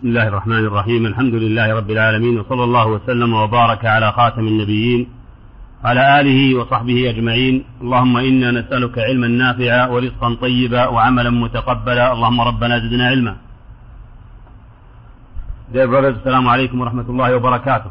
بسم 0.00 0.08
الله 0.08 0.28
الرحمن 0.28 0.64
الرحيم. 0.70 1.06
الحمد 1.06 1.34
لله 1.34 1.74
رب 1.74 1.90
العالمين 1.90 2.40
وصلى 2.40 2.64
الله 2.64 2.86
وسلم 2.86 3.32
وبارك 3.32 3.84
على 3.84 4.12
خاتم 4.12 4.46
النبيين 4.46 5.08
على 5.84 6.20
آله 6.20 6.58
وصحبه 6.58 7.10
أجمعين. 7.10 7.64
اللهم 7.82 8.16
إنا 8.16 8.50
نسألك 8.50 8.98
علما 8.98 9.28
نافعا 9.28 9.86
ورزقا 9.92 10.34
طيبا 10.34 10.86
وعملا 10.86 11.30
متقبلا. 11.30 12.12
اللهم 12.12 12.40
ربنا 12.40 12.78
زدنا 12.78 13.08
علما. 13.08 13.36
Dear 15.72 15.86
brothers, 15.92 16.16
السلام 16.20 16.48
عليكم 16.48 16.80
ورحمة 16.80 17.06
الله 17.10 17.36
وبركاته. 17.36 17.90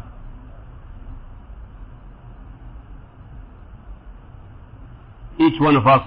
Each 5.45 5.59
one 5.61 5.75
of 5.75 5.85
us 5.85 6.05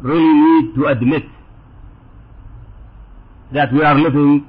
really 0.00 0.34
need 0.46 0.74
to 0.76 0.82
admit 0.86 1.24
that 3.54 3.72
we 3.72 3.82
are 3.82 3.94
living 3.94 4.46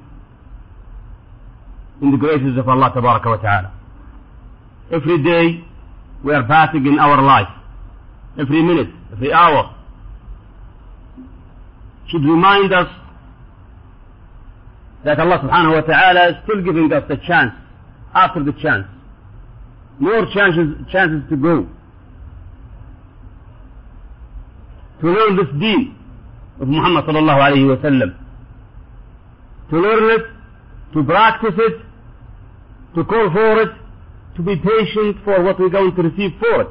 in 2.02 2.10
the 2.10 2.16
graces 2.16 2.58
of 2.58 2.68
Allah 2.68 2.90
Tabaraka 2.94 3.26
wa 3.26 3.36
Ta'ala. 3.36 3.72
Every 4.92 5.22
day 5.22 5.64
we 6.24 6.32
are 6.34 6.46
passing 6.46 6.86
in 6.86 6.98
our 6.98 7.22
life. 7.22 7.48
Every 8.38 8.62
minute, 8.62 8.88
every 9.12 9.32
hour 9.32 9.74
should 12.08 12.22
remind 12.24 12.72
us 12.72 12.88
that 15.04 15.20
Allah 15.20 15.38
subhanahu 15.38 15.74
wa 15.74 15.80
ta'ala 15.82 16.28
is 16.30 16.34
still 16.44 16.62
giving 16.64 16.92
us 16.92 17.04
the 17.08 17.16
chance 17.26 17.52
after 18.14 18.42
the 18.42 18.52
chance. 18.60 18.86
More 20.00 20.26
chances, 20.34 20.74
chances 20.90 21.22
to 21.30 21.36
go. 21.36 21.68
To 25.00 25.06
learn 25.06 25.36
this 25.36 25.48
deen 25.60 25.94
of 26.60 26.68
Muhammad 26.68 27.04
sallallahu 27.04 27.40
alayhi 27.40 27.68
wa 27.68 27.76
sallam. 27.84 28.23
To 29.74 29.80
learn 29.80 30.20
it, 30.20 30.24
to 30.92 31.02
practice 31.02 31.54
it, 31.58 31.82
to 32.94 33.04
call 33.04 33.28
for 33.32 33.60
it, 33.62 33.70
to 34.36 34.42
be 34.42 34.54
patient 34.54 35.16
for 35.24 35.42
what 35.42 35.58
we're 35.58 35.68
going 35.68 35.92
to 35.96 36.02
receive 36.02 36.30
for 36.38 36.60
it. 36.62 36.68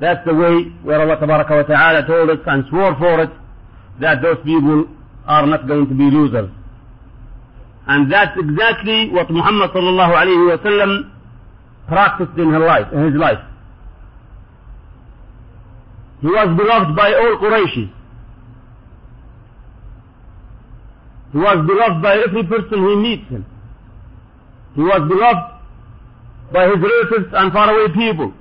That's 0.00 0.24
the 0.24 0.32
way 0.34 0.70
where 0.84 1.00
Allah 1.00 1.18
wa 1.18 1.62
Ta'ala 1.64 2.06
told 2.06 2.30
us 2.30 2.38
and 2.46 2.66
swore 2.70 2.94
for 2.96 3.20
it 3.20 3.30
that 4.00 4.22
those 4.22 4.36
people 4.44 4.86
are 5.26 5.44
not 5.44 5.66
going 5.66 5.88
to 5.88 5.94
be 5.94 6.04
losers. 6.04 6.50
And 7.88 8.12
that's 8.12 8.38
exactly 8.38 9.10
what 9.10 9.28
Muhammad 9.28 9.72
sallallahu 9.72 10.14
alayhi 10.22 10.46
wa 10.46 10.62
sallam 10.62 11.10
practiced 11.88 12.38
in 12.38 12.52
his 12.52 12.62
life, 12.62 12.92
in 12.92 13.06
his 13.10 13.14
life. 13.14 13.42
He 16.20 16.28
was 16.28 16.56
beloved 16.56 16.94
by 16.94 17.12
all 17.12 17.38
Qurayshis. 17.42 17.90
He 21.32 21.38
was 21.38 21.66
beloved 21.66 22.02
by 22.02 22.18
every 22.18 22.44
person 22.44 22.78
who 22.78 23.02
meets 23.02 23.28
him. 23.28 23.44
He 24.74 24.82
was 24.82 25.08
beloved 25.08 25.56
by 26.52 26.66
his 26.66 26.76
relatives 26.76 27.32
and 27.32 27.52
faraway 27.52 27.92
people. 27.94 28.32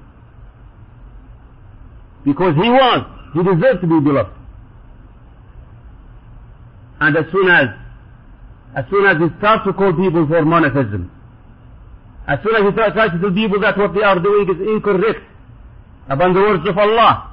Because 2.24 2.56
he 2.56 2.70
was, 2.70 3.06
he 3.34 3.44
deserved 3.44 3.82
to 3.82 3.88
be 3.88 4.00
beloved. 4.00 4.32
And 7.00 7.18
as 7.18 7.26
soon 7.32 7.50
as, 7.50 7.68
as 8.76 8.86
soon 8.90 9.06
as 9.06 9.18
he 9.18 9.38
starts 9.38 9.66
to 9.66 9.74
call 9.74 9.94
people 9.94 10.28
for 10.28 10.44
monotheism, 10.46 11.12
as 12.28 12.40
soon 12.44 12.56
as 12.56 12.64
he 12.64 12.72
tries 12.72 13.12
to 13.12 13.20
tell 13.20 13.34
people 13.34 13.60
that 13.62 13.78
what 13.78 13.94
they 13.94 14.02
are 14.02 14.20
doing 14.20 14.50
is 14.50 14.60
incorrect 14.62 15.22
upon 16.10 16.34
the 16.34 16.40
words 16.40 16.68
of 16.68 16.78
Allah, 16.78 17.32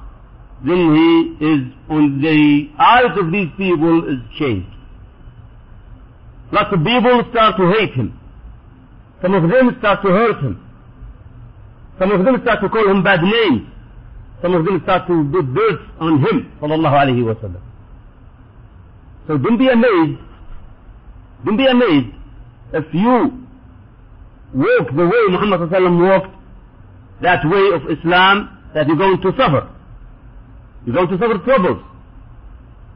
then 0.64 0.94
he 0.94 1.44
is 1.44 1.60
on 1.88 2.20
the 2.20 2.70
eyes 2.78 3.16
of 3.18 3.32
these 3.32 3.48
people 3.56 4.08
is 4.08 4.20
changed. 4.38 4.68
Lots 6.52 6.72
of 6.72 6.84
people 6.84 7.24
start 7.30 7.56
to 7.56 7.72
hate 7.72 7.94
him. 7.94 8.18
Some 9.22 9.34
of 9.34 9.42
them 9.48 9.74
start 9.78 10.02
to 10.02 10.08
hurt 10.08 10.38
him. 10.44 10.60
Some 11.98 12.12
of 12.12 12.24
them 12.24 12.40
start 12.42 12.60
to 12.60 12.68
call 12.68 12.90
him 12.90 13.02
bad 13.02 13.22
names. 13.22 13.68
Some 14.42 14.54
of 14.54 14.64
them 14.64 14.80
start 14.82 15.06
to 15.06 15.14
put 15.32 15.54
dirt 15.54 15.80
on 16.00 16.18
him. 16.20 16.52
So 19.26 19.38
don't 19.38 19.56
be 19.56 19.68
amazed, 19.68 20.18
don't 21.44 21.56
be 21.56 21.66
amazed 21.66 22.14
if 22.72 22.92
you 22.92 23.46
walk 24.52 24.88
the 24.96 25.06
way 25.06 25.22
Muhammad 25.30 25.70
walked, 26.00 26.34
that 27.22 27.44
way 27.44 27.70
of 27.72 27.88
Islam, 27.96 28.58
that 28.74 28.88
you're 28.88 28.96
going 28.96 29.20
to 29.22 29.30
suffer. 29.38 29.70
You're 30.84 30.96
going 30.96 31.08
to 31.08 31.18
suffer 31.18 31.38
troubles. 31.44 31.84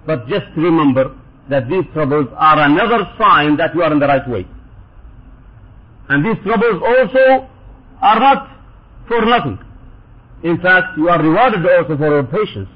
But 0.05 0.27
just 0.27 0.47
remember 0.57 1.15
that 1.49 1.69
these 1.69 1.85
troubles 1.93 2.29
are 2.37 2.59
another 2.61 3.05
sign 3.19 3.57
that 3.57 3.75
you 3.75 3.83
are 3.83 3.93
in 3.93 3.99
the 3.99 4.07
right 4.07 4.29
way. 4.29 4.47
And 6.09 6.25
these 6.25 6.43
troubles 6.45 6.83
also 6.83 7.49
are 8.03 8.21
not 8.21 8.49
for 9.09 9.25
nothing. 9.25 9.59
In 10.43 10.61
fact, 10.61 10.99
you 10.99 11.09
are 11.09 11.23
rewarded 11.23 11.65
also 11.67 11.97
for 11.97 12.09
your 12.09 12.25
patience. 12.25 12.69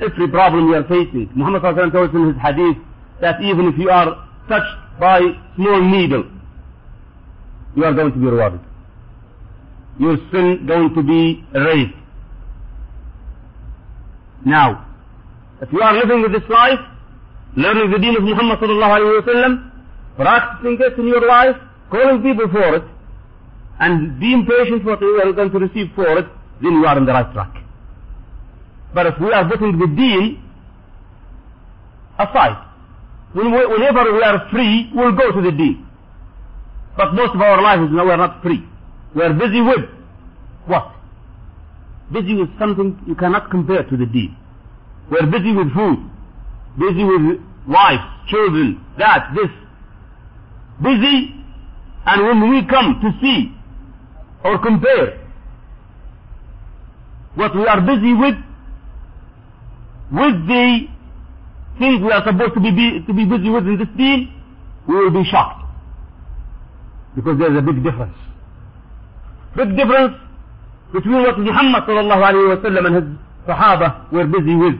Every 0.00 0.28
problem 0.28 0.68
you 0.68 0.74
are 0.74 0.84
facing. 0.84 1.30
Muhammad 1.34 1.62
told 1.62 2.08
us 2.08 2.14
in 2.14 2.32
his 2.32 2.36
hadith 2.42 2.76
that 3.20 3.40
even 3.42 3.66
if 3.68 3.78
you 3.78 3.90
are 3.90 4.28
touched 4.48 4.98
by 4.98 5.20
small 5.56 5.82
needle, 5.82 6.24
you 7.76 7.84
are 7.84 7.92
going 7.92 8.12
to 8.12 8.18
be 8.18 8.26
rewarded. 8.26 8.60
Your 9.98 10.16
sin 10.32 10.64
going 10.66 10.94
to 10.94 11.02
be 11.02 11.44
erased. 11.54 11.94
Now, 14.44 14.88
if 15.60 15.72
you 15.72 15.80
are 15.80 15.94
living 15.94 16.22
with 16.22 16.32
this 16.32 16.48
life, 16.48 16.80
learning 17.56 17.90
the 17.90 17.98
deen 17.98 18.16
of 18.16 18.22
Muhammad 18.22 18.58
sallallahu 18.58 18.92
alayhi 18.98 19.26
wa 19.26 19.32
sallam, 19.32 19.70
practicing 20.16 20.78
it 20.80 20.98
in 20.98 21.06
your 21.06 21.26
life, 21.26 21.56
calling 21.90 22.22
people 22.22 22.48
for 22.48 22.76
it, 22.76 22.84
and 23.80 24.18
being 24.20 24.46
patient 24.46 24.82
for 24.82 24.92
what 24.92 25.00
you 25.00 25.20
are 25.24 25.32
going 25.32 25.50
to 25.50 25.58
receive 25.58 25.90
for 25.94 26.18
it, 26.18 26.26
then 26.62 26.72
you 26.72 26.86
are 26.86 26.96
on 26.96 27.04
the 27.04 27.12
right 27.12 27.32
track. 27.32 27.52
But 28.94 29.06
if 29.06 29.14
we 29.20 29.32
are 29.32 29.48
putting 29.48 29.78
the 29.78 29.86
deen 29.86 30.42
aside, 32.18 32.68
whenever 33.34 34.12
we 34.12 34.22
are 34.22 34.48
free, 34.50 34.90
we'll 34.94 35.12
go 35.16 35.32
to 35.32 35.42
the 35.42 35.52
deen. 35.52 35.86
But 36.96 37.14
most 37.14 37.34
of 37.34 37.40
our 37.40 37.60
lives 37.62 37.90
now 37.90 38.04
we 38.04 38.10
are 38.10 38.18
not 38.18 38.42
free. 38.42 38.62
We 39.14 39.22
are 39.22 39.32
busy 39.32 39.60
with 39.62 39.88
what? 40.66 40.92
Busy 42.12 42.34
with 42.34 42.50
something 42.58 42.98
you 43.06 43.14
cannot 43.14 43.50
compare 43.50 43.82
to 43.84 43.96
the 43.96 44.06
deen. 44.06 44.36
We 45.10 45.18
are 45.18 45.26
busy 45.26 45.52
with 45.52 45.72
food, 45.74 46.10
busy 46.78 47.04
with 47.04 47.40
wife, 47.68 48.00
children, 48.28 48.84
that, 48.98 49.32
this. 49.34 49.50
Busy, 50.82 51.34
and 52.06 52.22
when 52.22 52.50
we 52.50 52.66
come 52.66 53.00
to 53.02 53.10
see 53.20 53.52
or 54.44 54.58
compare 54.58 55.20
what 57.34 57.54
we 57.54 57.66
are 57.66 57.80
busy 57.80 58.12
with 58.14 58.34
with 60.12 60.46
the 60.46 60.86
things 61.78 62.02
we 62.02 62.12
are 62.12 62.22
supposed 62.24 62.52
to 62.54 62.60
be, 62.60 63.00
to 63.06 63.14
be 63.14 63.24
busy 63.24 63.48
with 63.48 63.64
in 63.64 63.78
this 63.78 63.88
deen, 63.96 64.28
we 64.86 64.94
will 64.94 65.10
be 65.10 65.24
shocked. 65.30 65.64
Because 67.16 67.38
there 67.38 67.50
is 67.50 67.58
a 67.58 67.62
big 67.62 67.82
difference. 67.82 68.16
Big 69.56 69.76
difference 69.76 70.16
between 70.92 71.22
what 71.22 71.38
Muhammad 71.38 71.88
and 71.88 72.94
his 72.94 73.04
Sahaba 73.48 74.12
were 74.12 74.26
busy 74.26 74.54
with 74.54 74.74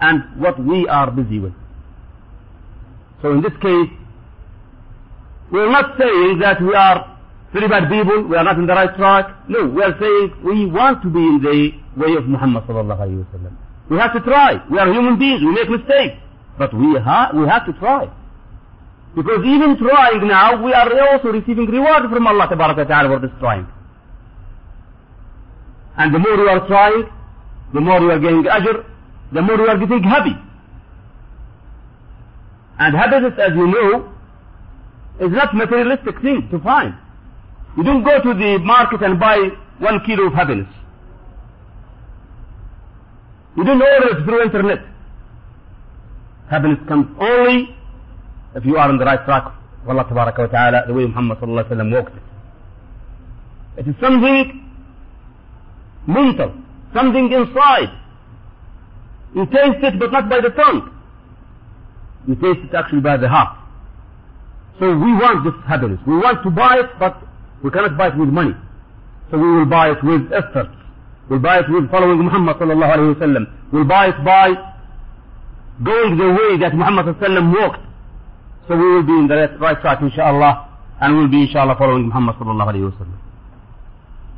and 0.00 0.22
what 0.40 0.58
we 0.62 0.86
are 0.88 1.10
busy 1.10 1.38
with. 1.40 1.52
So 3.22 3.32
in 3.32 3.42
this 3.42 3.52
case, 3.60 3.90
we 5.50 5.60
are 5.60 5.70
not 5.70 5.98
saying 5.98 6.38
that 6.40 6.60
we 6.60 6.74
are 6.74 7.18
very 7.52 7.68
bad 7.68 7.88
people, 7.88 8.22
we 8.28 8.36
are 8.36 8.44
not 8.44 8.58
in 8.58 8.66
the 8.66 8.74
right 8.74 8.94
track. 8.96 9.48
No, 9.48 9.66
we 9.66 9.82
are 9.82 9.96
saying 9.98 10.34
we 10.44 10.66
want 10.66 11.02
to 11.02 11.08
be 11.08 11.18
in 11.20 11.40
the 11.42 11.72
way 11.96 12.14
of 12.16 12.26
Muhammad 12.26 12.64
sallallahu 12.64 13.00
alayhi 13.00 13.24
wa. 13.42 13.50
We 13.90 13.96
have 13.98 14.12
to 14.12 14.20
try. 14.20 14.62
We 14.70 14.78
are 14.78 14.92
human 14.92 15.18
beings, 15.18 15.40
we 15.40 15.52
make 15.52 15.68
mistakes. 15.70 16.20
But 16.58 16.74
we, 16.74 16.98
ha 17.00 17.30
we 17.34 17.46
have 17.48 17.64
to 17.66 17.72
try. 17.74 18.10
Because 19.16 19.40
even 19.44 19.78
trying 19.78 20.28
now, 20.28 20.62
we 20.62 20.72
are 20.74 20.90
also 21.10 21.28
receiving 21.28 21.66
reward 21.66 22.10
from 22.12 22.26
Allah 22.26 22.46
ta'ala 22.48 23.08
for 23.08 23.18
this 23.26 23.34
trying. 23.40 23.66
And 25.96 26.14
the 26.14 26.18
more 26.18 26.36
you 26.36 26.48
are 26.48 26.66
trying, 26.68 27.04
the 27.72 27.80
more 27.80 28.00
you 28.00 28.10
are 28.10 28.20
getting 28.20 28.44
ajr, 28.44 28.84
the 29.32 29.42
more 29.42 29.56
you 29.56 29.66
are 29.68 29.78
getting 29.78 30.02
happy. 30.02 30.34
And 32.78 32.94
happiness, 32.96 33.34
as 33.38 33.52
you 33.54 33.66
know, 33.66 34.12
is 35.20 35.32
not 35.32 35.54
materialistic 35.54 36.20
thing 36.22 36.48
to 36.50 36.58
find. 36.60 36.94
You 37.76 37.82
don't 37.82 38.04
go 38.04 38.22
to 38.22 38.34
the 38.34 38.58
market 38.62 39.02
and 39.02 39.18
buy 39.18 39.36
one 39.78 40.00
kilo 40.06 40.26
of 40.28 40.34
happiness. 40.34 40.68
You 43.56 43.64
don't 43.64 43.82
order 43.82 44.18
it 44.18 44.24
through 44.24 44.42
internet. 44.44 44.78
Happiness 46.50 46.78
comes 46.88 47.06
only 47.20 47.74
if 48.54 48.64
you 48.64 48.76
are 48.76 48.88
on 48.88 48.98
the 48.98 49.04
right 49.04 49.22
track 49.24 49.52
of 49.82 49.88
Allah 49.88 50.04
Tabaraka 50.04 50.38
wa 50.38 50.46
Ta'ala, 50.46 50.84
the 50.86 50.94
way 50.94 51.06
Muhammad 51.06 51.38
Sallallahu 51.38 51.66
Alaihi 51.66 51.76
Wasallam 51.76 51.92
walked 51.92 52.16
it. 52.16 52.22
It 53.78 53.88
is 53.88 53.94
something 54.00 54.64
mental, 56.06 56.52
something 56.94 57.30
inside. 57.32 57.90
You 59.34 59.46
taste 59.46 59.82
it 59.82 59.98
but 59.98 60.12
not 60.12 60.28
by 60.28 60.40
the 60.40 60.50
tongue. 60.50 60.90
You 62.26 62.34
taste 62.36 62.60
it 62.68 62.74
actually 62.74 63.00
by 63.00 63.16
the 63.16 63.28
heart. 63.28 63.56
So 64.78 64.86
we 64.96 65.12
want 65.12 65.44
this 65.44 65.54
happiness. 65.66 65.98
We 66.06 66.16
want 66.16 66.42
to 66.44 66.50
buy 66.50 66.78
it, 66.80 66.90
but 66.98 67.18
we 67.62 67.70
cannot 67.70 67.98
buy 67.98 68.08
it 68.08 68.16
with 68.16 68.28
money. 68.28 68.54
So 69.30 69.38
we 69.38 69.50
will 69.56 69.66
buy 69.66 69.90
it 69.90 70.02
with 70.02 70.32
effort. 70.32 70.70
We'll 71.28 71.40
buy 71.40 71.58
it 71.60 71.66
with 71.68 71.90
following 71.90 72.18
Muhammad 72.24 72.56
sallallahu 72.56 72.92
alayhi 72.94 73.14
wa 73.18 73.26
sallam. 73.26 73.44
We'll 73.72 73.84
buy 73.84 74.06
it 74.08 74.24
by 74.24 74.54
going 75.84 76.16
the 76.16 76.28
way 76.32 76.58
that 76.60 76.74
Muhammad 76.74 77.06
sallallahu 77.06 77.20
alayhi 77.20 77.20
wa 77.20 77.28
sallam 77.28 77.60
walked. 77.60 77.84
So 78.68 78.76
we 78.76 78.86
will 78.94 79.02
be 79.02 79.12
in 79.12 79.26
the 79.28 79.56
right, 79.60 79.80
track 79.80 80.00
inshallah 80.00 80.68
and 81.00 81.16
we'll 81.16 81.28
be 81.28 81.42
inshallah 81.42 81.76
following 81.76 82.06
Muhammad 82.06 82.36
sallallahu 82.36 82.68
alayhi 82.72 82.86
wa 82.92 82.96
sallam. 82.96 83.18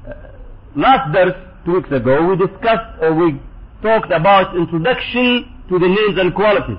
Uh, 0.09 0.81
last 0.81 1.13
verse, 1.13 1.37
two 1.65 1.75
weeks 1.75 1.91
ago, 1.93 2.27
we 2.27 2.37
discussed 2.37 2.91
or 3.03 3.15
we 3.15 3.41
talked 3.82 4.12
about 4.12 4.56
introduction 4.56 5.46
to 5.70 5.80
the 5.80 5.88
names 5.88 6.18
and 6.20 6.34
qualities 6.34 6.78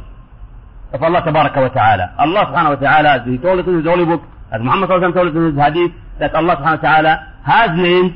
of 0.93 1.03
Allah 1.03 1.23
tabaraka 1.23 1.61
wa 1.61 1.69
ta'ala. 1.69 2.15
Allah 2.19 2.43
subhanahu 2.51 2.75
wa 2.77 2.81
ta'ala, 2.81 3.09
as 3.21 3.23
he 3.29 3.39
told 3.39 3.61
us 3.61 3.67
in 3.67 3.77
his 3.77 3.85
holy 3.87 4.05
book, 4.05 4.23
as 4.53 4.61
Muhammad 4.63 4.89
sallallahu 4.89 5.13
alayhi 5.13 5.15
wa 5.15 5.23
sallam 5.23 5.25
told 5.25 5.29
us 5.29 5.37
in 5.37 5.45
his 5.51 5.59
hadith, 5.59 5.93
that 6.21 6.35
Allah 6.35 6.55
subhanahu 6.57 6.83
wa 6.83 6.89
ta'ala 6.89 7.13
has 7.45 7.71
names 7.77 8.13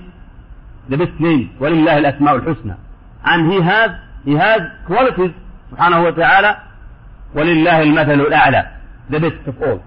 the 0.88 0.96
best 0.96 1.14
names 1.20 1.48
ولله 1.60 1.98
الأسماء 1.98 2.36
الحسنى 2.36 2.74
and 3.24 3.52
he 3.52 3.60
has 3.62 3.90
he 4.24 4.32
has 4.34 4.60
qualities 4.86 5.30
سبحانه 5.72 6.02
وتعالى 6.04 6.56
ولله 7.34 7.82
المثل 7.82 8.20
الأعلى 8.20 8.66
the 9.10 9.20
best 9.20 9.46
of 9.46 9.62
all 9.62 9.78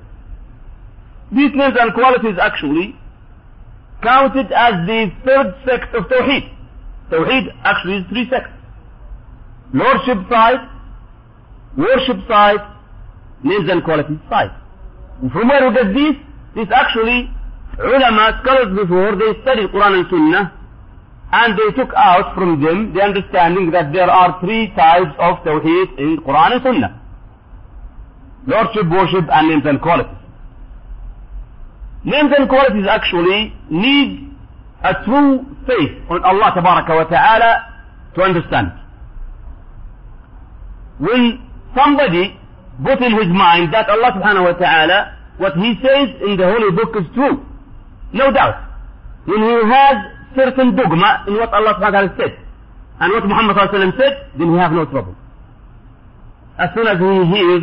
these 1.32 1.52
names 1.56 1.76
and 1.80 1.94
qualities 1.94 2.36
actually 2.42 2.96
counted 4.02 4.52
as 4.52 4.74
the 4.88 5.12
third 5.26 5.56
sect 5.66 5.94
of 5.96 6.04
Tawheed 6.06 6.50
Tawheed 7.12 7.46
actually 7.64 7.98
is 7.98 8.06
three 8.10 8.30
sects 8.30 8.52
lordship 9.73 10.19
side 10.31 10.61
worship 11.77 12.21
side 12.29 12.61
names 13.45 13.71
and 13.71 13.85
qualities 13.85 14.19
side 14.29 14.53
from 15.33 15.49
where 15.49 15.69
we 15.69 15.75
get 15.75 15.95
this 15.95 16.15
this 16.55 16.69
actually 16.75 17.31
ulama 17.79 18.41
scholars 18.43 18.71
before 18.77 19.17
they 19.17 19.31
studied 19.43 19.71
Quran 19.71 19.99
and 20.01 20.07
Sunnah 20.11 20.59
and 21.31 21.59
they 21.59 21.77
took 21.77 21.93
out 21.95 22.35
from 22.35 22.63
them 22.63 22.95
the 22.95 23.03
understanding 23.03 23.71
that 23.71 23.93
there 23.93 24.11
are 24.11 24.41
three 24.41 24.73
types 24.75 25.13
of 25.19 25.45
Tawheed 25.45 25.99
in 25.99 26.17
Quran 26.25 26.53
and 26.55 26.63
Sunnah. 26.63 27.03
Lordship, 28.47 28.89
worship 28.89 29.29
and 29.31 29.49
names 29.49 29.65
and 29.67 29.81
qualities. 29.81 30.17
Names 32.05 32.33
and 32.37 32.49
qualities 32.49 32.87
actually 32.89 33.53
need 33.69 34.33
a 34.83 35.05
true 35.05 35.45
faith 35.67 36.01
on 36.09 36.25
Allah 36.25 36.55
Ta'ala 36.57 37.53
to 38.15 38.23
understand. 38.23 38.73
When 40.99 41.41
somebody 41.75 42.37
put 42.83 43.03
in 43.03 43.13
his 43.17 43.29
mind 43.29 43.75
that 43.75 43.89
Allah 43.89 44.13
Subhanahu 44.19 44.45
wa 44.45 44.57
Ta'ala, 44.59 45.19
what 45.39 45.55
he 45.55 45.75
says 45.83 46.09
in 46.27 46.37
the 46.37 46.47
Holy 46.47 46.71
Book 46.75 46.95
is 46.99 47.07
true, 47.15 47.47
no 48.13 48.31
doubt. 48.33 48.59
When 49.27 49.43
he 49.43 49.55
has 49.71 49.97
certain 50.35 50.75
dogma 50.75 51.25
in 51.29 51.35
what 51.35 51.53
Allah 51.53 51.75
subhanahu 51.79 51.93
wa 51.93 52.01
ta'ala 52.01 52.15
said 52.19 52.33
and 53.01 53.13
what 53.13 53.25
Muhammad 53.27 53.57
sallallahu 53.57 53.75
alayhi 53.75 53.95
wa 53.95 54.01
said, 54.01 54.15
then 54.39 54.53
he 54.53 54.59
have 54.59 54.73
no 54.73 54.85
trouble. 54.87 55.15
As 56.59 56.71
soon 56.75 56.87
as 56.87 56.99
he 56.99 57.13
hears 57.35 57.63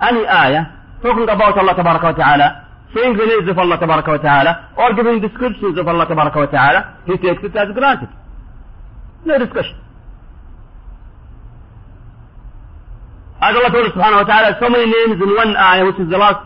any 0.00 0.22
ayah 0.26 0.64
talking 1.02 1.28
about 1.28 1.58
Allah 1.58 1.74
tabaraka 1.74 2.04
wa 2.04 2.12
ta'ala, 2.12 2.48
saying 2.94 3.16
the 3.16 3.26
names 3.26 3.48
of 3.50 3.58
Allah 3.58 3.78
tabaraka 3.78 4.08
wa 4.08 4.22
ta'ala, 4.22 4.52
or 4.78 4.94
giving 4.94 5.20
descriptions 5.20 5.78
of 5.78 5.88
Allah 5.88 6.06
tabaraka 6.06 6.36
wa 6.36 6.46
ta'ala, 6.46 6.80
he 7.06 7.16
takes 7.18 7.42
it 7.42 7.56
as 7.56 7.68
granted. 7.74 8.08
No 9.24 9.38
discussion. 9.38 9.76
As 13.46 13.54
Allah 13.54 13.70
told 13.70 13.86
us 13.86 13.94
subhanahu 13.94 14.22
wa 14.22 14.28
ta'ala, 14.30 14.58
so 14.58 14.66
many 14.68 14.86
names 14.90 15.22
in 15.22 15.30
one 15.38 15.54
ayah, 15.54 15.86
which 15.86 16.00
is 16.02 16.10
the 16.10 16.18
last, 16.18 16.42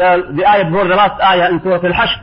the, 0.00 0.32
the 0.32 0.44
ayah 0.48 0.64
before 0.64 0.88
the 0.88 0.96
last 0.96 1.20
ayah 1.20 1.52
in 1.52 1.60
Surah 1.60 1.84
Al-Hashr. 1.84 2.20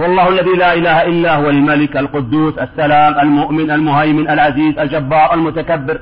هو 0.00 0.04
الله 0.04 0.28
الذي 0.28 0.54
لا 0.60 0.74
إله 0.74 1.02
إلا 1.08 1.36
هو 1.36 1.50
الملك 1.50 1.96
القدوس 1.96 2.58
السلام 2.58 3.20
المؤمن 3.20 3.70
المهيمن 3.70 4.28
العزيز 4.30 4.78
الجبار 4.78 5.34
المتكبر 5.34 6.00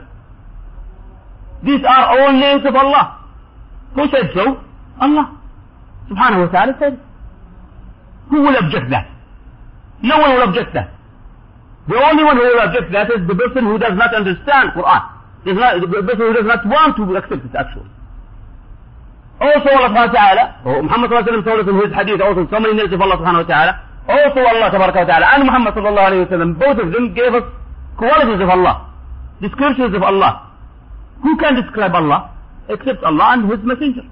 These 1.63 1.85
are 1.87 2.05
all 2.19 2.33
names 2.33 2.63
of 2.67 2.75
Allah. 2.75 3.19
Who 3.95 4.03
said 4.11 4.31
so? 4.35 4.59
Allah. 5.01 5.39
Subhanahu 6.11 6.47
wa 6.47 6.51
ta'ala 6.53 6.75
said. 6.79 6.99
Who 8.31 8.43
will 8.43 8.57
object 8.59 8.91
that? 8.91 9.07
No 10.03 10.19
one 10.19 10.35
will 10.35 10.43
object 10.43 10.75
that. 10.75 10.91
The 11.89 11.95
only 11.97 12.25
one 12.25 12.37
who 12.37 12.43
will 12.43 12.61
object 12.67 12.93
that 12.93 13.09
is 13.15 13.27
the 13.27 13.35
person 13.35 13.65
who 13.65 13.79
does 13.79 13.95
not 13.97 14.13
understand 14.15 14.75
Quran. 14.75 15.14
Does 15.45 15.57
not, 15.57 15.81
the 15.81 15.87
person 15.87 16.25
who 16.25 16.33
does 16.33 16.49
not 16.49 16.65
want 16.67 16.97
to 16.97 17.03
accept 17.17 17.45
it 17.45 17.55
actually. 17.55 17.91
Also 19.41 19.69
Allah 19.77 19.91
subhanahu 19.93 20.09
wa 20.09 20.17
ta'ala, 20.17 20.45
or 20.65 20.83
Muhammad 20.83 21.11
sallallahu 21.11 21.27
alayhi 21.27 21.37
wa 21.37 21.37
sallam 21.37 21.45
told 21.45 21.61
us 21.61 21.69
in 21.69 21.77
his 21.85 21.93
hadith 21.93 22.21
also 22.23 22.49
so 22.49 22.59
many 22.61 22.75
names 22.81 22.93
of 22.95 23.01
Allah 23.03 23.17
subhanahu 23.21 23.45
wa 23.45 23.51
ta'ala, 23.51 23.73
also 24.09 24.41
Allah 24.41 24.69
tabaraka 24.73 25.01
wa 25.05 25.09
ta'ala 25.11 25.27
and 25.37 25.43
Muhammad 25.45 25.75
sallallahu 25.75 26.09
alayhi 26.09 26.23
wa 26.25 26.33
sallam, 26.33 26.51
both 26.57 26.79
of 26.81 26.89
them 26.93 27.13
gave 27.13 27.33
us 27.35 27.45
qualities 27.99 28.41
of 28.41 28.49
Allah, 28.49 28.89
descriptions 29.43 29.93
of 29.95 30.03
Allah. 30.03 30.49
Who 31.23 31.37
can 31.37 31.57
describe 31.61 31.95
Allah 31.95 32.33
except 32.69 33.03
Allah 33.03 33.37
and 33.37 33.51
His 33.51 33.61
Messenger? 33.65 34.05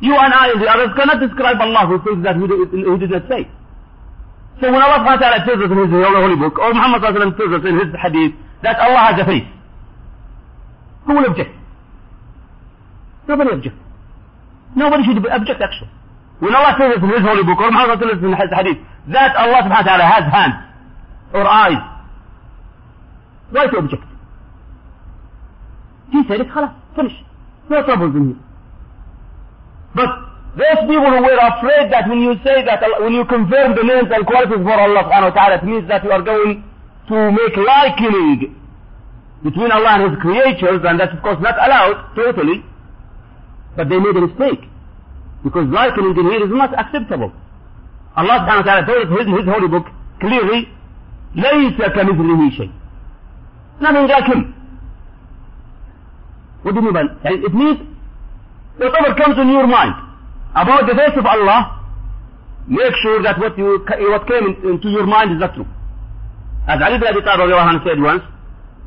You 0.00 0.16
and 0.16 0.32
I 0.32 0.52
and 0.52 0.60
the 0.60 0.68
others 0.68 0.90
cannot 0.96 1.20
describe 1.20 1.60
Allah 1.60 1.84
who 1.88 2.00
things 2.04 2.24
that 2.24 2.36
he 2.36 2.44
did, 2.48 2.72
he 2.72 2.96
did 3.00 3.10
not 3.12 3.28
say. 3.28 3.44
So 4.60 4.72
when 4.72 4.80
Allah 4.80 5.04
subhanahu 5.04 5.20
wa 5.20 5.24
ta'ala 5.24 5.44
tells 5.44 5.60
us 5.60 5.70
in 5.72 5.78
His 5.78 5.92
holy 5.92 6.36
book, 6.36 6.58
or 6.58 6.72
Muhammad 6.72 7.00
sallallahu 7.00 7.16
alayhi 7.16 7.32
wa 7.32 7.32
sallam 7.32 7.36
tells 7.36 7.52
us 7.60 7.64
in 7.64 7.76
His 7.80 7.90
hadith, 7.96 8.32
that 8.64 8.76
Allah 8.80 9.12
has 9.12 9.16
a 9.20 9.26
face, 9.28 9.48
who 11.10 11.16
will 11.16 11.26
object? 11.26 11.50
Nobody 13.26 13.50
object. 13.50 13.76
Nobody 14.76 15.02
should 15.04 15.18
object 15.26 15.60
actually. 15.60 15.90
When 16.38 16.54
Allah 16.54 16.74
says 16.78 17.02
in 17.02 17.10
His 17.10 17.20
holy 17.20 17.42
book, 17.42 17.58
or 17.58 17.70
Muhammad 17.70 17.98
says 17.98 18.22
in 18.22 18.32
His 18.32 18.50
hadith, 18.54 18.78
that 19.12 19.36
Allah 19.36 19.66
subhanahu 19.66 19.84
wa 19.84 19.90
ta'ala 19.90 20.06
has 20.06 20.24
hands 20.30 20.56
or 21.34 21.44
eyes, 21.46 21.82
why 23.50 23.66
to 23.66 23.76
object? 23.76 24.04
He 26.12 26.22
said 26.28 26.40
it, 26.40 26.48
khalas, 26.48 26.74
finish. 26.94 27.12
No 27.68 27.82
troubles 27.84 28.14
in 28.14 28.24
here. 28.34 28.42
But 29.94 30.10
those 30.56 30.80
people 30.86 31.10
who 31.10 31.22
were 31.22 31.38
afraid 31.38 31.92
that 31.92 32.08
when 32.08 32.20
you 32.20 32.34
say 32.46 32.64
that, 32.64 32.82
when 33.02 33.12
you 33.12 33.24
confirm 33.26 33.74
the 33.74 33.82
names 33.82 34.08
and 34.10 34.26
qualities 34.26 34.62
for 34.62 34.74
Allah 34.74 35.02
subhanahu 35.06 35.34
wa 35.34 35.36
ta'ala, 35.38 35.54
it 35.58 35.64
means 35.64 35.88
that 35.88 36.02
you 36.04 36.10
are 36.10 36.22
going 36.22 36.62
to 37.08 37.30
make 37.30 37.56
likening 37.56 38.59
between 39.43 39.71
Allah 39.71 40.01
and 40.01 40.11
His 40.11 40.19
creatures, 40.21 40.81
and 40.83 40.99
that's 40.99 41.13
of 41.13 41.21
course 41.21 41.37
not 41.41 41.55
allowed 41.57 42.15
totally. 42.15 42.63
But 43.75 43.89
they 43.89 43.99
made 43.99 44.15
a 44.15 44.21
mistake. 44.27 44.63
Because 45.43 45.67
likening 45.69 46.17
in 46.17 46.25
here 46.31 46.43
is 46.45 46.51
not 46.51 46.73
acceptable. 46.73 47.31
Allah 48.15 48.47
subhanahu 48.47 48.63
wa 48.63 48.69
ta'ala 48.71 48.85
told 48.87 49.11
us 49.11 49.27
in 49.27 49.35
his 49.35 49.45
holy 49.45 49.67
book 49.67 49.85
clearly, 50.19 50.69
لَيْسَ 51.35 51.77
كَمِثْلِهِ 51.77 52.41
شَيْءٍ 52.57 52.71
Nothing 53.81 54.07
like 54.07 54.23
him. 54.25 54.55
What 56.63 56.73
do 56.73 56.79
you 56.79 56.85
mean 56.85 56.93
by 56.93 57.03
that? 57.03 57.31
It 57.45 57.53
means 57.53 57.77
whatever 58.77 59.13
comes 59.19 59.37
in 59.37 59.49
your 59.51 59.67
mind 59.67 59.93
about 60.55 60.87
the 60.87 60.95
face 60.95 61.13
of 61.19 61.25
Allah, 61.25 61.83
make 62.67 62.93
sure 63.03 63.21
that 63.21 63.37
what 63.37 63.57
you 63.57 63.83
what 64.09 64.25
came 64.27 64.47
in, 64.47 64.73
into 64.73 64.89
your 64.89 65.05
mind 65.05 65.33
is 65.33 65.39
not 65.39 65.53
true. 65.53 65.67
As 66.67 66.81
Ali 66.81 66.95
ibn 66.95 67.05
Abi 67.07 67.21
Talib 67.21 67.83
said 67.85 67.99
once 68.01 68.23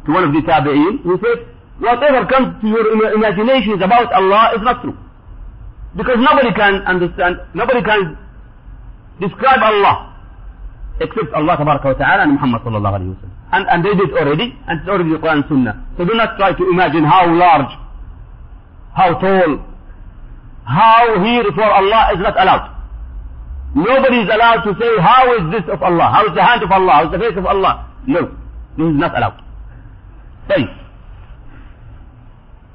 to 0.06 0.12
one 0.12 0.24
of 0.24 0.32
the 0.34 0.42
Tabi'een, 0.42 1.04
he 1.04 1.14
said, 1.24 1.48
whatever 1.80 2.26
comes 2.28 2.60
to 2.62 2.68
your 2.68 3.14
imaginations 3.16 3.82
about 3.82 4.12
Allah 4.14 4.52
is 4.56 4.62
not 4.62 4.82
true. 4.82 4.98
Because 5.96 6.18
nobody 6.18 6.52
can 6.54 6.82
understand, 6.90 7.40
nobody 7.54 7.82
can 7.84 8.18
describe 9.22 9.62
Allah 9.62 10.14
except 11.00 11.34
Allah 11.34 11.58
wa 11.58 11.78
ta'ala 11.94 12.24
and 12.24 12.34
Muhammad 12.34 12.62
sallallahu 12.62 12.96
alayhi 12.98 13.14
wa 13.14 13.22
sallam. 13.22 13.34
And, 13.54 13.64
and 13.70 13.80
they 13.86 13.94
did 13.94 14.10
already, 14.18 14.58
and 14.68 14.80
it's 14.82 14.90
already 14.90 15.10
the 15.14 15.18
Quran 15.22 15.42
and 15.42 15.46
Sunnah. 15.50 15.76
So 15.98 16.06
do 16.06 16.14
not 16.14 16.38
try 16.38 16.54
to 16.54 16.64
imagine 16.70 17.04
how 17.04 17.30
large, 17.30 17.70
how 18.94 19.14
tall, 19.22 19.62
how 20.66 21.22
here 21.24 21.46
for 21.54 21.64
Allah 21.70 22.10
is 22.14 22.20
not 22.20 22.34
allowed. 22.40 22.74
Nobody 23.76 24.22
is 24.26 24.30
allowed 24.34 24.62
to 24.66 24.74
say, 24.80 24.90
how 25.02 25.34
is 25.38 25.52
this 25.52 25.66
of 25.72 25.82
Allah? 25.82 26.10
How 26.14 26.26
is 26.30 26.34
the 26.36 26.44
hand 26.44 26.62
of 26.64 26.72
Allah? 26.72 26.92
How 26.94 27.06
is 27.06 27.12
the 27.12 27.20
face 27.20 27.38
of 27.38 27.46
Allah? 27.46 27.90
No, 28.06 28.22
this 28.78 28.86
is 28.90 28.98
not 28.98 29.18
allowed. 29.18 29.43
Say, 30.50 30.66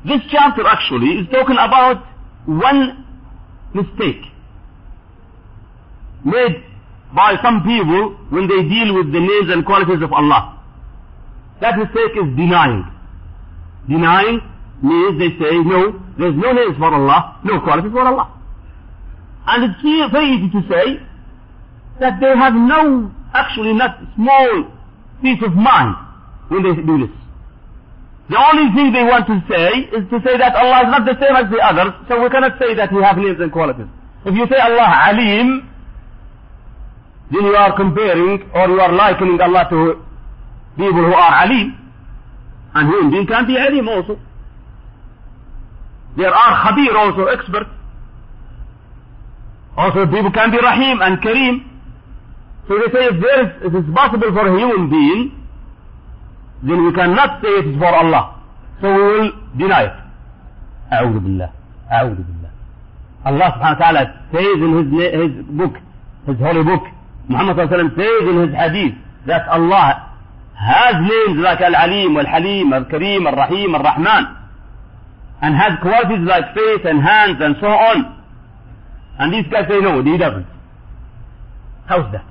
this 0.07 0.21
chapter 0.31 0.67
actually 0.67 1.21
is 1.21 1.27
talking 1.31 1.57
about 1.57 2.05
one 2.47 3.05
mistake 3.75 4.23
made 6.25 6.65
by 7.15 7.37
some 7.43 7.63
people 7.63 8.17
when 8.31 8.49
they 8.49 8.63
deal 8.69 8.95
with 8.95 9.13
the 9.13 9.21
names 9.21 9.51
and 9.53 9.65
qualities 9.65 10.03
of 10.03 10.13
Allah. 10.13 10.61
That 11.61 11.77
mistake 11.79 12.13
is 12.17 12.37
denying. 12.37 12.85
Denying 13.89 14.41
means 14.83 15.19
they 15.19 15.33
say, 15.43 15.59
no, 15.65 15.99
there's 16.19 16.37
no 16.37 16.53
names 16.53 16.77
for 16.79 16.93
Allah, 16.95 17.41
no 17.45 17.61
qualities 17.61 17.93
for 17.93 18.01
Allah. 18.01 18.33
And 19.47 19.65
it's 19.65 20.13
very 20.13 20.37
easy 20.37 20.51
to 20.51 20.61
say 20.69 21.01
that 22.01 22.21
they 22.21 22.37
have 22.37 22.55
no, 22.55 23.11
actually 23.35 23.73
not 23.73 23.99
small 24.15 24.71
piece 25.23 25.43
of 25.43 25.55
mind 25.55 25.97
when 26.49 26.63
they 26.63 26.75
do 26.83 27.07
this. 27.07 27.17
The 28.29 28.37
only 28.37 28.69
thing 28.77 28.93
they 28.93 29.05
want 29.09 29.25
to 29.27 29.41
say 29.49 29.89
is 29.97 30.05
to 30.13 30.21
say 30.21 30.37
that 30.37 30.55
Allah 30.55 30.85
is 30.85 30.91
not 30.93 31.05
the 31.09 31.17
same 31.17 31.33
as 31.33 31.49
the 31.49 31.61
others, 31.65 31.95
so 32.09 32.21
we 32.21 32.29
cannot 32.29 32.59
say 32.61 32.75
that 32.77 32.91
He 32.93 33.01
has 33.01 33.17
names 33.17 33.41
and 33.41 33.51
qualities. 33.51 33.89
If 34.27 34.35
you 34.37 34.45
say 34.53 34.61
Allah 34.61 34.85
Alim, 35.09 35.65
then 37.33 37.43
you 37.45 37.57
are 37.57 37.73
comparing 37.77 38.45
or 38.53 38.69
you 38.69 38.81
are 38.81 38.93
likening 38.93 39.41
Allah 39.41 39.65
to 39.73 40.05
people 40.77 41.05
who 41.09 41.15
are 41.17 41.35
Alim. 41.45 41.73
And 42.75 42.89
human 42.93 43.11
being 43.13 43.27
can 43.27 43.47
be 43.47 43.57
Alim 43.57 43.89
also. 43.89 44.21
There 46.17 46.29
are 46.35 46.53
Khabir 46.69 46.93
also, 46.97 47.27
expert. 47.33 47.67
Also 49.77 50.05
people 50.07 50.33
can 50.33 50.51
be 50.51 50.59
Rahim 50.59 51.01
and 51.01 51.17
Kareem. 51.23 51.65
So 52.69 52.77
they 52.77 52.93
say 52.93 53.05
if 53.09 53.17
there 53.23 53.41
is, 53.47 53.51
if 53.65 53.73
it's 53.73 53.95
possible 53.95 54.29
for 54.37 54.45
a 54.49 54.59
human 54.59 54.91
being, 54.91 55.38
then 56.63 56.85
we 56.85 56.93
cannot 56.93 57.43
say 57.43 57.49
it 57.49 57.67
is 57.67 57.77
for 57.79 57.87
Allah. 57.95 58.43
So 58.81 58.87
we 58.93 59.03
will 59.03 59.31
deny 59.59 59.85
it. 59.85 59.97
أعوذ 60.93 61.19
بالله. 61.21 61.51
أعوذ 61.93 62.17
بالله. 62.17 62.51
Allah 63.25 63.49
subhanahu 63.55 63.79
wa 63.79 63.85
ta'ala 63.85 64.03
says 64.33 64.59
in 64.63 64.71
his, 64.79 64.89
his 65.21 65.33
book, 65.57 65.75
his 66.27 66.39
holy 66.39 66.65
book, 66.65 66.85
Muhammad 67.29 67.57
sallallahu 67.57 67.69
alayhi 67.69 67.75
wa 67.75 67.77
sallam 67.77 67.97
says 67.99 68.23
in 68.31 68.37
his 68.47 68.55
hadith 68.57 68.95
that 69.27 69.45
Allah 69.49 70.17
has 70.55 70.95
names 71.03 71.39
like 71.43 71.61
Al-Alim, 71.61 72.17
Al-Halim, 72.17 72.73
Al-Kareem, 72.73 73.27
Al-Rahim, 73.27 73.75
Al-Rahman 73.75 74.39
and 75.41 75.55
has 75.55 75.79
qualities 75.83 76.27
like 76.27 76.55
face 76.55 76.83
and 76.85 77.01
hands 77.03 77.39
and 77.41 77.57
so 77.61 77.67
on. 77.67 77.99
And 79.19 79.33
these 79.35 79.51
guys 79.51 79.67
say 79.69 79.79
no, 79.81 80.03
he 80.03 80.19
doesn't. 80.19 80.47
How's 81.87 82.11
that? 82.13 82.27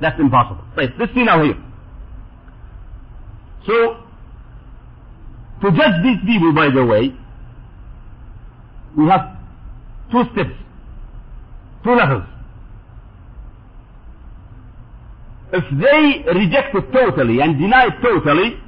That's 0.00 0.18
impossible. 0.20 0.64
Right, 0.76 0.90
let's 0.98 1.12
see 1.14 1.24
now 1.24 1.42
here. 1.42 1.56
So, 3.66 3.96
to 5.62 5.70
judge 5.70 6.02
these 6.02 6.20
people, 6.24 6.52
by 6.54 6.70
the 6.70 6.84
way, 6.84 7.12
we 8.96 9.06
have 9.08 9.36
two 10.12 10.22
steps, 10.32 10.54
two 11.82 11.94
levels. 11.94 12.24
If 15.52 15.64
they 15.70 16.30
reject 16.32 16.74
it 16.74 16.92
totally 16.92 17.40
and 17.40 17.58
deny 17.58 17.86
it 17.86 18.02
totally, 18.02 18.60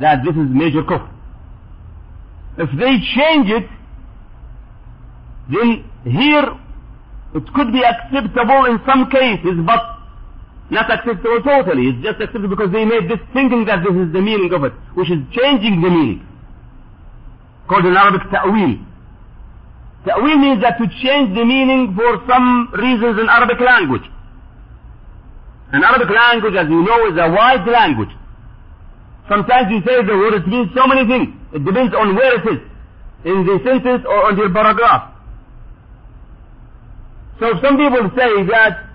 that 0.00 0.24
this 0.24 0.34
is 0.34 0.48
major 0.50 0.82
kufr. 0.82 1.08
If 2.58 2.70
they 2.78 2.98
change 3.16 3.48
it, 3.50 3.68
then 5.50 5.84
here 6.04 6.44
it 7.34 7.54
could 7.54 7.72
be 7.72 7.82
acceptable 7.82 8.64
in 8.66 8.80
some 8.86 9.10
cases, 9.10 9.58
but 9.64 9.89
not 10.70 10.90
acceptable 10.90 11.42
totally. 11.42 11.90
It's 11.90 12.02
just 12.02 12.20
acceptable 12.20 12.48
because 12.48 12.70
they 12.70 12.84
made 12.84 13.10
this 13.10 13.18
thinking 13.34 13.66
that 13.66 13.82
this 13.82 13.94
is 13.94 14.12
the 14.12 14.22
meaning 14.22 14.52
of 14.54 14.62
it, 14.64 14.72
which 14.94 15.10
is 15.10 15.18
changing 15.34 15.82
the 15.82 15.90
meaning. 15.90 16.26
Called 17.68 17.84
in 17.86 17.96
Arabic 17.96 18.30
ta'wil. 18.30 18.78
Ta'wil 20.06 20.38
means 20.38 20.62
that 20.62 20.78
to 20.78 20.86
change 21.02 21.34
the 21.34 21.44
meaning 21.44 21.94
for 21.94 22.22
some 22.26 22.70
reasons 22.78 23.18
in 23.18 23.28
Arabic 23.28 23.58
language. 23.58 24.06
And 25.72 25.84
Arabic 25.84 26.10
language, 26.10 26.54
as 26.54 26.68
you 26.70 26.82
know, 26.82 27.06
is 27.10 27.18
a 27.18 27.30
wide 27.30 27.66
language. 27.66 28.10
Sometimes 29.28 29.70
you 29.70 29.82
say 29.86 30.02
the 30.02 30.16
word, 30.18 30.34
it 30.34 30.46
means 30.46 30.70
so 30.74 30.86
many 30.86 31.06
things. 31.06 31.34
It 31.54 31.64
depends 31.64 31.94
on 31.94 32.14
where 32.14 32.38
it 32.38 32.46
is. 32.46 32.60
In 33.24 33.46
the 33.46 33.60
sentence 33.62 34.02
or 34.06 34.26
on 34.26 34.34
the 34.34 34.50
paragraph. 34.50 35.14
So 37.38 37.54
some 37.62 37.76
people 37.76 38.10
say 38.16 38.46
that 38.50 38.89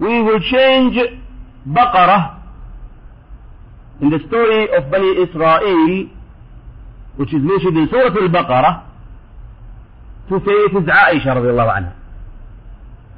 we 0.00 0.22
will 0.22 0.40
change 0.40 0.96
Baqarah 1.68 2.40
in 4.00 4.10
the 4.10 4.18
story 4.26 4.68
of 4.76 4.90
Bani 4.90 5.22
Israel, 5.22 6.10
which 7.16 7.32
is 7.32 7.40
mentioned 7.42 7.78
in 7.78 7.88
Surah 7.90 8.14
Al-Baqarah, 8.14 8.84
to 10.28 10.38
say 10.40 10.52
it 10.52 10.72
is 10.76 10.88
Aisha 10.88 11.36
radiallahu 11.36 11.76
anha. 11.78 11.92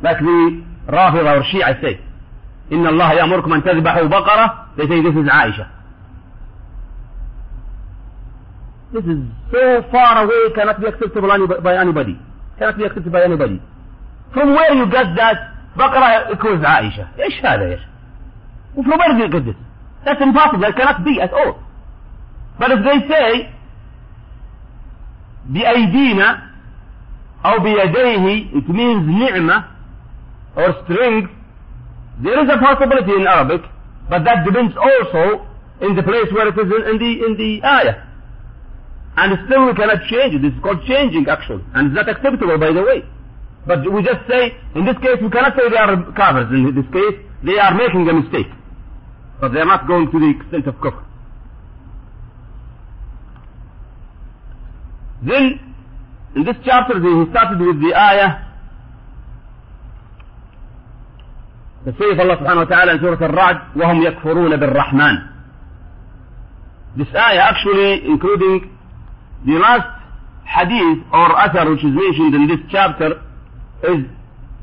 Like 0.03 0.19
the 0.19 0.65
Rafida 0.89 1.41
or 1.41 1.43
Shia 1.45 1.81
say. 1.81 2.01
إن 2.73 2.87
الله 2.87 3.13
يأمركم 3.13 3.53
أن 3.53 3.63
تذبحوا 3.63 4.07
بقرة 4.09 4.67
they 4.77 4.87
say 4.89 5.01
this 5.03 5.15
is 5.15 5.29
Aisha 5.31 5.71
this 8.93 9.05
is 9.05 9.19
so 9.53 9.83
far 9.93 10.25
away 10.25 10.53
cannot 10.55 10.81
be 10.81 10.87
acceptable 10.87 11.29
by 11.63 11.77
anybody 11.77 12.19
cannot 12.59 12.77
be 12.77 12.85
accepted 12.85 13.13
by 13.13 13.23
anybody 13.23 13.61
from 14.35 14.51
where 14.55 14.75
you 14.75 14.91
get 14.91 15.15
that 15.17 15.56
بقرة 15.77 16.35
equals 16.35 16.65
عائشة 16.65 17.07
إيش 17.19 17.45
هذا 17.45 17.71
يا 17.71 17.77
شيخ 17.77 17.87
from 18.77 18.99
where 18.99 19.41
this 19.41 19.55
that's 20.05 20.21
impossible 20.21 20.65
it 20.65 20.77
cannot 20.77 21.05
be 21.05 21.21
at 21.21 21.33
all 21.33 21.59
but 22.59 22.71
if 22.71 22.85
they 22.85 23.09
say 23.09 23.51
بأيدينا 25.47 26.39
أو 27.45 27.59
بيديه 27.59 28.53
it 28.53 28.69
means 28.69 29.09
نعمة 29.09 29.65
or 30.57 30.75
strength 30.85 31.31
There 32.23 32.43
is 32.43 32.49
a 32.49 32.57
possibility 32.57 33.13
in 33.13 33.27
Arabic, 33.27 33.61
but 34.09 34.25
that 34.25 34.47
depends 34.47 34.73
also 34.77 35.45
in 35.83 35.95
the 35.95 36.03
place 36.03 36.33
where 36.33 36.49
it 36.49 36.57
is 36.57 36.65
in, 36.65 36.83
in 36.89 36.97
the 36.97 37.13
in 37.27 37.33
the 37.37 37.61
ayah. 37.67 37.97
And 39.19 39.37
still 39.45 39.67
we 39.67 39.75
cannot 39.75 40.01
change 40.09 40.33
it. 40.35 40.41
This 40.41 40.53
is 40.53 40.61
called 40.63 40.81
changing 40.89 41.29
actually. 41.29 41.65
And 41.75 41.89
it's 41.89 41.97
not 41.97 42.09
acceptable 42.09 42.57
by 42.57 42.73
the 42.73 42.83
way. 42.83 43.05
But 43.67 43.83
we 43.91 44.03
just 44.03 44.23
say, 44.29 44.55
in 44.77 44.85
this 44.87 44.97
case 44.99 45.19
we 45.21 45.29
cannot 45.29 45.57
say 45.59 45.69
they 45.69 45.77
are 45.77 45.97
kafirs. 46.15 46.51
In 46.55 46.75
this 46.75 46.87
case, 46.93 47.19
they 47.43 47.59
are 47.59 47.75
making 47.75 48.09
a 48.09 48.15
mistake. 48.15 48.47
But 49.41 49.53
they 49.53 49.61
are 49.61 49.67
not 49.67 49.87
going 49.89 50.11
to 50.11 50.19
the 50.21 50.31
extent 50.39 50.67
of 50.69 50.77
kufr. 50.77 51.03
Then, 55.27 55.75
in 56.37 56.45
this 56.45 56.57
chapter, 56.65 56.95
he 57.01 57.31
started 57.31 57.59
with 57.61 57.81
the 57.81 57.93
ayah 57.95 58.43
يصيف 61.87 62.21
الله 62.21 62.35
سبحانه 62.35 62.61
وتعالى 62.61 62.93
in 62.93 63.01
Surah 63.01 63.23
Al-Ra'd 63.27 63.77
وهم 63.77 64.03
يكفرون 64.03 64.57
بالرحمن 64.57 65.23
This 66.97 67.07
ayah 67.15 67.43
actually 67.51 68.07
including 68.07 68.77
the 69.47 69.53
last 69.53 69.87
hadith 70.45 70.99
or 71.13 71.29
athar 71.37 71.71
which 71.71 71.85
is 71.85 71.93
mentioned 71.95 72.35
in 72.35 72.49
this 72.49 72.59
chapter 72.73 73.23
is 73.83 74.05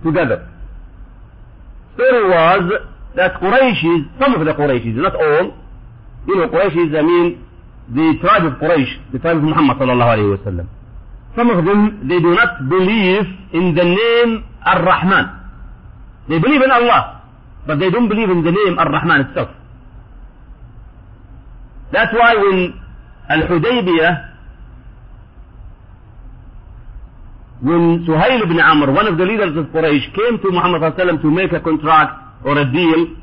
together. 0.04 0.48
Story 1.96 2.30
was 2.30 2.72
that 3.16 3.34
Qurayshis, 3.36 4.20
some 4.20 4.34
of 4.36 4.46
the 4.46 4.54
Qurayshis, 4.54 4.96
not 4.96 5.16
all, 5.16 5.54
you 6.28 6.36
know 6.36 6.48
Qurayshis, 6.48 6.98
I 6.98 7.02
mean 7.02 7.46
the 7.90 8.18
tribe 8.22 8.46
of 8.46 8.54
Quraysh, 8.54 9.12
the 9.12 9.20
tribe 9.20 9.38
of 9.38 9.44
Muhammad 9.44 9.78
sallallahu 9.78 10.18
alayhi 10.18 10.38
wa 10.38 10.46
sallam. 10.46 10.68
Some 11.36 11.50
of 11.50 11.66
them, 11.66 12.08
they 12.08 12.20
do 12.20 12.34
not 12.34 12.70
believe 12.70 13.26
in 13.54 13.76
the 13.76 13.84
name 13.84 14.46
Ar-Rahman. 14.66 15.26
They 16.30 16.40
believe 16.40 16.62
in 16.62 16.72
Allah, 16.72 17.24
but 17.66 17.80
they 17.80 17.90
don't 17.90 18.08
believe 18.08 18.30
in 18.30 18.44
the 18.44 18.52
name 18.52 18.78
Ar-Rahman 18.78 19.22
itself. 19.30 19.50
That's 21.92 22.14
why 22.14 22.36
when 22.36 22.80
Al-Hudaybiyah, 23.30 24.33
when 27.64 28.04
Suhail 28.06 28.44
ibn 28.44 28.60
Amr, 28.60 28.92
one 28.92 29.08
of 29.08 29.18
the 29.18 29.24
leaders 29.24 29.56
of 29.56 29.72
Quraysh, 29.72 30.14
came 30.14 30.36
to 30.44 30.52
Muhammad 30.52 30.82
ﷺ 30.84 31.22
to 31.22 31.32
make 31.32 31.54
a 31.54 31.62
contract 31.62 32.44
or 32.46 32.58
a 32.60 32.66
deal, 32.70 33.16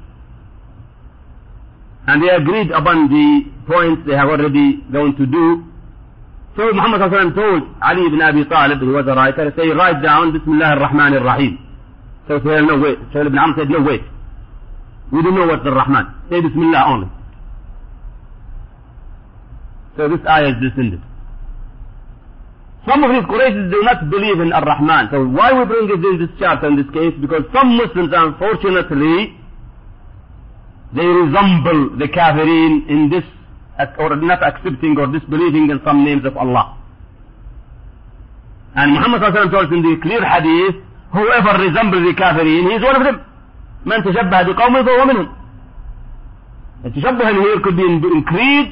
and 2.09 2.23
they 2.25 2.31
agreed 2.31 2.71
upon 2.71 3.09
the 3.13 3.45
points 3.69 4.03
they 4.09 4.17
have 4.17 4.29
already 4.33 4.81
going 4.91 5.15
to 5.17 5.27
do, 5.27 5.65
so 6.57 6.73
Muhammad 6.73 7.03
ﷺ 7.03 7.35
told 7.37 7.69
Ali 7.85 8.07
ibn 8.09 8.23
Abi 8.23 8.49
Talib, 8.49 8.81
who 8.81 8.97
was 8.97 9.05
a 9.07 9.15
writer, 9.15 9.53
say, 9.57 9.69
write 9.77 10.03
down 10.03 10.33
Bismillah 10.33 10.81
ar-Rahman 10.81 11.21
ar-Rahim. 11.21 11.59
So 12.27 12.41
Suhail, 12.41 12.67
no 12.67 12.81
wait. 12.81 12.97
Suhail 13.13 13.27
ibn 13.27 13.39
Amr 13.39 13.55
said, 13.59 13.69
no 13.69 13.83
wait. 13.85 14.01
We 15.13 15.23
don't 15.23 15.35
know 15.35 15.47
what's 15.47 15.65
the 15.65 15.71
Rahman. 15.71 16.07
Say 16.31 16.41
Bismillah 16.41 16.85
only. 16.89 17.09
So 19.99 20.09
this 20.09 20.25
ayah 20.27 20.49
is 20.49 20.63
descended. 20.65 21.03
Some 22.88 23.04
of 23.04 23.10
these 23.12 23.26
Qurayshis 23.26 23.72
do 23.72 23.82
not 23.82 24.10
believe 24.10 24.40
in 24.40 24.54
Ar-Rahman. 24.54 25.10
So 25.12 25.26
why 25.26 25.54
we 25.58 25.66
bring 25.66 25.90
it 25.90 26.06
in 26.06 26.20
this 26.20 26.30
chapter 26.38 26.68
in 26.68 26.76
this 26.76 26.90
case? 26.94 27.14
Because 27.20 27.44
some 27.52 27.76
Muslims 27.78 28.14
unfortunately 28.14 29.34
they 30.94 31.06
resemble 31.06 31.98
the 31.98 32.08
Kafirin 32.08 32.88
in 32.88 33.10
this 33.10 33.24
or 33.98 34.16
not 34.16 34.44
accepting 34.44 34.98
or 34.98 35.08
disbelieving 35.08 35.70
in 35.70 35.82
some 35.84 36.06
names 36.06 36.26
of 36.26 36.38
Allah. 36.38 36.78
And 38.76 38.94
Muhammad 38.94 39.22
told 39.34 39.56
us 39.56 39.72
in 39.72 39.82
the 39.82 39.98
clear 40.02 40.24
hadith, 40.24 40.76
whoever 41.12 41.58
resembles 41.60 42.04
the 42.06 42.14
Kafirin, 42.16 42.70
he 42.70 42.76
is 42.76 42.84
one 42.84 42.96
of 42.96 43.04
them. 43.04 43.26
من 43.86 44.04
تشبه 44.04 44.42
بقوم 44.44 44.84
فهو 44.84 45.06
منهم. 45.06 45.30
التشبه 46.86 47.44
here 47.44 47.60
could 47.64 47.76
be 47.78 47.84
in, 47.84 48.04
in 48.04 48.24
creed, 48.24 48.68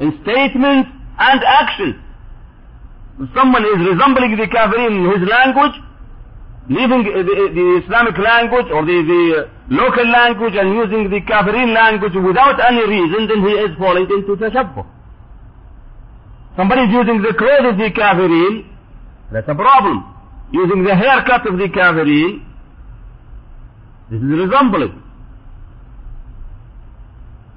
in 0.00 0.18
statements, 0.22 0.90
and 1.18 1.40
actions. 1.44 1.96
Someone 3.35 3.63
is 3.63 3.79
resembling 3.93 4.37
the 4.37 4.47
kafirin 4.47 4.91
in 4.97 5.05
his 5.13 5.29
language, 5.29 5.75
leaving 6.69 7.03
the, 7.03 7.23
the 7.53 7.81
Islamic 7.85 8.17
language 8.17 8.65
or 8.73 8.83
the, 8.85 8.97
the 9.05 9.75
local 9.75 10.07
language 10.09 10.55
and 10.55 10.73
using 10.73 11.09
the 11.09 11.21
kafirin 11.21 11.73
language 11.73 12.13
without 12.15 12.59
any 12.59 12.81
reason, 12.87 13.27
then 13.27 13.45
he 13.45 13.53
is 13.53 13.77
falling 13.77 14.09
into 14.09 14.35
tashabbuh. 14.35 14.85
Somebody 16.57 16.81
is 16.81 16.91
using 16.91 17.21
the 17.21 17.33
clothes 17.37 17.69
of 17.69 17.77
the 17.77 17.89
kafirin, 17.91 18.65
that's 19.31 19.47
a 19.47 19.55
problem. 19.55 20.09
Using 20.51 20.83
the 20.83 20.95
haircut 20.95 21.47
of 21.47 21.57
the 21.57 21.69
kafirin, 21.69 22.43
this 24.09 24.21
is 24.21 24.25
resembling. 24.25 25.01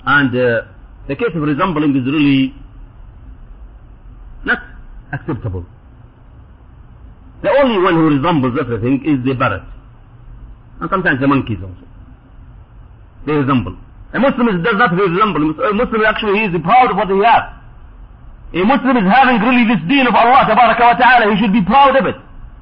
And 0.04 0.30
uh, 0.36 0.62
the 1.08 1.16
case 1.16 1.34
of 1.34 1.42
resembling 1.42 1.96
is 1.96 2.04
really 2.06 2.54
not 4.44 4.58
acceptable. 5.12 5.64
The 7.42 7.50
only 7.50 7.78
one 7.82 7.94
who 7.94 8.04
resembles 8.16 8.56
everything 8.58 9.04
is 9.04 9.22
the 9.24 9.36
parrot. 9.36 9.62
And 10.80 10.88
sometimes 10.90 11.20
the 11.20 11.28
monkeys 11.28 11.58
also. 11.62 11.84
They 13.26 13.32
resemble. 13.32 13.76
A 14.14 14.18
Muslim 14.18 14.62
does 14.62 14.78
not 14.78 14.92
resemble. 14.96 15.52
A 15.60 15.74
Muslim 15.74 16.00
actually 16.06 16.38
he 16.40 16.44
is 16.48 16.54
proud 16.62 16.90
of 16.90 16.96
what 16.96 17.10
he 17.10 17.18
has. 17.20 17.44
A 18.54 18.62
Muslim 18.64 18.96
is 18.96 19.06
having 19.10 19.42
really 19.42 19.66
this 19.68 19.82
deen 19.90 20.06
of 20.06 20.14
Allah 20.14 20.46
ta'ala. 20.48 21.34
He 21.34 21.36
should 21.42 21.52
be 21.52 21.62
proud 21.66 21.96
of 21.98 22.06
it. 22.06 22.16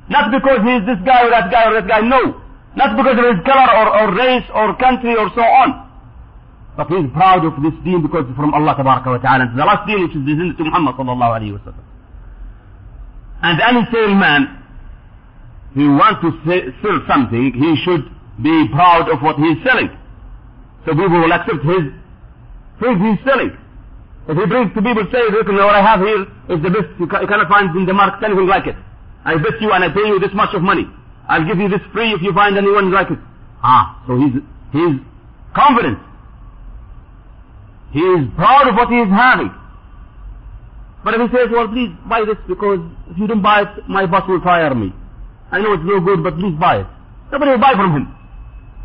Not 0.09 0.33
because 0.33 0.61
he 0.65 0.73
is 0.81 0.85
this 0.89 0.99
guy 1.05 1.23
or 1.25 1.31
that 1.31 1.53
guy 1.53 1.69
or 1.71 1.75
that 1.79 1.87
guy. 1.87 2.01
No. 2.01 2.41
Not 2.75 2.97
because 2.99 3.15
of 3.15 3.25
his 3.31 3.41
color 3.47 3.69
or, 3.71 3.87
or 3.95 4.05
race 4.19 4.45
or 4.51 4.75
country 4.77 5.15
or 5.15 5.31
so 5.37 5.45
on. 5.45 5.85
But 6.77 6.89
he 6.91 6.97
is 6.99 7.11
proud 7.15 7.45
of 7.47 7.55
this 7.63 7.77
deen 7.87 8.03
because 8.03 8.27
it's 8.27 8.37
from 8.37 8.51
Allah 8.53 8.75
ta'ala. 8.75 9.15
It's 9.15 9.55
the 9.55 9.63
last 9.65 9.87
deen 9.87 10.03
which 10.03 10.17
is 10.17 10.25
descended 10.27 10.59
to 10.59 10.65
Muhammad 10.67 10.97
sallallahu 10.99 11.33
alayhi 11.39 11.55
wa 11.55 11.63
sallam. 11.63 11.85
And 13.45 13.61
any 13.61 13.85
salesman 13.93 14.43
who 15.75 16.01
wants 16.01 16.25
to 16.25 16.33
sell 16.81 16.99
something, 17.07 17.53
he 17.53 17.77
should 17.85 18.09
be 18.41 18.69
proud 18.73 19.13
of 19.13 19.21
what 19.21 19.37
he 19.37 19.53
is 19.53 19.61
selling. 19.61 19.93
So 20.87 20.97
people 20.97 21.21
will 21.21 21.33
accept 21.33 21.61
his 21.61 21.93
things 22.81 22.99
he's 23.05 23.21
selling. 23.29 23.53
If 24.33 24.37
he 24.41 24.47
brings 24.49 24.73
to 24.73 24.81
people, 24.81 25.05
say, 25.13 25.21
look, 25.29 25.45
what 25.53 25.77
I 25.77 25.85
have 25.85 26.01
here 26.01 26.25
is 26.57 26.59
the 26.65 26.73
best. 26.73 26.89
You, 26.97 27.05
you 27.05 27.29
cannot 27.29 27.49
find 27.53 27.69
in 27.77 27.85
the 27.85 27.93
market 27.93 28.25
anything 28.25 28.49
like 28.49 28.67
it. 28.67 28.77
I 29.25 29.37
bet 29.37 29.61
you 29.61 29.73
and 29.73 29.85
I 29.85 29.93
pay 29.93 30.09
you 30.09 30.19
this 30.19 30.33
much 30.33 30.55
of 30.57 30.63
money. 30.63 30.89
I'll 31.29 31.45
give 31.45 31.59
you 31.59 31.69
this 31.69 31.85
free 31.93 32.13
if 32.17 32.23
you 32.23 32.33
find 32.33 32.57
anyone 32.57 32.91
like 32.93 33.11
it. 33.11 33.19
Ah, 33.63 34.01
so 34.09 34.17
he's, 34.17 34.41
he's 34.73 34.97
confident. 35.53 35.99
He 37.93 38.01
is 38.01 38.25
proud 38.37 38.69
of 38.69 38.75
what 38.75 38.89
he 38.89 38.97
is 39.05 39.09
having. 39.13 39.53
But 41.05 41.15
if 41.15 41.21
he 41.31 41.37
says, 41.37 41.49
well, 41.53 41.69
please 41.69 41.93
buy 42.09 42.25
this 42.25 42.41
because 42.49 42.81
if 43.13 43.19
you 43.19 43.27
don't 43.27 43.43
buy 43.43 43.63
it, 43.63 43.89
my 43.89 44.07
boss 44.07 44.27
will 44.27 44.41
fire 44.41 44.75
me. 44.75 44.89
I 45.53 45.61
know 45.61 45.75
it's 45.75 45.85
no 45.85 46.01
good, 46.01 46.25
but 46.25 46.35
please 46.41 46.57
buy 46.59 46.81
it. 46.81 46.87
Nobody 47.31 47.53
will 47.53 47.61
buy 47.61 47.77
from 47.77 47.93
him. 47.93 48.09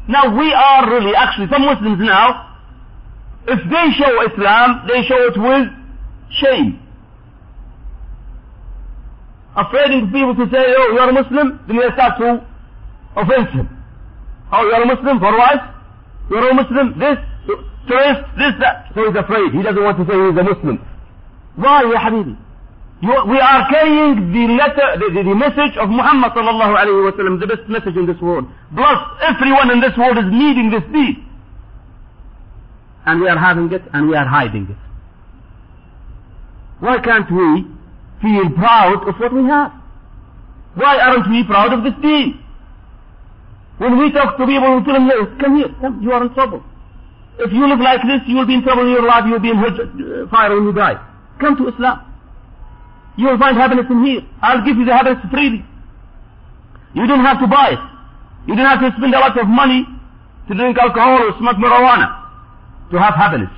Now 0.09 0.27
we 0.35 0.51
are 0.51 0.83
really, 0.91 1.15
actually, 1.15 1.47
some 1.49 1.63
Muslims 1.63 1.97
now, 2.01 2.57
if 3.47 3.59
they 3.71 3.85
show 3.95 4.11
Islam, 4.27 4.83
they 4.87 5.01
show 5.07 5.21
it 5.31 5.37
with 5.39 5.67
shame. 6.43 6.83
Afraid 9.55 10.03
of 10.03 10.11
people 10.11 10.35
to 10.35 10.45
say, 10.51 10.59
oh, 10.75 10.91
you're 10.93 11.09
a 11.09 11.13
Muslim, 11.13 11.59
then 11.67 11.77
they 11.77 11.89
start 11.95 12.19
to 12.19 12.45
offend 13.15 13.47
him. 13.49 13.67
Oh, 14.51 14.61
you're 14.67 14.83
a 14.83 14.85
Muslim, 14.85 15.19
for 15.19 15.31
what? 15.31 15.59
You're 16.29 16.49
a 16.49 16.53
Muslim, 16.53 16.99
this, 16.99 17.17
tourist, 17.87 18.21
this, 18.37 18.53
that. 18.59 18.91
So 18.93 19.07
he's 19.07 19.15
afraid. 19.17 19.53
He 19.53 19.63
doesn't 19.63 19.81
want 19.81 19.97
to 19.97 20.05
say 20.05 20.13
he's 20.13 20.37
a 20.37 20.43
Muslim. 20.43 20.77
Why, 21.55 21.83
ya 21.83 21.99
habibi? 21.99 22.37
You, 23.01 23.15
we 23.31 23.39
are 23.39 23.63
carrying 23.69 24.33
the 24.33 24.45
letter, 24.59 24.99
the, 24.99 25.07
the, 25.15 25.23
the, 25.23 25.35
message 25.35 25.77
of 25.79 25.87
Muhammad 25.87 26.33
sallallahu 26.35 26.75
alayhi 26.75 26.99
wa 26.99 27.15
sallam, 27.15 27.39
the 27.39 27.47
best 27.47 27.63
message 27.69 27.95
in 27.95 28.05
this 28.05 28.19
world. 28.19 28.43
Plus, 28.75 28.99
everyone 29.23 29.71
in 29.71 29.79
this 29.79 29.95
world 29.97 30.17
is 30.17 30.27
needing 30.27 30.69
this 30.69 30.83
deen. 30.91 31.23
And 33.05 33.21
we 33.21 33.29
are 33.29 33.39
having 33.39 33.71
it 33.71 33.81
and 33.93 34.09
we 34.09 34.15
are 34.17 34.27
hiding 34.27 34.67
it. 34.67 34.77
Why 36.83 36.99
can't 36.99 37.31
we 37.31 37.71
feel 38.21 38.51
proud 38.51 39.07
of 39.07 39.15
what 39.15 39.31
we 39.31 39.43
have? 39.47 39.71
Why 40.75 40.99
aren't 40.99 41.31
we 41.31 41.45
proud 41.47 41.71
of 41.71 41.83
this 41.87 41.95
deen? 42.01 42.43
When 43.79 43.97
we 43.97 44.11
talk 44.11 44.35
to 44.37 44.45
people, 44.45 44.75
we 44.75 44.83
tell 44.83 44.99
them, 44.99 45.39
come 45.39 45.55
here, 45.55 45.71
come, 45.79 46.03
you 46.03 46.11
are 46.11 46.23
in 46.23 46.33
trouble. 46.33 46.61
If 47.39 47.53
you 47.53 47.63
live 47.65 47.79
like 47.79 48.01
this, 48.03 48.19
you 48.27 48.35
will 48.35 48.45
be 48.45 48.55
in 48.55 48.63
trouble 48.63 48.83
in 48.83 48.91
your 48.91 49.07
life, 49.07 49.23
you 49.25 49.31
will 49.31 49.39
be 49.39 49.51
in 49.51 49.55
hell, 49.55 49.71
uh, 49.71 50.27
fire 50.29 50.53
when 50.53 50.65
you 50.65 50.73
die. 50.73 50.99
Come 51.39 51.55
to 51.57 51.67
Islam. 51.69 52.05
You 53.17 53.27
will 53.27 53.37
find 53.39 53.57
happiness 53.57 53.85
in 53.89 54.03
here. 54.05 54.21
I'll 54.41 54.63
give 54.63 54.77
you 54.77 54.85
the 54.85 54.93
happiness 54.93 55.19
freely. 55.31 55.65
You 56.93 57.05
don't 57.07 57.23
have 57.23 57.39
to 57.39 57.47
buy 57.47 57.75
it. 57.75 57.83
You 58.47 58.55
don't 58.55 58.65
have 58.65 58.79
to 58.79 58.91
spend 58.97 59.13
a 59.13 59.19
lot 59.19 59.37
of 59.37 59.47
money 59.47 59.85
to 60.47 60.53
drink 60.55 60.77
alcohol 60.77 61.21
or 61.27 61.37
smoke 61.37 61.57
marijuana 61.57 62.07
to 62.91 62.97
have 62.99 63.13
happiness. 63.15 63.51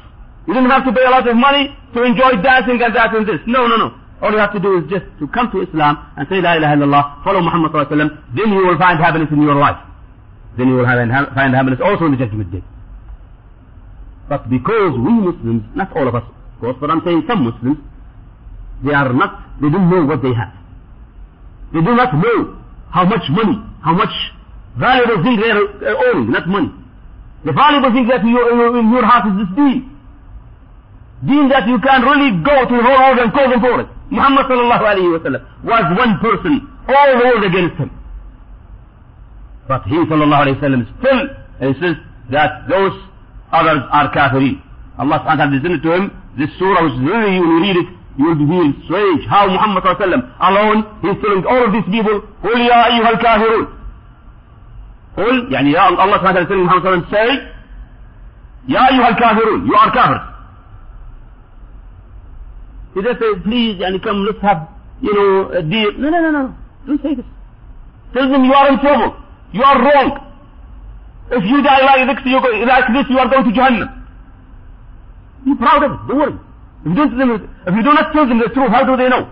You 0.48 0.54
don't 0.54 0.70
have 0.70 0.84
to 0.86 0.92
pay 0.92 1.06
a 1.06 1.10
lot 1.10 1.28
of 1.28 1.36
money 1.38 1.70
to 1.94 2.04
enjoy 2.04 2.42
dancing 2.42 2.82
and 2.82 2.96
that 2.96 3.14
and 3.16 3.28
this. 3.28 3.40
No, 3.46 3.68
no, 3.68 3.78
no. 3.78 3.94
All 4.22 4.32
you 4.32 4.38
have 4.38 4.54
to 4.54 4.60
do 4.60 4.78
is 4.78 4.90
just 4.90 5.06
to 5.20 5.28
come 5.30 5.50
to 5.52 5.62
Islam 5.62 5.98
and 6.18 6.28
say 6.30 6.42
La 6.42 6.54
ilaha 6.58 6.76
illallah, 6.78 7.24
follow 7.24 7.42
Muhammad 7.42 7.72
sallallahu 7.72 7.90
alaihi 7.90 8.10
wasallam, 8.10 8.36
then 8.38 8.50
you 8.54 8.62
will 8.68 8.78
find 8.78 9.00
happiness 9.00 9.30
in 9.32 9.42
your 9.42 9.56
life. 9.56 9.78
Then 10.58 10.68
you 10.68 10.76
will 10.76 10.86
find 10.86 11.54
happiness 11.56 11.80
also 11.84 12.06
in 12.06 12.12
the 12.12 12.18
judgment 12.18 12.52
day. 12.52 12.64
But 14.30 14.50
because 14.50 14.94
we 14.94 15.12
Muslims, 15.12 15.64
not 15.76 15.96
all 15.96 16.08
of 16.08 16.16
us, 16.16 16.24
course, 16.62 16.78
but 16.80 16.90
I'm 16.94 17.02
saying 17.04 17.24
some 17.28 17.44
Muslims, 17.44 17.78
they 18.86 18.94
are 18.94 19.12
not, 19.12 19.60
they 19.60 19.70
don't 19.70 19.90
know 19.90 20.06
what 20.06 20.22
they 20.22 20.34
have. 20.34 20.54
They 21.74 21.82
do 21.82 21.94
not 21.98 22.14
know 22.14 22.56
how 22.94 23.04
much 23.06 23.26
money, 23.30 23.58
how 23.82 23.94
much 23.94 24.14
valuable 24.78 25.24
thing 25.26 25.36
they 25.42 25.50
are 25.50 25.66
uh, 25.66 26.06
owning, 26.14 26.32
not 26.32 26.48
money. 26.48 26.72
The 27.44 27.52
valuable 27.52 27.92
thing 27.92 28.08
that 28.08 28.22
you, 28.24 28.38
uh, 28.38 28.80
in 28.80 28.94
your 28.94 29.04
heart 29.06 29.26
is 29.34 29.36
this 29.42 29.52
deen. 29.58 29.90
Deen 31.26 31.50
that 31.50 31.68
you 31.68 31.82
can 31.82 32.02
really 32.06 32.32
go 32.46 32.56
to 32.70 32.74
the 32.78 32.84
whole 32.86 33.00
world 33.02 33.20
and 33.20 33.34
call 33.34 33.50
them 33.50 33.62
for 33.62 33.82
it. 33.82 33.88
Muhammad 34.14 34.46
sallallahu 34.46 34.86
alayhi 34.86 35.12
wa 35.18 35.22
sallam 35.26 35.42
was 35.66 35.86
one 35.98 36.14
person, 36.22 36.54
all 36.88 37.08
the 37.18 37.26
world 37.26 37.44
against 37.46 37.76
him. 37.82 37.90
But 39.68 39.84
he 39.90 39.96
sallallahu 39.98 40.44
alayhi 40.46 40.58
wa 40.62 40.66
sallam 40.68 40.82
still 41.02 41.22
insists 41.62 42.04
that 42.30 42.68
those 42.70 42.94
others 43.52 43.82
are 43.92 44.12
kafirin. 44.14 44.62
Allah 45.00 45.20
subhanahu 45.26 45.58
wa 45.58 45.64
ta'ala 45.64 45.82
to 45.82 45.92
him 45.96 46.21
this 46.39 46.51
surah 46.59 46.85
which 46.85 46.95
is 46.95 47.01
really, 47.01 47.41
when 47.41 47.49
you 47.51 47.61
read 47.63 47.77
it, 47.83 47.89
you 48.19 48.25
will 48.27 48.39
be 48.41 48.47
feeling 48.49 48.75
strange 48.87 49.23
how 49.29 49.47
Muhammad 49.47 49.85
sallallahu 49.85 50.01
alayhi 50.01 50.07
wa 50.07 50.07
sallam 50.07 50.23
alone, 50.49 50.79
he's 51.03 51.19
telling 51.23 51.43
all 51.45 51.63
of 51.67 51.71
these 51.73 51.89
people, 51.93 52.17
قُلْ 52.43 52.59
يَا 52.71 52.79
أَيُّهَا 52.91 53.11
الْكَافِرُونَ 53.17 53.67
قل 55.17 55.53
يعني 55.53 55.71
يا 55.73 55.89
الله 55.89 56.17
سبحانه 56.17 56.31
وتعالى 56.31 56.47
سيدنا 56.49 56.65
محمد 56.65 56.83
صلى 56.83 56.95
الله 56.95 57.07
عليه 57.09 57.09
وسلم 57.09 57.41
say 57.41 57.57
يا 58.69 58.91
أيها 58.91 59.09
الكافرون 59.09 59.67
you 59.69 59.75
are 59.75 59.91
kafirs 59.91 60.23
he 62.95 63.03
just 63.03 63.19
say 63.21 63.33
please 63.45 63.81
يعني 63.81 63.99
come 64.05 64.25
let's 64.27 64.41
have 64.43 64.61
you 65.01 65.13
know 65.15 65.51
a 65.59 65.63
deal 65.63 65.93
no 65.99 66.11
no 66.11 66.21
no 66.21 66.31
no 66.31 66.55
don't 66.87 67.03
say 67.03 67.15
this 67.15 67.25
tell 68.15 68.29
them 68.31 68.45
you 68.45 68.53
are 68.53 68.69
in 68.73 68.79
trouble 68.85 69.15
you 69.53 69.63
are 69.63 69.79
wrong 69.87 70.11
if 71.31 71.45
you 71.45 71.63
die 71.63 71.83
like 71.89 72.07
this 72.09 72.27
you, 72.27 72.41
go, 72.41 72.49
like 72.73 72.87
this 72.93 73.07
you 73.09 73.19
are 73.19 73.29
going 73.29 73.45
to 73.45 73.53
Jahannam 73.59 73.89
be 75.45 75.55
proud 75.55 75.83
of 75.83 75.93
it 75.93 76.01
don't 76.09 76.19
worry 76.19 76.39
if 76.85 76.91
you 76.91 76.95
don't, 76.95 77.19
them, 77.19 77.31
if 77.67 77.75
you 77.75 77.83
do 77.83 77.93
not 77.93 78.13
tell 78.13 78.27
them 78.27 78.39
the 78.39 78.49
truth 78.49 78.71
how 78.71 78.85
do 78.85 78.97
they 78.97 79.09
know 79.09 79.29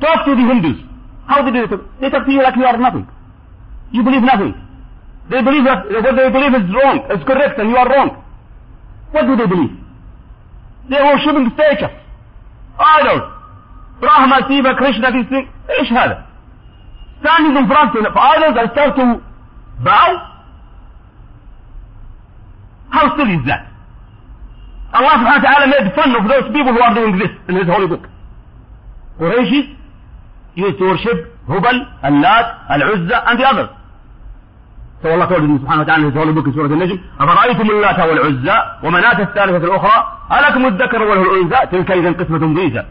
talk 0.00 0.24
to 0.24 0.32
the 0.34 0.44
Hindus 0.50 0.78
how 1.26 1.42
do 1.42 1.50
they 1.52 1.66
talk 1.66 1.82
they 2.00 2.10
talk 2.10 2.24
to 2.26 2.32
you 2.32 2.42
like 2.42 2.56
you 2.56 2.64
are 2.64 2.76
nothing 2.76 3.06
you 3.92 4.02
believe 4.02 4.22
nothing. 4.22 4.54
They 5.30 5.42
believe 5.42 5.64
that 5.64 5.86
what 5.90 6.16
they 6.16 6.30
believe 6.30 6.54
is 6.54 6.66
wrong, 6.74 7.06
is 7.10 7.22
correct, 7.26 7.58
and 7.58 7.70
you 7.70 7.76
are 7.76 7.88
wrong. 7.88 8.22
What 9.10 9.26
do 9.26 9.36
they 9.36 9.46
believe? 9.46 9.74
They 10.88 10.96
are 10.96 11.14
worshipping 11.14 11.50
statues, 11.54 11.94
idols. 12.78 13.36
Brahma, 14.00 14.46
Shiva, 14.48 14.74
Krishna, 14.76 15.12
these 15.12 15.28
things. 15.28 15.48
ايش 15.70 15.92
هذا? 15.92 16.26
Standing 17.20 17.56
in 17.56 17.66
front 17.68 17.94
of 17.94 18.16
idols 18.16 18.56
and 18.58 18.70
start 18.72 18.96
to 18.96 19.22
bow? 19.84 20.26
How 22.90 23.16
silly 23.16 23.34
is 23.34 23.46
that? 23.46 23.66
Allah 24.97 25.13
subhanahu 25.19 25.41
wa 25.41 25.47
ta'ala 25.47 25.65
made 25.73 25.87
fun 25.97 26.11
of 26.15 26.23
those 26.31 26.47
people 26.55 26.73
who 26.75 26.81
are 26.81 26.95
doing 26.95 27.17
this 27.19 27.31
in 27.49 27.55
His 27.55 27.67
holy 27.67 27.87
book. 27.87 28.03
Qurayshis 29.19 29.67
used 30.55 30.77
to 30.79 30.85
worship 30.91 31.17
Hubal, 31.47 31.77
Al-Lat, 32.01 32.47
Al-Uzza, 32.69 33.17
and 33.29 33.39
the 33.39 33.45
others. 33.45 33.69
So 35.01 35.11
Allah 35.11 35.27
told 35.27 35.43
him 35.43 35.59
subhanahu 35.59 35.83
wa 35.83 35.89
ta'ala 35.89 36.01
in 36.01 36.11
his 36.11 36.17
holy 36.17 36.33
book 36.33 36.47
in 36.47 36.53
Surah 36.53 36.71
Al-Najm, 36.71 36.99
أفرأيتم 37.19 37.69
اللات 37.69 37.99
والعزى 37.99 38.57
ومناة 38.83 39.19
الثالثة 39.21 39.63
الأخرى؟ 39.67 39.97
ألكم 40.31 40.65
الذكر 40.65 41.01
وله 41.01 41.21
الأنثى 41.21 41.59
تلك 41.71 41.91
إذا 41.91 42.11
قسمة 42.11 42.43
ضيزى. 42.55 42.83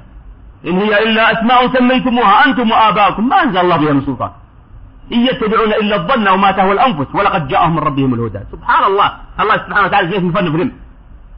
إن 0.64 0.79
هي 0.79 1.03
إلا 1.03 1.33
أسماء 1.33 1.69
سميتموها 1.69 2.47
أنتم 2.47 2.71
وآباؤكم. 2.71 3.29
ما 3.29 3.43
أنزل 3.43 3.59
الله 3.59 3.77
بها 3.77 3.93
من 3.93 4.03
سلطان. 4.07 4.31
إن 5.12 5.21
يتبعون 5.27 5.73
إلا 5.73 5.97
الظن 5.97 6.29
وما 6.29 6.51
تهوى 6.51 6.73
الأنفس. 6.73 7.14
ولقد 7.14 7.49
جاءهم 7.49 7.73
من 7.77 7.79
ربهم 7.79 8.14
الهدى. 8.14 8.40
سبحان 8.53 8.85
الله. 8.85 9.12
الله 9.40 9.57
سبحانه 9.57 9.87
وتعالى 9.87 10.33
fun 10.33 10.47
of 10.47 10.55
him 10.55 10.84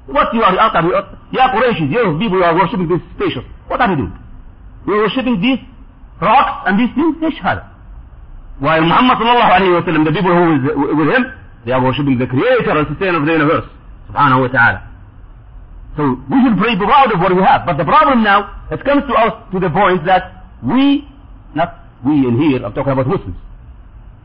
What 0.06 0.32
you 0.34 0.42
are? 0.42 0.54
You 0.54 1.40
are 1.40 1.50
Quraysh, 1.54 1.90
your 1.90 2.18
people 2.18 2.42
are 2.44 2.54
worshipping 2.54 2.88
this 2.88 3.00
station. 3.16 3.44
What 3.66 3.80
are 3.80 3.90
you 3.90 3.96
doing? 3.96 4.14
You 4.86 4.92
are 4.94 5.02
worshipping 5.02 5.40
these 5.40 5.58
rocks 6.20 6.66
and 6.66 6.78
these 6.78 6.94
things, 6.94 7.16
they 7.20 7.30
shahada. 7.34 7.66
While 8.58 8.82
Muhammad 8.82 9.18
sallallahu 9.18 9.52
alayhi 9.52 9.74
wa 9.74 9.82
sallam, 9.82 10.04
the 10.06 10.12
people 10.12 10.32
who 10.32 10.44
is 10.56 10.62
with 10.96 11.10
him, 11.14 11.24
they 11.66 11.72
are 11.72 11.82
worshipping 11.82 12.18
the 12.18 12.26
creator 12.26 12.70
and 12.70 12.86
sustainer 12.88 13.18
of 13.18 13.26
the 13.26 13.32
universe, 13.32 13.66
subhanahu 14.08 14.46
wa 14.46 14.48
ta'ala. 14.48 14.80
So 15.96 16.02
we 16.30 16.36
should 16.44 16.56
be 16.56 16.76
proud 16.78 17.12
of 17.12 17.20
what 17.20 17.34
we 17.34 17.42
have. 17.42 17.66
But 17.66 17.76
the 17.76 17.84
problem 17.84 18.22
now, 18.22 18.64
it 18.70 18.84
comes 18.84 19.02
to 19.08 19.14
us 19.14 19.32
to 19.52 19.58
the 19.60 19.70
point 19.70 20.06
that 20.06 20.46
we, 20.62 21.08
not 21.54 21.74
we 22.04 22.12
in 22.28 22.38
here, 22.38 22.64
I'm 22.64 22.72
talking 22.72 22.92
about 22.92 23.08
Muslims. 23.08 23.36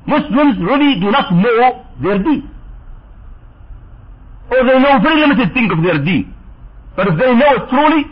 Muslims 0.06 0.58
really 0.62 1.00
do 1.00 1.10
not 1.12 1.34
know 1.34 1.86
their 2.02 2.20
deeds. 2.20 2.46
Or 4.52 4.66
they 4.66 4.80
know 4.80 5.00
very 5.02 5.22
limited 5.22 5.54
thing 5.54 5.72
of 5.72 5.82
their 5.82 6.04
deen. 6.04 6.36
But 6.96 7.08
if 7.08 7.18
they 7.18 7.34
know 7.34 7.56
it 7.56 7.70
truly, 7.70 8.04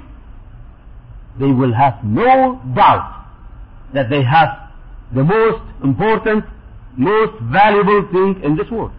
they 1.39 1.52
will 1.52 1.73
have 1.73 2.04
no 2.04 2.62
doubt 2.75 3.28
that 3.93 4.10
they 4.10 4.23
have 4.23 4.71
the 5.13 5.23
most 5.23 5.62
important, 5.84 6.45
most 6.95 7.34
valuable 7.43 8.08
thing 8.12 8.41
in 8.43 8.56
this 8.56 8.69
world. 8.71 8.91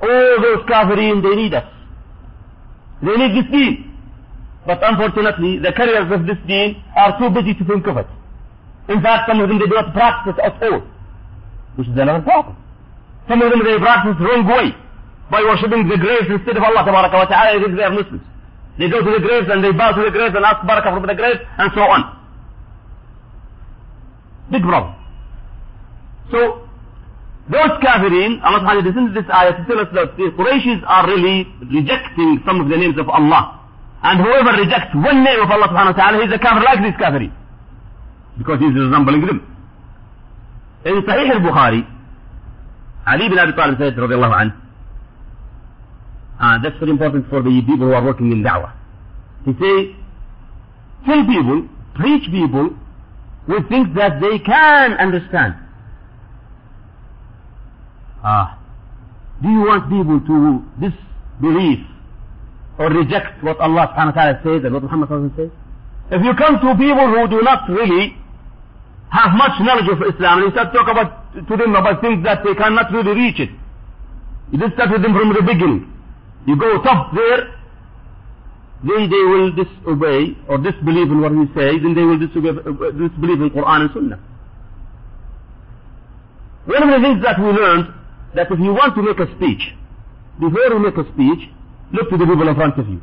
All 0.00 0.36
those 0.42 0.62
kafirin, 0.68 1.22
they 1.22 1.34
need 1.34 1.54
us. 1.54 1.68
They 3.02 3.16
need 3.16 3.42
this 3.42 3.50
deen. 3.50 3.98
But 4.64 4.78
unfortunately, 4.82 5.58
the 5.58 5.72
carriers 5.72 6.10
of 6.12 6.26
this 6.26 6.38
deen 6.46 6.82
are 6.96 7.18
too 7.18 7.30
busy 7.30 7.54
to 7.54 7.64
think 7.64 7.86
of 7.86 7.96
it. 7.96 8.06
In 8.88 9.02
fact, 9.02 9.28
some 9.28 9.40
of 9.40 9.48
them 9.48 9.58
they 9.58 9.66
do 9.66 9.74
not 9.74 9.92
practice 9.92 10.34
at 10.42 10.62
all. 10.62 10.82
Which 11.76 11.88
is 11.88 11.94
another 11.98 12.22
problem. 12.22 12.56
Some 13.28 13.42
of 13.42 13.50
them 13.50 13.64
they 13.64 13.78
practice 13.78 14.14
the 14.18 14.24
wrong 14.24 14.46
way. 14.46 14.85
By 15.30 15.42
worshipping 15.42 15.88
the 15.88 15.98
graves 15.98 16.30
instead 16.30 16.56
of 16.56 16.62
Allah 16.62 16.86
wa 16.86 17.24
ta'ala, 17.26 17.58
think 17.58 17.76
they 17.76 17.82
are 17.82 17.90
Muslims. 17.90 18.22
They 18.78 18.88
go 18.88 19.02
to 19.02 19.10
the 19.10 19.20
graves 19.20 19.48
and 19.50 19.64
they 19.64 19.72
bow 19.72 19.92
to 19.92 20.02
the 20.04 20.10
graves 20.10 20.34
and 20.36 20.44
ask 20.44 20.60
barakah 20.62 20.92
from 20.94 21.06
the 21.06 21.14
graves 21.14 21.40
and 21.58 21.72
so 21.74 21.80
on. 21.80 22.12
Big 24.52 24.62
problem. 24.62 24.94
So, 26.30 26.68
those 27.48 27.72
kafirin, 27.82 28.42
Allah 28.42 28.60
subhanahu 28.62 28.84
wa 28.84 28.92
ta'ala 28.92 29.14
this 29.14 29.26
ayah 29.32 29.56
to 29.56 29.62
tell 29.66 29.80
us 29.80 29.90
that 29.94 30.16
the 30.18 30.30
Qurayshis 30.36 30.82
are 30.86 31.06
really 31.08 31.46
rejecting 31.72 32.42
some 32.44 32.60
of 32.60 32.68
the 32.68 32.76
names 32.76 32.98
of 32.98 33.08
Allah. 33.08 33.64
And 34.02 34.20
whoever 34.20 34.52
rejects 34.60 34.94
one 34.94 35.24
name 35.24 35.40
of 35.40 35.50
Allah 35.50 35.66
subhanahu 35.72 35.96
wa 35.96 35.98
ta'ala, 35.98 36.22
he's 36.22 36.34
a 36.34 36.38
kafir 36.38 36.62
like 36.62 36.82
this 36.84 36.94
kafirin. 37.00 37.32
Because 38.38 38.60
he's 38.60 38.74
resembling 38.74 39.24
them. 39.26 39.40
In 40.84 41.02
Sahih 41.02 41.32
al-Bukhari, 41.32 41.82
Ali 43.06 43.28
bin 43.28 43.38
Abi 43.38 43.52
Talib 43.54 43.78
said, 43.78 43.96
radiallahu 43.96 44.34
anhu, 44.36 44.65
uh, 46.40 46.58
that's 46.62 46.76
very 46.78 46.90
important 46.90 47.28
for 47.28 47.42
the 47.42 47.62
people 47.66 47.86
who 47.88 47.92
are 47.92 48.04
working 48.04 48.30
in 48.32 48.42
da'wah. 48.42 48.72
He 49.44 49.52
says, 49.52 49.94
tell 51.06 51.24
people, 51.24 51.68
preach 51.94 52.24
people 52.30 52.76
with 53.48 53.68
things 53.68 53.88
that 53.96 54.20
they 54.20 54.38
can 54.40 54.92
understand. 54.94 55.54
Ah, 58.22 58.58
do 59.42 59.48
you 59.48 59.60
want 59.60 59.88
people 59.88 60.18
to 60.20 60.36
disbelieve 60.82 61.86
or 62.78 62.90
reject 62.90 63.42
what 63.42 63.58
Allah 63.60 63.94
subhanahu 63.94 64.16
wa 64.16 64.22
ta'ala 64.22 64.40
says 64.42 64.64
and 64.64 64.74
what 64.74 64.82
Muhammad 64.82 65.32
says? 65.36 65.50
If 66.10 66.22
you 66.22 66.34
come 66.34 66.60
to 66.60 66.68
people 66.76 67.06
who 67.06 67.28
do 67.28 67.40
not 67.42 67.68
really 67.68 68.16
have 69.10 69.32
much 69.32 69.56
knowledge 69.60 69.88
of 69.88 70.02
Islam 70.02 70.42
and 70.42 70.44
you 70.46 70.52
start 70.52 70.74
talk 70.74 70.88
about 70.88 71.32
to 71.34 71.56
them 71.56 71.74
about 71.74 72.00
things 72.00 72.24
that 72.24 72.42
they 72.44 72.54
cannot 72.54 72.90
really 72.92 73.14
reach 73.14 73.40
it. 73.40 73.50
You 74.52 74.58
just 74.58 74.74
start 74.74 74.90
with 74.90 75.02
them 75.02 75.14
from 75.14 75.32
the 75.32 75.42
beginning. 75.42 75.95
You 76.46 76.56
go 76.56 76.80
tough 76.82 77.12
there, 77.14 77.54
then 78.84 79.10
they 79.10 79.24
will 79.32 79.50
disobey 79.52 80.36
or 80.48 80.58
disbelieve 80.58 81.10
in 81.10 81.20
what 81.20 81.32
he 81.32 81.46
says, 81.54 81.82
then 81.82 81.94
they 81.94 82.02
will 82.02 82.18
disobey, 82.18 82.50
uh, 82.50 82.90
disbelieve 82.92 83.40
in 83.40 83.50
Quran 83.50 83.80
and 83.80 83.90
Sunnah. 83.92 84.20
One 86.66 86.82
of 86.82 86.90
the 86.90 87.06
things 87.06 87.22
that 87.22 87.38
we 87.38 87.46
learned, 87.46 87.94
that 88.34 88.50
if 88.50 88.58
you 88.58 88.72
want 88.72 88.94
to 88.94 89.02
make 89.02 89.18
a 89.18 89.26
speech, 89.36 89.74
before 90.38 90.66
you 90.66 90.78
make 90.78 90.96
a 90.96 91.04
speech, 91.12 91.48
look 91.92 92.10
to 92.10 92.16
the 92.16 92.26
people 92.26 92.48
in 92.48 92.54
front 92.54 92.78
of 92.78 92.88
you. 92.88 93.00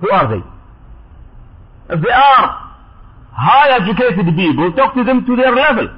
Who 0.00 0.10
are 0.10 0.28
they? 0.28 0.42
If 1.94 2.02
they 2.02 2.10
are 2.10 2.74
high 3.32 3.78
educated 3.80 4.26
people, 4.36 4.72
talk 4.72 4.94
to 4.94 5.04
them 5.04 5.24
to 5.24 5.36
their 5.36 5.54
level. 5.54 5.88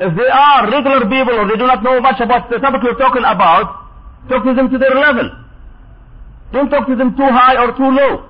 If 0.00 0.14
they 0.14 0.30
are 0.30 0.70
regular 0.70 1.00
people 1.10 1.34
or 1.34 1.48
they 1.48 1.58
do 1.58 1.66
not 1.66 1.82
know 1.82 2.00
much 2.00 2.20
about 2.20 2.48
the 2.50 2.58
topic 2.58 2.82
you're 2.84 2.98
talking 2.98 3.26
about, 3.26 3.82
talk 4.28 4.44
to 4.44 4.54
them 4.54 4.70
to 4.70 4.78
their 4.78 4.94
level. 4.94 5.30
Don't 6.52 6.70
talk 6.70 6.86
to 6.86 6.94
them 6.94 7.16
too 7.16 7.26
high 7.26 7.58
or 7.58 7.74
too 7.76 7.90
low. 7.90 8.24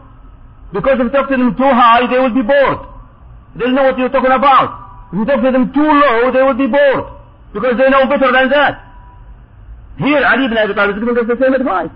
Because 0.72 0.96
if 1.00 1.04
you 1.04 1.10
talk 1.10 1.28
to 1.28 1.36
them 1.36 1.54
too 1.56 1.72
high, 1.72 2.08
they 2.08 2.18
will 2.18 2.32
be 2.32 2.42
bored. 2.42 2.80
They'll 3.56 3.72
know 3.72 3.84
what 3.84 3.98
you're 3.98 4.08
talking 4.08 4.32
about. 4.32 5.12
If 5.12 5.18
you 5.18 5.24
talk 5.24 5.42
to 5.44 5.52
them 5.52 5.72
too 5.72 5.84
low, 5.84 6.32
they 6.32 6.42
will 6.42 6.56
be 6.56 6.66
bored. 6.66 7.04
Because 7.52 7.76
they 7.76 7.88
know 7.88 8.08
better 8.08 8.32
than 8.32 8.48
that. 8.50 8.84
Here, 9.98 10.24
Ali 10.24 10.46
ibn 10.46 10.56
Abi 10.56 10.74
Talib 10.74 10.96
is 10.96 11.00
giving 11.04 11.18
us 11.18 11.26
the 11.28 11.36
same 11.40 11.54
advice. 11.54 11.90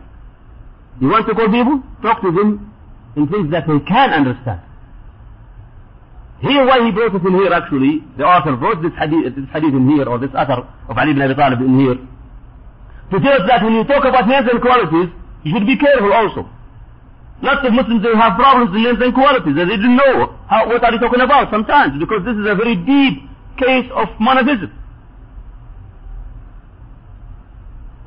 You 1.01 1.09
want 1.09 1.27
to 1.29 1.35
call 1.35 1.49
people? 1.49 1.83
Talk 2.03 2.21
to 2.23 2.33
them 2.33 2.73
in 3.17 3.29
things 3.29 3.51
that 3.53 3.67
they 3.67 3.81
can 3.81 4.11
understand. 4.13 4.61
Here, 6.43 6.67
why 6.67 6.83
he 6.85 6.91
brought 6.91 7.15
it 7.15 7.23
in 7.23 7.35
here 7.39 7.55
actually, 7.55 8.03
the 8.19 8.25
author 8.27 8.57
brought 8.59 8.83
this 8.83 8.91
hadith, 8.99 9.39
this 9.39 9.47
hadith 9.55 9.75
in 9.79 9.87
here, 9.89 10.11
or 10.11 10.19
this 10.19 10.35
athar 10.35 10.67
of 10.91 10.99
Ali 10.99 11.15
ibn 11.15 11.23
Abi 11.23 11.39
Talib 11.39 11.61
in 11.63 11.79
here, 11.79 11.95
to 11.95 13.17
tell 13.23 13.35
us 13.39 13.47
that 13.47 13.63
when 13.63 13.79
you 13.79 13.85
talk 13.87 14.03
about 14.03 14.27
names 14.27 14.51
and 14.51 14.59
qualities, 14.61 15.15
you 15.47 15.55
should 15.55 15.67
be 15.67 15.79
careful 15.79 16.11
also. 16.13 16.51
Lots 17.47 17.63
of 17.63 17.73
Muslims, 17.73 18.03
they 18.03 18.11
have 18.19 18.35
problems 18.35 18.75
in 18.75 18.83
names 18.83 18.99
and 18.99 19.15
qualities, 19.15 19.55
and 19.55 19.71
they 19.71 19.79
didn't 19.79 19.95
know 19.95 20.35
how, 20.51 20.67
what 20.67 20.83
are 20.83 20.91
you 20.91 20.99
talking 20.99 21.23
about 21.23 21.47
sometimes, 21.55 21.95
because 22.03 22.27
this 22.27 22.35
is 22.35 22.47
a 22.47 22.59
very 22.59 22.75
deep 22.75 23.23
case 23.63 23.87
of 23.95 24.11
monotheism. 24.19 24.71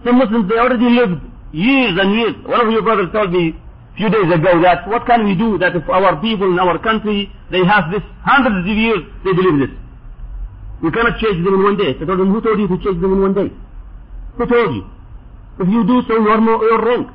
Some 0.03 0.19
Muslims, 0.19 0.49
they 0.51 0.59
already 0.59 0.91
lived 0.91 1.23
years 1.55 1.95
and 1.95 2.09
years. 2.19 2.35
One 2.43 2.67
of 2.67 2.71
your 2.71 2.83
brothers 2.83 3.11
told 3.15 3.31
me 3.31 3.55
few 3.95 4.09
days 4.09 4.27
ago 4.27 4.61
that 4.61 4.87
what 4.87 5.05
can 5.07 5.23
we 5.25 5.35
do 5.35 5.57
that 5.57 5.75
if 5.75 5.87
our 5.89 6.19
people 6.21 6.51
in 6.51 6.59
our 6.59 6.77
country, 6.79 7.31
they 7.51 7.63
have 7.63 7.91
this 7.91 8.03
hundreds 8.23 8.67
of 8.67 8.75
years, 8.75 9.01
they 9.23 9.31
believe 9.31 9.59
this. 9.59 9.73
We 10.83 10.91
cannot 10.91 11.19
change 11.19 11.39
them 11.43 11.55
in 11.55 11.63
one 11.63 11.77
day. 11.77 11.95
Him, 11.95 12.07
who 12.07 12.41
told 12.41 12.59
you 12.59 12.67
to 12.67 12.77
change 12.83 12.99
them 12.99 13.13
in 13.15 13.21
one 13.21 13.33
day? 13.33 13.49
Who 14.37 14.45
told 14.45 14.75
you? 14.75 14.83
If 15.59 15.67
you 15.71 15.87
do 15.87 16.03
so, 16.07 16.19
you 16.19 16.27
are, 16.27 16.41
no, 16.41 16.59
you 16.61 16.75
are 16.75 16.83
wrong. 16.83 17.05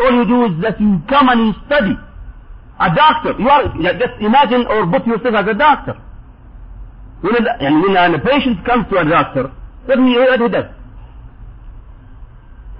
All 0.00 0.12
you 0.16 0.24
do 0.24 0.38
is 0.48 0.62
that 0.64 0.80
you 0.80 0.96
come 1.08 1.28
and 1.28 1.46
you 1.46 1.52
study. 1.68 1.92
A 2.80 2.88
doctor, 2.96 3.36
you 3.36 3.48
are, 3.48 3.68
just 4.00 4.16
imagine 4.24 4.64
or 4.64 4.88
put 4.88 5.06
yourself 5.06 5.34
as 5.36 5.46
a 5.52 5.54
doctor. 5.54 6.00
When 7.20 7.36
a, 7.36 7.52
and 7.60 7.82
when 7.84 8.14
a 8.14 8.18
patient 8.18 8.64
comes 8.64 8.88
to 8.88 8.96
a 8.96 9.04
doctor, 9.04 9.52
what 9.84 9.98
he, 9.98 10.16
what 10.16 10.40
he 10.40 10.48
does? 10.48 10.72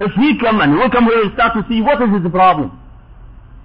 If 0.01 0.13
he 0.17 0.41
come 0.41 0.63
and 0.63 0.81
will 0.81 0.89
come 0.89 1.05
here 1.05 1.21
and 1.21 1.33
start 1.35 1.53
to 1.61 1.63
see 1.69 1.83
what 1.83 2.01
is 2.01 2.09
his 2.09 2.33
problem, 2.33 2.81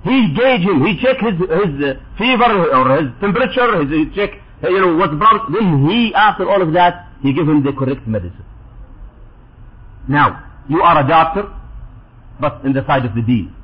he 0.05 0.33
gauge 0.37 0.61
him, 0.61 0.85
he 0.85 1.01
check 1.01 1.17
his, 1.17 1.33
his 1.33 1.73
uh, 1.81 1.97
fever 2.17 2.51
or 2.77 2.85
his 3.01 3.09
temperature, 3.19 3.81
his, 3.81 3.89
he 3.89 4.15
check, 4.15 4.37
uh, 4.63 4.69
you 4.69 4.79
know, 4.79 4.95
what's 4.95 5.17
problem. 5.17 5.51
Then 5.51 5.89
he, 5.89 6.13
after 6.13 6.47
all 6.47 6.61
of 6.61 6.73
that, 6.73 7.09
he 7.23 7.33
give 7.33 7.49
him 7.49 7.63
the 7.63 7.73
correct 7.73 8.05
medicine. 8.05 8.45
Now, 10.07 10.45
you 10.69 10.81
are 10.81 11.03
a 11.03 11.07
doctor, 11.07 11.51
but 12.39 12.63
in 12.65 12.73
the 12.73 12.85
side 12.85 13.05
of 13.05 13.15
the 13.15 13.23
deen. 13.23 13.55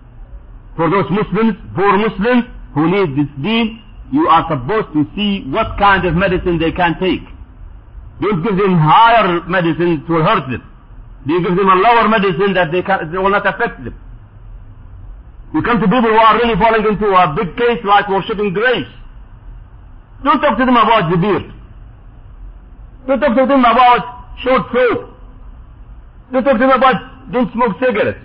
For 0.76 0.90
those 0.90 1.06
Muslims, 1.12 1.58
poor 1.76 1.96
Muslims 1.98 2.46
who 2.74 2.90
need 2.90 3.14
this 3.16 3.30
deen, 3.44 3.84
you 4.12 4.28
are 4.28 4.50
supposed 4.50 4.94
to 4.94 5.06
see 5.16 5.46
what 5.46 5.78
kind 5.78 6.06
of 6.06 6.16
medicine 6.16 6.58
they 6.58 6.72
can 6.72 6.98
take. 7.00 7.22
Don't 8.20 8.42
give 8.42 8.58
them 8.58 8.78
higher 8.78 9.46
medicine 9.46 10.04
to 10.08 10.14
hurt 10.26 10.50
them. 10.50 10.64
Do 11.28 11.34
you 11.34 11.42
give 11.42 11.56
them 11.56 11.70
a 11.70 11.76
lower 11.76 12.08
medicine 12.10 12.54
that 12.56 12.72
they, 12.72 12.82
can, 12.82 13.12
they 13.12 13.18
will 13.20 13.30
not 13.30 13.46
affect 13.46 13.84
them? 13.84 13.94
You 15.55 15.63
come 15.63 15.81
to 15.81 15.87
people 15.87 16.11
who 16.11 16.19
are 16.19 16.35
really 16.37 16.57
falling 16.59 16.85
into 16.85 17.07
a 17.07 17.35
big 17.35 17.57
case 17.57 17.81
like 17.85 18.09
worshipping 18.09 18.53
grace. 18.53 18.89
Don't 20.25 20.41
talk 20.41 20.59
to 20.59 20.65
them 20.65 20.77
about 20.77 21.11
the 21.11 21.17
beard. 21.17 21.53
Don't 23.07 23.21
talk 23.21 23.37
to 23.37 23.47
them 23.47 23.61
about 23.61 24.37
short 24.43 24.71
throat. 24.71 25.15
Don't 26.33 26.45
talk 26.45 26.55
to 26.55 26.59
them 26.59 26.71
about 26.71 27.33
don't 27.33 27.53
smoke 27.53 27.79
cigarettes. 27.79 28.21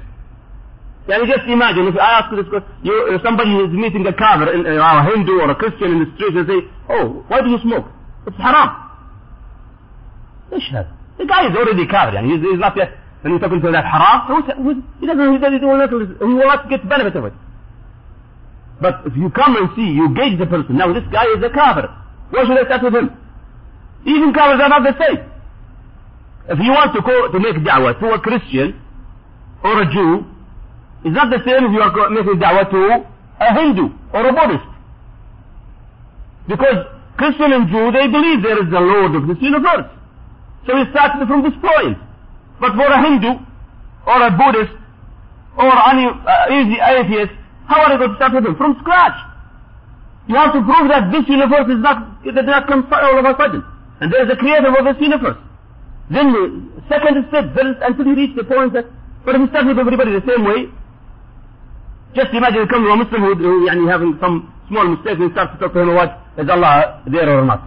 Yani 1.08 1.26
just 1.26 1.46
imagine 1.50 1.88
if 1.88 1.96
I 1.96 2.22
ask 2.22 2.32
you 2.32 2.38
this 2.38 2.50
question, 2.50 2.70
you, 2.84 2.94
if 3.15 3.22
somebody 3.24 3.50
is 3.58 3.74
meeting 3.74 4.06
a 4.06 4.13
kafir, 4.13 4.54
in, 4.54 4.65
uh, 4.65 4.78
a 4.78 5.04
Hindu 5.10 5.41
or 5.41 5.50
a 5.50 5.56
Christian 5.56 5.98
in 5.98 6.00
the 6.06 6.10
street 6.15 6.38
and 6.38 6.46
say, 6.48 6.60
oh, 6.89 7.26
why 7.28 7.41
do 7.41 7.50
you 7.50 7.60
smoke? 7.62 7.86
It's 8.28 8.38
haram. 8.38 8.78
ايش 10.54 10.72
هذا؟ 10.72 10.88
the 11.17 11.26
guy 11.26 11.48
is 11.50 11.56
already 11.56 11.88
kafir, 11.88 12.17
and 12.17 12.32
he's, 12.32 12.41
he's 12.41 12.60
not 12.60 12.76
yet, 12.78 12.91
when 13.27 13.35
you're 13.35 13.43
talking 13.43 13.61
to 13.61 13.73
that 13.73 13.83
haram, 13.83 14.23
he 15.03 15.07
doesn't, 15.07 15.35
he, 15.35 15.39
doesn't, 15.43 15.59
he, 15.59 15.67
will 15.67 15.79
not, 15.79 15.91
he 15.91 16.31
will 16.31 16.47
not 16.47 16.71
get 16.71 16.89
benefit 16.89 17.17
of 17.17 17.25
it. 17.25 17.33
But 18.81 19.03
if 19.05 19.17
you 19.17 19.31
come 19.31 19.57
and 19.57 19.67
see, 19.75 19.83
you 19.83 20.15
gauge 20.15 20.39
the 20.39 20.47
person, 20.47 20.79
now 20.79 20.95
this 20.95 21.03
guy 21.11 21.27
is 21.35 21.43
a 21.43 21.51
kafir, 21.51 21.91
why 22.31 22.47
should 22.47 22.55
I 22.55 22.65
start 22.71 22.85
with 22.85 22.95
him? 22.95 23.11
Even 24.07 24.31
kafirs 24.33 24.62
are 24.62 24.71
not 24.71 24.87
the 24.87 24.95
same. 24.95 25.27
If 26.55 26.59
you 26.62 26.71
want 26.71 26.95
to 26.95 27.03
go 27.03 27.27
to 27.33 27.39
make 27.43 27.57
da'wah 27.67 27.99
to 27.99 28.07
a 28.15 28.21
Christian 28.21 28.79
or 29.65 29.83
a 29.83 29.91
Jew, 29.91 30.23
it's 31.03 31.17
not 31.17 31.27
the 31.27 31.43
same 31.43 31.67
if 31.67 31.73
you 31.75 31.83
are 31.83 32.11
making 32.11 32.39
da'wah 32.39 32.71
to 32.71 33.11
a 33.43 33.55
Hindu 33.59 33.91
or 34.15 34.23
a 34.23 34.33
Buddhist. 34.33 34.71
Because 36.47 36.87
Christian 37.19 37.51
and 37.51 37.67
Jew, 37.67 37.91
they 37.91 38.07
believe 38.07 38.47
there 38.47 38.62
is 38.62 38.71
a 38.71 38.79
Lord 38.79 39.19
of 39.19 39.27
this 39.27 39.43
universe. 39.43 39.91
So 40.67 40.77
he 40.79 40.85
started 40.95 41.27
from 41.27 41.43
this 41.43 41.59
point. 41.59 42.06
But 42.60 42.74
for 42.76 42.86
a 42.86 43.00
Hindu, 43.02 43.41
or 44.06 44.17
a 44.22 44.32
Buddhist, 44.32 44.74
or 45.58 45.72
any 45.89 46.06
uh, 46.08 46.56
easy 46.58 46.78
atheist, 46.80 47.34
how 47.67 47.82
are 47.84 47.94
you 47.94 47.98
going 47.98 48.12
to 48.12 48.15
start 48.17 48.34
with 48.34 48.44
them? 48.44 48.56
From 48.56 48.78
scratch. 48.82 49.17
You 50.28 50.36
have 50.36 50.54
to 50.54 50.62
prove 50.62 50.88
that 50.89 51.12
this 51.12 51.26
universe 51.28 51.67
is 51.67 51.82
not, 51.82 52.22
it 52.24 52.34
did 52.34 52.46
not 52.46 52.67
come 52.67 52.88
all 52.91 53.17
of 53.17 53.26
a 53.26 53.34
sudden. 53.38 53.63
And 54.00 54.12
there 54.13 54.24
is 54.26 54.30
a 54.32 54.38
creator 54.38 54.70
of 54.70 54.86
this 54.86 55.02
universe. 55.02 55.38
Then 56.10 56.32
the 56.34 56.44
second 56.89 57.26
step, 57.30 57.56
there 57.56 57.72
is, 57.72 57.78
until 57.82 58.06
you 58.06 58.15
reach 58.15 58.36
the 58.36 58.44
point 58.44 58.74
that, 58.74 58.86
but 59.26 59.36
if 59.36 59.41
you 59.41 59.48
start 59.50 59.65
with 59.67 59.80
everybody 59.80 60.12
the 60.12 60.26
same 60.28 60.44
way, 60.46 60.67
just 62.13 62.34
imagine 62.34 62.62
you 62.62 62.67
come 62.67 62.84
to 62.84 62.91
a 62.91 62.98
Muslim 62.98 63.22
who, 63.22 63.36
who 63.36 63.67
يعني 63.67 63.88
having 63.89 64.17
some 64.20 64.52
small 64.67 64.88
mistake 64.88 65.20
and 65.20 65.32
start 65.32 65.54
to 65.54 65.58
talk 65.60 65.74
to 65.74 65.80
him 65.80 65.96
what, 65.96 66.20
is 66.38 66.50
Allah 66.50 67.02
there 67.08 67.30
or 67.30 67.46
not? 67.46 67.62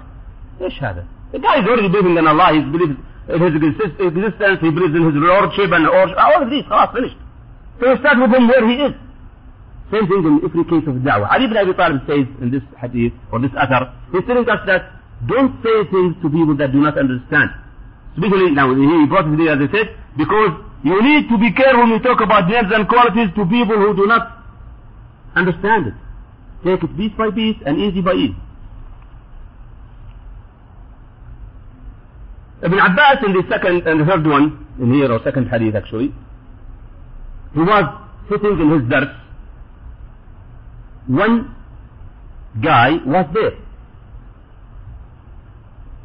ايش 0.61 0.83
هذا؟ 0.83 1.05
The 1.33 1.38
guy 1.38 1.61
is 1.61 1.66
already 1.66 1.88
believing 1.88 2.16
in 2.16 2.27
Allah, 2.27 2.53
he 2.53 2.61
believes 2.61 2.92
in 2.92 3.08
his 3.29 3.55
exist- 3.57 4.00
existence, 4.00 4.59
he 4.61 4.70
believes 4.70 4.94
in 4.94 5.05
his 5.05 5.14
lordship 5.16 5.72
and 5.72 5.87
or, 5.87 6.18
all 6.18 6.42
of 6.42 6.50
these, 6.50 6.64
خلاص 6.64 6.92
finished. 6.92 7.16
So 7.81 7.90
you 7.90 7.96
start 7.98 8.18
with 8.20 8.33
him 8.33 8.48
where 8.48 8.66
he 8.68 8.74
is. 8.87 8.94
Same 9.90 10.07
thing 10.09 10.24
in 10.24 10.40
every 10.44 10.64
case 10.64 10.87
of 10.88 10.96
da'wah. 11.05 11.31
Ali 11.33 11.44
ibn 11.44 11.57
Abi 11.57 11.74
Talib 11.74 12.00
says 12.07 12.27
in 12.40 12.50
this 12.50 12.62
hadith, 12.81 13.12
or 13.33 13.40
this 13.40 13.50
athar, 13.53 13.92
he's 14.12 14.24
telling 14.27 14.48
us 14.48 14.61
that 14.66 14.92
don't 15.27 15.53
say 15.62 15.85
things 15.90 16.14
to 16.22 16.29
people 16.31 16.57
that 16.57 16.72
do 16.72 16.81
not 16.81 16.96
understand. 16.98 17.50
Especially 18.16 18.50
now, 18.50 18.72
he 18.74 19.07
brought 19.07 19.27
it 19.27 19.38
here, 19.38 19.53
as 19.53 19.59
I 19.59 19.72
said, 19.72 19.96
because 20.16 20.53
you 20.85 21.03
need 21.03 21.29
to 21.29 21.38
be 21.38 21.53
careful 21.53 21.81
when 21.83 21.90
you 21.90 21.98
talk 21.98 22.20
about 22.20 22.48
names 22.48 22.70
and 22.72 22.88
qualities 22.88 23.29
to 23.35 23.42
people 23.46 23.77
who 23.77 23.94
do 23.96 24.07
not 24.07 24.44
understand 25.35 25.88
it. 25.88 25.94
Take 26.64 26.83
it 26.83 26.96
piece 26.96 27.12
by 27.18 27.31
piece 27.31 27.57
and 27.66 27.79
easy 27.79 28.00
by 28.00 28.12
easy. 28.12 28.37
Ibn 32.62 32.78
Abbas 32.78 33.24
in 33.26 33.34
the 33.34 33.43
second 33.50 33.88
and 33.88 34.02
the 34.02 34.06
third 34.06 34.28
one, 34.28 34.67
in 34.80 34.93
here, 34.93 35.12
or 35.12 35.19
second 35.24 35.48
hadith 35.50 35.76
actually, 35.76 36.13
he 37.54 37.60
was 37.60 37.86
sitting 38.30 38.60
in 38.60 38.69
his 38.72 38.89
dars. 38.89 39.15
One 41.08 41.56
guy 42.62 43.00
was 43.06 43.26
there. 43.34 43.56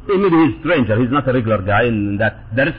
Maybe 0.07 0.37
he's 0.37 0.59
stranger, 0.61 0.99
he's 1.01 1.11
not 1.11 1.27
a 1.27 1.33
regular 1.33 1.61
guy 1.61 1.85
in 1.85 2.17
that 2.17 2.55
dars. 2.55 2.75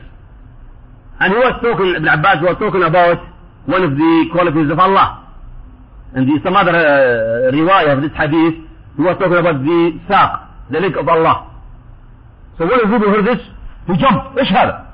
And 1.20 1.32
he 1.32 1.38
was 1.38 1.60
talking, 1.62 1.94
Ibn 1.96 2.08
Abbas 2.08 2.38
was 2.42 2.56
talking 2.58 2.82
about 2.82 3.18
one 3.66 3.82
of 3.82 3.90
the 3.90 4.26
qualities 4.32 4.70
of 4.70 4.78
Allah. 4.78 5.34
And 6.14 6.26
the, 6.26 6.40
some 6.42 6.56
other 6.56 6.72
uh, 6.72 7.52
riwayah 7.52 7.96
of 7.96 8.02
this 8.02 8.12
hadith, 8.16 8.54
he 8.96 9.02
was 9.02 9.16
talking 9.18 9.36
about 9.36 9.60
the 9.60 10.00
saq, 10.08 10.48
the 10.70 10.80
leg 10.80 10.96
of 10.96 11.08
Allah. 11.08 11.52
So 12.56 12.64
when 12.64 12.78
the 12.78 12.88
people 12.88 13.12
heard 13.12 13.26
this, 13.26 13.44
he 13.87 13.93
jumped. 13.97 14.37
ايش 14.37 14.51
هذا؟ 14.53 14.85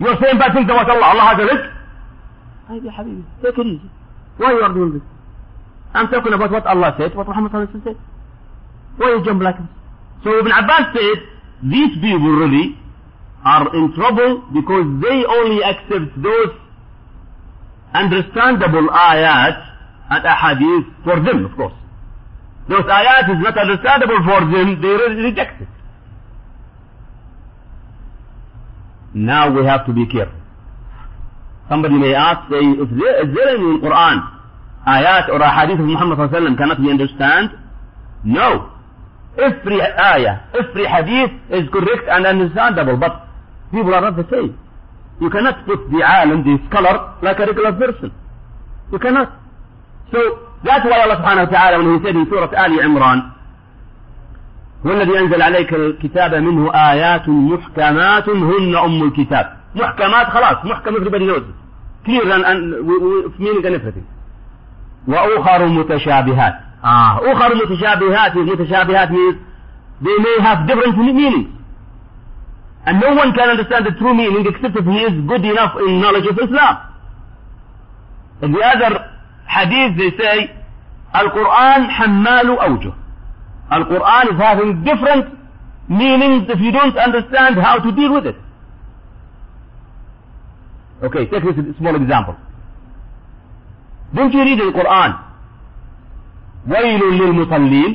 You 0.00 0.08
are 0.08 0.18
saying 0.20 0.38
bad 0.38 0.52
things 0.54 0.64
about 0.70 0.88
Allah. 0.90 1.06
Allah 1.12 1.26
has 1.30 1.38
a 1.38 1.44
leg? 1.44 1.60
طيب 2.70 2.84
يا 2.84 2.90
حبيبي, 2.90 3.22
take 3.42 3.58
it 3.58 3.66
easy. 3.66 3.90
Why 4.38 4.52
you 4.52 4.62
are 4.62 4.72
doing 4.72 4.92
this? 4.94 5.02
I'm 5.92 6.08
talking 6.08 6.32
about 6.32 6.50
what 6.52 6.66
Allah 6.66 6.94
said, 6.98 7.14
what 7.16 7.26
Muhammad 7.26 7.52
sallallahu 7.52 7.74
alaihi 7.74 7.82
wasallam 7.82 7.84
said. 7.84 7.98
Why 8.96 9.08
you 9.10 9.24
jump 9.24 9.42
like 9.42 9.58
this? 9.58 9.68
So 10.24 10.38
Ibn 10.38 10.52
Abbas 10.52 10.84
said, 10.94 11.18
these 11.74 11.92
people 12.00 12.30
really 12.42 12.78
are 13.44 13.74
in 13.74 13.92
trouble 13.94 14.44
because 14.52 14.86
they 15.02 15.18
only 15.38 15.60
accept 15.64 16.14
those 16.22 16.52
understandable 17.92 18.86
ayat 18.88 19.56
and 20.10 20.24
ahadith 20.24 20.86
for 21.04 21.16
them, 21.20 21.46
of 21.46 21.56
course. 21.56 21.74
Those 22.68 22.84
ayat 22.84 23.26
is 23.34 23.40
not 23.42 23.58
understandable 23.58 24.20
for 24.24 24.40
them, 24.46 24.80
they 24.80 24.94
re- 25.02 25.22
reject 25.28 25.60
it. 25.62 25.68
Now 29.15 29.49
we 29.49 29.65
have 29.65 29.85
to 29.87 29.93
be 29.93 30.05
careful. 30.05 30.35
Somebody 31.69 31.95
may 31.95 32.13
ask, 32.13 32.49
say, 32.51 32.59
if 32.61 32.89
there, 32.91 33.15
is 33.25 33.33
there 33.33 33.49
any 33.55 33.79
Quran 33.81 34.17
ayat 34.85 35.29
or 35.29 35.39
ahadith 35.39 35.79
of 35.79 35.87
Muhammad 35.87 36.19
sallallahu 36.19 36.57
cannot 36.57 36.77
be 36.83 36.89
understood? 36.91 37.49
No. 38.23 38.71
Every 39.39 39.81
ayah, 39.81 40.45
every 40.53 40.85
hadith 40.85 41.31
is 41.49 41.65
correct 41.71 42.05
and 42.07 42.25
understandable, 42.27 42.97
but 42.97 43.25
people 43.71 43.93
are 43.95 44.01
not 44.01 44.15
the 44.15 44.27
same. 44.29 44.59
You 45.21 45.29
cannot 45.29 45.65
put 45.65 45.79
the 45.89 46.03
alim, 46.03 46.43
the 46.43 46.59
scholar, 46.69 47.15
like 47.23 47.39
a 47.39 47.45
regular 47.47 47.71
person. 47.73 48.11
You 48.91 48.99
cannot. 48.99 49.31
So 50.11 50.19
that's 50.63 50.85
why 50.85 51.01
Allah 51.01 51.17
subhanahu 51.23 51.47
wa 51.47 51.53
ta'ala 51.55 51.75
when 51.83 51.99
he 51.99 52.05
said 52.05 52.15
in 52.15 52.27
Surah 52.29 52.51
Ali 52.55 52.77
Imran, 52.83 53.34
هو 54.85 54.91
الذي 54.91 55.19
أنزل 55.19 55.41
عليك 55.41 55.73
الكتاب 55.73 56.35
منه 56.35 56.71
آيات 56.73 57.29
محكمات 57.29 58.29
هن 58.29 58.75
أم 58.75 59.03
الكتاب 59.03 59.53
محكمات 59.75 60.27
خلاص 60.27 60.65
محكم 60.65 60.95
everybody 60.95 61.25
knows 61.25 61.43
with 62.07 63.39
meaning 63.39 63.65
and 63.65 63.75
everything 63.75 64.05
وأخر 65.07 65.65
متشابهات 65.67 66.53
آه 66.83 67.31
أخر 67.33 67.55
متشابهات 67.55 68.35
متشابهات 68.35 69.09
means 69.09 69.35
they 70.01 70.17
may 70.25 70.37
have 70.47 70.67
different 70.67 70.97
meanings 70.97 71.47
and 72.85 72.99
no 72.99 73.15
one 73.15 73.33
can 73.33 73.49
understand 73.49 73.85
the 73.85 73.91
true 73.99 74.13
meaning 74.13 74.45
except 74.47 74.75
if 74.77 74.85
he 74.85 74.99
is 75.09 75.13
good 75.31 75.43
enough 75.45 75.73
in 75.87 76.01
knowledge 76.01 76.27
of 76.31 76.37
Islam 76.45 76.75
in 78.43 78.51
the 78.51 78.61
other 78.73 78.91
hadith 79.47 79.97
they 79.97 80.11
say 80.21 80.49
القرآن 81.15 81.89
حمال 81.89 82.59
أوجه 82.59 82.93
Al-Quran 83.70 84.34
is 84.34 84.38
having 84.38 84.84
different 84.84 85.38
meanings 85.88 86.48
if 86.48 86.60
you 86.60 86.72
don't 86.72 86.96
understand 86.96 87.58
how 87.58 87.78
to 87.78 87.92
deal 87.92 88.12
with 88.14 88.26
it. 88.26 88.36
Okay, 91.02 91.26
take 91.26 91.42
this 91.44 91.76
small 91.78 91.96
example. 91.96 92.36
Don't 94.14 94.32
you 94.32 94.40
read 94.40 94.58
in 94.60 94.66
the 94.66 94.72
Quran, 94.72 95.24
وَيْلٌ 96.68 97.00
لِلْمُصَلِّينَ 97.00 97.92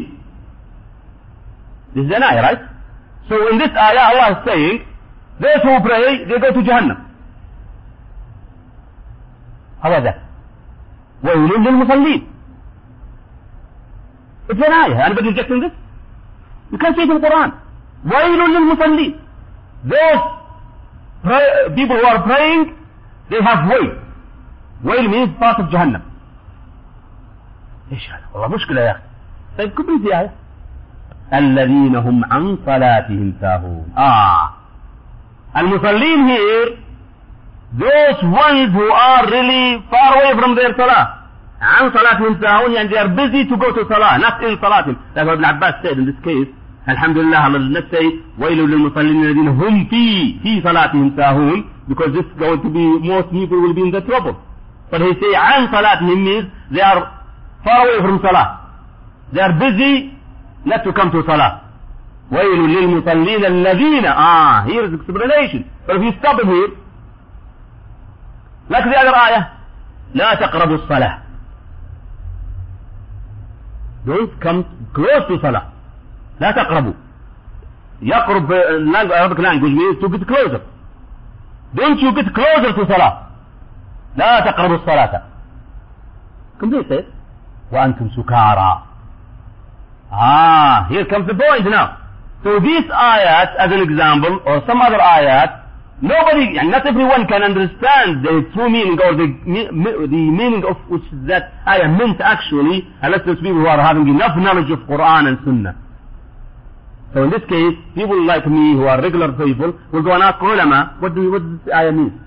This 1.94 2.06
is 2.06 2.12
an 2.16 2.24
ayah, 2.24 2.42
right? 2.42 2.60
So 3.30 3.52
in 3.52 3.58
this 3.60 3.70
ayah 3.70 4.12
Allah 4.12 4.40
is 4.40 4.46
saying, 4.48 4.86
those 5.40 5.62
who 5.64 5.80
pray, 5.88 6.26
they 6.26 6.40
go 6.40 6.52
to 6.52 6.62
Jahannam. 6.62 7.06
How 9.82 9.92
was 9.92 10.04
that? 10.04 10.24
وَيْلٌ 11.24 11.50
لِلْمُصَلِّينَ 11.68 12.28
Rejecting 14.51 15.61
this? 15.61 15.73
You 16.73 16.79
can 16.79 16.95
see 16.95 17.03
it 17.03 17.11
in 17.11 17.21
the 17.21 17.29
Quran. 17.29 17.53
وَيْلٌ 18.07 18.41
لِلْمُصَلِّينَ 18.55 19.15
Those 19.85 20.23
people 21.75 21.97
who 21.97 22.07
are 22.07 22.23
praying, 22.23 22.75
they 23.31 23.41
have 23.43 23.69
wail. 23.69 23.89
Wail 24.83 25.09
means 25.09 25.39
part 25.39 25.59
of 25.61 25.67
Jahannam. 25.71 26.03
إيش 27.93 28.11
هذا؟ 28.11 28.21
والله 28.35 28.49
مشكلة 28.49 28.81
يا 28.81 28.91
أخي. 28.91 29.01
طيب 29.59 29.71
كمل 29.71 30.03
في 30.03 30.19
آية. 30.19 30.31
الذين 31.35 31.97
هم 31.97 32.25
عن 32.33 32.59
صلاتهم 32.67 33.35
ساهون. 33.41 33.95
آه. 33.99 34.51
المصلين 35.57 36.29
here, 36.29 36.77
those 37.79 38.23
ones 38.23 38.73
who 38.73 38.93
are 38.93 39.27
really 39.27 39.83
far 39.91 40.15
away 40.15 40.35
from 40.41 40.55
their 40.55 40.75
salah. 40.77 41.20
عن 41.61 41.91
صلاتهم 41.91 42.41
ساهون 42.41 42.73
يعني 42.73 42.89
they 42.89 42.97
are 42.99 43.09
busy 43.09 43.45
to 43.51 43.57
go 43.57 43.73
to 43.73 43.85
salah, 43.89 44.19
not 44.19 44.43
in 44.43 44.57
صلاتهم. 44.59 44.97
That's 45.15 45.27
what 45.27 45.35
Ibn 45.35 45.45
Abbas 45.45 45.75
said 45.83 45.99
in 45.99 46.07
this 46.07 46.17
case. 46.25 46.49
الحمد 46.89 47.19
لله 47.19 47.39
Allah 47.47 47.59
not 47.59 47.85
say 47.91 48.15
ويل 48.39 48.59
للمصلين 48.59 49.25
الذين 49.25 49.49
هم 49.49 49.85
في 49.85 50.39
في 50.43 50.63
صلاتهم 50.63 51.17
ساهون 51.17 51.65
because 51.89 52.13
this 52.13 52.25
is 52.25 52.39
going 52.39 52.63
to 52.63 52.71
be 52.71 53.09
most 53.09 53.31
people 53.31 53.61
will 53.61 53.75
be 53.75 53.83
in 53.83 53.91
the 53.91 54.01
trouble. 54.01 54.37
But 54.91 55.01
he 55.03 55.13
say 55.21 55.35
عن 55.37 55.69
صلاتهم 55.73 56.25
means 56.25 56.47
they 56.71 56.81
are 56.81 57.01
far 57.65 57.87
away 57.89 58.01
from 58.03 58.21
salah. 58.23 58.47
They 59.33 59.41
are 59.41 59.53
busy 59.53 60.13
not 60.65 60.83
to 60.85 60.93
come 60.93 61.11
to 61.13 61.23
salah. 61.27 61.61
ويل 62.33 62.61
للمصلين 62.69 63.45
الذين 63.45 64.05
ah 64.07 64.65
here 64.67 64.85
is 64.87 64.95
explanation. 64.95 65.65
But 65.87 65.97
if 65.97 66.03
you 66.03 66.13
stop 66.21 66.41
here 66.41 66.69
like 68.71 68.85
the 68.85 68.97
other 68.99 69.15
ayah 69.15 69.45
لا 70.15 70.35
تقربوا 70.35 70.75
الصلاة 70.77 71.19
don't 74.07 74.41
come 74.41 74.65
close 74.95 75.25
to 75.29 75.39
salah 75.43 75.65
لا 76.41 76.51
تقربوا 76.53 76.93
يقرب 78.03 78.53
Arabic 79.13 79.39
language 79.39 79.73
means 79.73 79.99
to 80.01 80.09
get 80.09 80.27
closer 80.27 80.63
don't 81.75 81.99
you 82.01 82.15
get 82.15 82.35
closer 82.35 82.73
to 82.73 82.87
salah 82.89 83.27
لا 84.17 84.41
تقربوا 84.41 84.77
الصلاة 84.77 85.23
complete 86.61 87.05
وأنتم 87.73 88.11
سكارى 88.17 88.83
ah 90.13 90.87
here 90.89 91.05
comes 91.05 91.27
the 91.27 91.35
point 91.35 91.65
now 91.71 91.97
so 92.43 92.59
these 92.61 92.85
ayat 92.91 93.55
as 93.59 93.71
an 93.73 93.81
example 93.81 94.41
or 94.47 94.63
some 94.67 94.81
other 94.83 94.99
ayat 94.99 95.60
nobody 96.03 96.57
and 96.59 96.71
not 96.71 96.87
everyone 96.87 97.27
can 97.29 97.43
understand 97.43 98.25
the 98.25 98.49
true 98.55 98.71
meaning 98.71 98.99
or 99.01 99.13
the, 99.15 99.27
the 99.45 100.25
meaning 100.41 100.65
of 100.65 100.77
which 100.89 101.05
that 101.29 101.53
ayah 101.69 101.89
meant 101.89 102.21
actually 102.21 102.89
unless 103.03 103.21
those 103.27 103.37
people 103.37 103.61
who 103.61 103.67
are 103.67 103.81
having 103.81 104.09
enough 104.09 104.37
knowledge 104.37 104.71
of 104.71 104.81
Quran 104.89 105.29
and 105.29 105.39
Sunnah 105.45 105.77
so 107.13 107.25
in 107.25 107.31
this 107.31 107.45
case 107.49 107.77
people 107.95 108.17
like 108.25 108.47
me 108.47 108.73
who 108.75 108.85
are 108.85 109.01
regular 109.01 109.33
people 109.33 109.77
will 109.93 110.03
go 110.03 110.13
and 110.13 110.23
ask 110.23 110.41
ulama 110.41 110.97
what, 111.01 111.15
do, 111.15 111.31
what 111.31 111.43
does 111.43 111.61
this 111.65 111.75
ayah 111.75 111.93
mean 111.93 112.21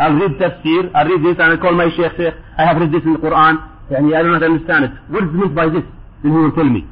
I'll 0.00 0.14
read 0.16 0.40
tafsir, 0.40 0.90
I'll 0.94 1.04
read 1.04 1.20
this 1.22 1.36
and 1.38 1.52
I'll 1.52 1.58
call 1.58 1.74
my 1.74 1.88
sheikh, 1.94 2.16
sheikh, 2.16 2.32
I 2.56 2.64
have 2.64 2.78
read 2.80 2.90
this 2.90 3.04
in 3.04 3.12
the 3.12 3.18
Quran, 3.18 3.60
and 3.90 4.14
I 4.14 4.22
do 4.22 4.30
not 4.32 4.42
understand 4.42 4.84
it. 4.86 4.92
What 5.12 5.24
is 5.24 5.30
meant 5.30 5.54
by 5.54 5.68
this? 5.68 5.84
Then 6.22 6.32
he 6.32 6.38
will 6.38 6.52
tell 6.52 6.64
me. 6.64 6.88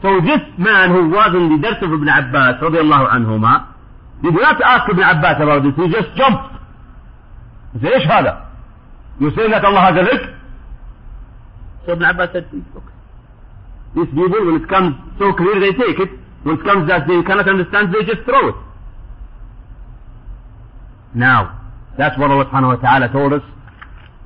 So 0.00 0.08
this 0.24 0.40
man 0.56 0.88
who 0.88 1.10
was 1.12 1.36
in 1.36 1.52
the 1.52 1.58
dars 1.60 1.76
of 1.84 1.92
Ibn 1.92 2.08
Abbas, 2.08 2.64
radiallahu 2.64 3.12
anhuma, 3.12 3.73
you 4.22 4.32
do 4.32 4.38
not 4.40 4.60
ask 4.62 4.90
Ibn 4.90 5.02
Abbas 5.02 5.36
about 5.42 5.62
this. 5.64 5.74
He 5.76 5.92
just 5.92 6.14
jumped. 6.16 6.54
He 7.74 7.78
said, 7.80 7.92
Ish 8.00 8.06
hada? 8.08 8.46
You 9.20 9.30
say 9.36 9.48
that 9.50 9.64
Allah 9.64 9.80
has 9.80 9.96
a 9.96 10.04
rizq? 10.08 10.24
So 11.86 11.92
Ibn 11.92 12.04
Abbas 12.04 12.28
said, 12.32 12.46
okay. 12.52 12.94
These 13.94 14.06
people, 14.10 14.40
when 14.46 14.62
it 14.62 14.68
comes 14.68 14.96
so 15.18 15.32
clear, 15.34 15.60
they 15.60 15.72
take 15.76 15.98
it. 16.00 16.10
When 16.42 16.58
it 16.58 16.64
comes 16.64 16.88
that 16.88 17.06
they 17.06 17.22
cannot 17.22 17.48
understand, 17.48 17.94
they 17.94 18.02
just 18.04 18.24
throw 18.24 18.48
it. 18.48 18.54
Now, 21.14 21.60
that's 21.96 22.18
what 22.18 22.30
Allah 22.30 22.44
subhanahu 22.46 22.74
wa 22.74 22.82
ta'ala 22.82 23.08
told 23.12 23.32
us 23.34 23.42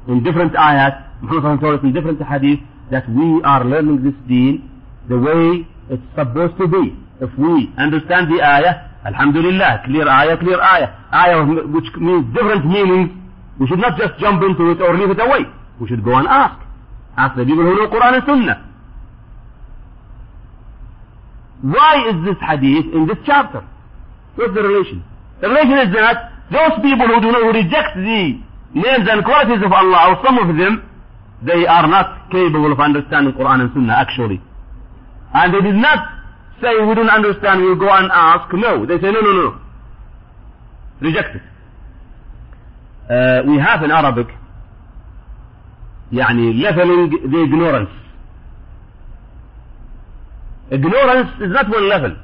in 0.09 0.23
different 0.25 0.55
ayat, 0.55 1.21
Muhammad 1.23 1.61
told 1.61 1.79
us 1.79 1.85
in 1.85 1.93
different 1.93 2.21
hadith, 2.23 2.61
that 2.91 3.05
we 3.11 3.43
are 3.45 3.63
learning 3.65 4.03
this 4.03 4.15
deen 4.27 4.71
the 5.09 5.19
way 5.19 5.69
it's 5.91 6.03
supposed 6.17 6.57
to 6.57 6.67
be. 6.67 6.97
If 7.21 7.29
we 7.37 7.71
understand 7.77 8.33
the 8.33 8.41
ayah, 8.43 8.88
alhamdulillah, 9.05 9.83
clear 9.87 10.09
ayah, 10.09 10.37
clear 10.37 10.61
ayah. 10.61 10.89
Ayah 11.13 11.45
which 11.45 11.89
means 11.97 12.27
different 12.35 12.67
meanings. 12.67 13.11
We 13.61 13.67
should 13.67 13.79
not 13.79 13.99
just 13.99 14.19
jump 14.19 14.43
into 14.43 14.71
it 14.71 14.81
or 14.81 14.97
leave 14.97 15.11
it 15.11 15.21
away. 15.21 15.45
We 15.81 15.89
should 15.89 16.05
go 16.05 16.15
and 16.17 16.27
ask. 16.29 16.59
Ask 17.17 17.37
the 17.37 17.45
people 17.45 17.65
who 17.65 17.75
know 17.75 17.89
Quran 17.89 18.15
and 18.15 18.25
Sunnah. 18.27 18.65
Why 21.63 22.09
is 22.11 22.17
this 22.25 22.39
hadith 22.39 22.95
in 22.95 23.07
this 23.07 23.19
chapter? 23.27 23.67
What's 24.37 24.55
the 24.55 24.63
relation? 24.63 25.03
The 25.41 25.49
relation 25.49 25.79
is 25.79 25.95
that 25.95 26.31
those 26.51 26.79
people 26.83 27.07
who 27.07 27.21
do 27.21 27.33
not 27.33 27.51
reject 27.53 27.99
the 27.99 28.39
names 28.75 29.07
and 29.11 29.25
qualities 29.25 29.63
of 29.65 29.73
Allah, 29.73 30.15
or 30.15 30.25
some 30.25 30.39
of 30.39 30.57
them, 30.57 30.87
they 31.43 31.67
are 31.67 31.87
not 31.87 32.31
capable 32.31 32.71
of 32.73 32.79
understanding 32.79 33.35
Quran 33.35 33.63
and 33.63 33.71
Sunnah 33.75 33.95
actually. 33.95 34.41
And 35.35 35.55
they 35.55 35.61
did 35.61 35.75
not 35.75 36.18
say 36.62 36.74
we 36.88 36.96
don't 36.96 37.10
understand, 37.10 37.62
we'll 37.62 37.76
go 37.76 37.90
and 37.90 38.10
ask. 38.12 38.54
No, 38.54 38.86
they 38.86 38.96
say 38.98 39.12
no, 39.12 39.22
no, 39.22 39.32
no. 39.32 39.60
Reject 41.02 41.36
it. 41.36 41.42
Uh, 43.10 43.42
we 43.50 43.58
have 43.60 43.84
in 43.84 43.92
Arabic 43.92 44.28
يعني 46.14 46.62
leveling 46.62 47.10
the 47.32 47.44
ignorance. 47.44 47.90
Ignorance 50.72 51.30
is 51.42 51.52
not 51.52 51.70
one 51.70 51.90
level. 51.90 52.16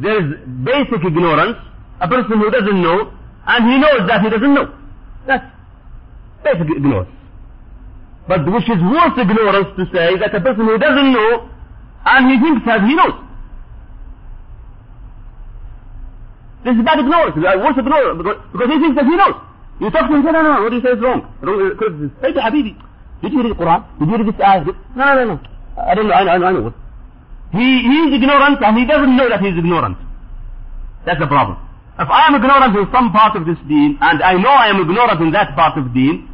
There 0.00 0.16
is 0.20 0.38
basic 0.64 1.04
ignorance, 1.04 1.56
a 2.00 2.08
person 2.08 2.38
who 2.38 2.50
doesn't 2.50 2.80
know, 2.82 3.12
and 3.46 3.70
he 3.70 3.78
knows 3.78 4.06
that 4.08 4.20
he 4.22 4.30
doesn't 4.30 4.54
know. 4.54 4.72
That's 5.26 5.44
basic 6.44 6.68
ignorance. 6.76 7.10
But 8.28 8.44
which 8.52 8.68
is 8.68 8.80
worse 8.82 9.16
ignorance 9.18 9.68
to 9.78 9.84
say 9.92 10.16
that 10.18 10.34
a 10.34 10.40
person 10.40 10.66
who 10.66 10.78
doesn't 10.78 11.12
know, 11.12 11.50
and 12.05 12.31
he 12.31 12.35
thinks 12.39 12.65
that 12.65 12.81
he 12.83 12.95
knows. 12.95 13.15
This 16.63 16.75
is 16.79 16.83
bad 16.83 16.99
ignorance, 16.99 17.35
worse 17.35 17.77
ignorance, 17.77 18.17
because, 18.17 18.39
because 18.51 18.69
he 18.71 18.77
thinks 18.79 18.95
that 18.95 19.05
he 19.05 19.15
knows. 19.15 19.35
You 19.79 19.89
talk 19.91 20.07
to 20.07 20.15
him, 20.15 20.23
no, 20.23 20.31
no, 20.31 20.41
no, 20.41 20.63
what 20.63 20.71
you 20.71 20.81
say 20.81 20.95
is 20.95 21.01
wrong. 21.01 21.27
wrong 21.41 21.59
uh, 21.75 22.23
hey, 22.23 22.31
Habibi, 22.39 22.77
did 23.21 23.33
you 23.33 23.43
read 23.43 23.51
the 23.51 23.59
Quran? 23.59 23.83
Did 23.99 24.07
you 24.09 24.17
read 24.17 24.27
this 24.27 24.39
ayah? 24.39 24.63
No, 24.95 25.03
no, 25.15 25.23
no. 25.33 25.39
I 25.75 25.95
don't 25.95 26.07
know, 26.07 26.13
I 26.13 26.37
know, 26.37 26.45
I 26.45 26.51
know. 26.51 26.73
He, 27.51 27.67
he 27.83 27.97
is 28.07 28.13
ignorant 28.15 28.63
and 28.63 28.77
he 28.77 28.85
doesn't 28.85 29.15
know 29.15 29.27
that 29.29 29.41
he 29.41 29.47
is 29.49 29.57
ignorant. 29.57 29.97
That's 31.05 31.19
the 31.19 31.27
problem. 31.27 31.57
If 31.99 32.09
I 32.09 32.27
am 32.27 32.35
ignorant 32.35 32.75
in 32.75 32.87
some 32.91 33.11
part 33.11 33.35
of 33.35 33.45
this 33.45 33.57
deen, 33.67 33.97
and 34.01 34.23
I 34.23 34.33
know 34.33 34.49
I 34.49 34.67
am 34.69 34.81
ignorant 34.81 35.21
in 35.21 35.31
that 35.31 35.55
part 35.55 35.77
of 35.77 35.93
deen, 35.93 36.29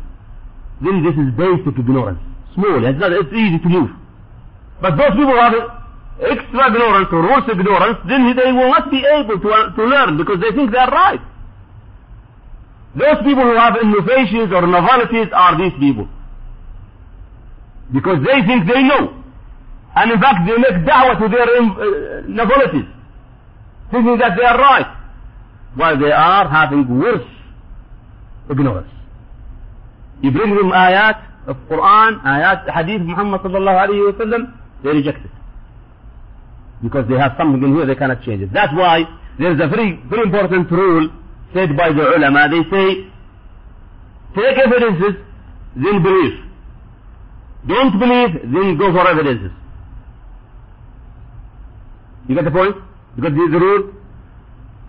then 0.81 1.03
this 1.03 1.15
is 1.19 1.33
basic 1.35 1.75
ignorance. 1.77 2.19
Small, 2.55 2.85
it's, 2.85 2.99
not, 2.99 3.11
it's 3.11 3.33
easy 3.33 3.59
to 3.59 3.69
move. 3.69 3.91
But 4.81 4.95
those 4.95 5.11
people 5.11 5.35
who 5.35 5.41
have 5.43 5.53
extra 6.19 6.63
ignorance 6.71 7.09
or 7.11 7.21
worse 7.23 7.47
ignorance, 7.51 7.99
then 8.07 8.27
they 8.35 8.51
will 8.51 8.69
not 8.71 8.91
be 8.91 9.03
able 9.03 9.39
to, 9.39 9.49
to 9.75 9.81
learn 9.83 10.17
because 10.17 10.39
they 10.39 10.55
think 10.55 10.71
they 10.71 10.77
are 10.77 10.91
right. 10.91 11.19
Those 12.95 13.21
people 13.23 13.43
who 13.43 13.55
have 13.55 13.75
innovations 13.81 14.51
or 14.51 14.65
novelties 14.65 15.27
are 15.33 15.57
these 15.57 15.75
people. 15.79 16.07
Because 17.93 18.19
they 18.25 18.39
think 18.45 18.67
they 18.67 18.81
know. 18.83 19.13
And 19.95 20.11
in 20.11 20.19
fact 20.19 20.47
they 20.47 20.57
make 20.57 20.85
da'wah 20.87 21.19
to 21.19 21.27
their 21.29 21.49
uh, 21.49 22.21
novelties. 22.27 22.87
Thinking 23.91 24.17
that 24.19 24.37
they 24.37 24.45
are 24.45 24.57
right. 24.57 24.89
While 25.75 25.99
they 25.99 26.11
are 26.11 26.47
having 26.49 26.87
worse 26.99 27.25
ignorance. 28.49 28.89
You 30.21 30.31
bring 30.31 30.55
them 30.55 30.71
ayat 30.71 31.47
of 31.47 31.57
Quran, 31.69 32.21
ayat 32.25 32.69
hadith 32.69 33.01
Muhammad 33.01 33.41
sallallahu 33.41 33.79
alayhi 33.87 34.03
wa 34.11 34.15
sallam, 34.19 34.43
they 34.83 34.89
reject 34.89 35.25
it. 35.25 35.31
Because 36.81 37.07
they 37.09 37.17
have 37.17 37.33
something 37.37 37.61
in 37.61 37.75
here 37.75 37.85
they 37.85 37.95
cannot 37.95 38.23
change 38.23 38.41
it. 38.41 38.53
That's 38.53 38.73
why 38.73 39.03
there 39.37 39.53
is 39.53 39.59
a 39.59 39.67
very, 39.67 39.99
very 40.09 40.23
important 40.23 40.71
rule 40.71 41.09
said 41.53 41.75
by 41.75 41.89
the 41.89 42.05
ulama, 42.15 42.47
they 42.49 42.63
say, 42.69 42.87
take 44.35 44.57
evidences, 44.57 45.15
then 45.75 46.03
believe. 46.03 46.45
Don't 47.67 47.99
believe, 47.99 48.33
then 48.53 48.77
go 48.77 48.91
for 48.93 49.07
evidences. 49.07 49.51
You 52.27 52.35
get 52.35 52.45
the 52.45 52.51
point? 52.51 52.75
Because 53.15 53.31
this 53.33 53.43
is 53.47 53.51
the 53.51 53.59
rule. 53.59 53.93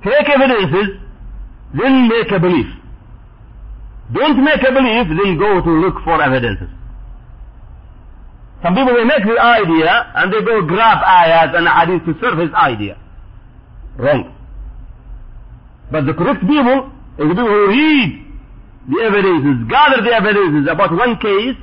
Take 0.05 0.29
evidences, 0.29 1.00
then 1.74 2.09
make 2.09 2.31
a 2.31 2.38
belief. 2.38 2.66
Don't 4.12 4.44
make 4.44 4.61
a 4.61 4.72
belief, 4.72 5.07
then 5.09 5.38
go 5.38 5.62
to 5.62 5.70
look 5.70 6.03
for 6.05 6.20
evidences. 6.22 6.68
Some 8.62 8.74
people 8.74 8.94
they 8.94 9.04
make 9.04 9.24
the 9.24 9.40
idea 9.40 10.12
and 10.16 10.32
they 10.32 10.42
go 10.44 10.62
grab 10.66 10.98
ayahs 11.02 11.54
and 11.56 11.66
hadith 11.66 12.04
to 12.04 12.12
serve 12.20 12.38
his 12.38 12.52
idea. 12.52 12.98
Wrong. 13.96 14.36
But 15.90 16.06
the 16.06 16.14
correct 16.14 16.40
people 16.40 16.92
is 17.18 17.28
the 17.28 17.34
people 17.34 17.48
who 17.48 17.68
read 17.68 18.26
the 18.88 19.00
evidences, 19.02 19.68
gather 19.68 20.02
the 20.02 20.12
evidences 20.12 20.68
about 20.70 20.92
one 20.92 21.16
case, 21.18 21.56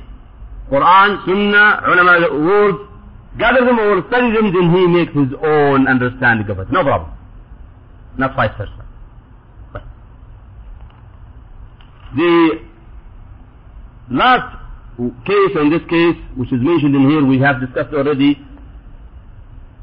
Quran, 0.70 1.24
Sunnah, 1.24 1.82
ulama 1.86 2.34
words, 2.44 2.78
gather 3.38 3.64
them 3.64 3.78
all, 3.78 4.02
study 4.08 4.32
them, 4.32 4.52
then 4.52 4.70
he 4.74 4.86
makes 4.86 5.12
his 5.14 5.32
own 5.42 5.86
understanding 5.86 6.48
of 6.50 6.58
it. 6.58 6.70
No 6.70 6.82
problem. 6.82 7.12
Not 8.18 8.34
vice 8.34 8.50
versa. 8.58 8.84
The 12.16 12.60
last 14.10 14.57
case, 15.24 15.52
in 15.60 15.70
this 15.70 15.82
case, 15.88 16.16
which 16.36 16.52
is 16.52 16.60
mentioned 16.60 16.94
in 16.94 17.08
here, 17.10 17.24
we 17.24 17.38
have 17.38 17.60
discussed 17.60 17.94
already, 17.94 18.38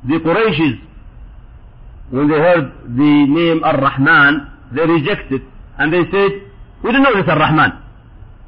the 0.07 0.19
Qurayshis 0.19 0.85
when 2.11 2.27
they 2.29 2.35
heard 2.37 2.71
the 2.85 3.13
name 3.27 3.63
Ar-Rahman, 3.63 4.51
they 4.75 4.85
rejected 4.85 5.41
and 5.77 5.91
they 5.91 6.03
said, 6.11 6.31
we 6.83 6.91
don't 6.91 7.01
know 7.01 7.15
this 7.15 7.27
Ar-Rahman. 7.27 7.81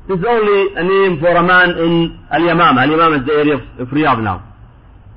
This 0.07 0.19
is 0.19 0.25
only 0.27 0.75
a 0.75 0.83
name 0.83 1.19
for 1.19 1.35
a 1.35 1.43
man 1.43 1.71
in 1.71 2.19
Al-Yamama. 2.31 2.83
Al-Yamama 2.83 3.19
is 3.19 3.25
the 3.25 3.33
area 3.33 3.55
of, 3.55 3.61
of 3.79 3.87
Riyadh 3.89 4.23
now, 4.23 4.43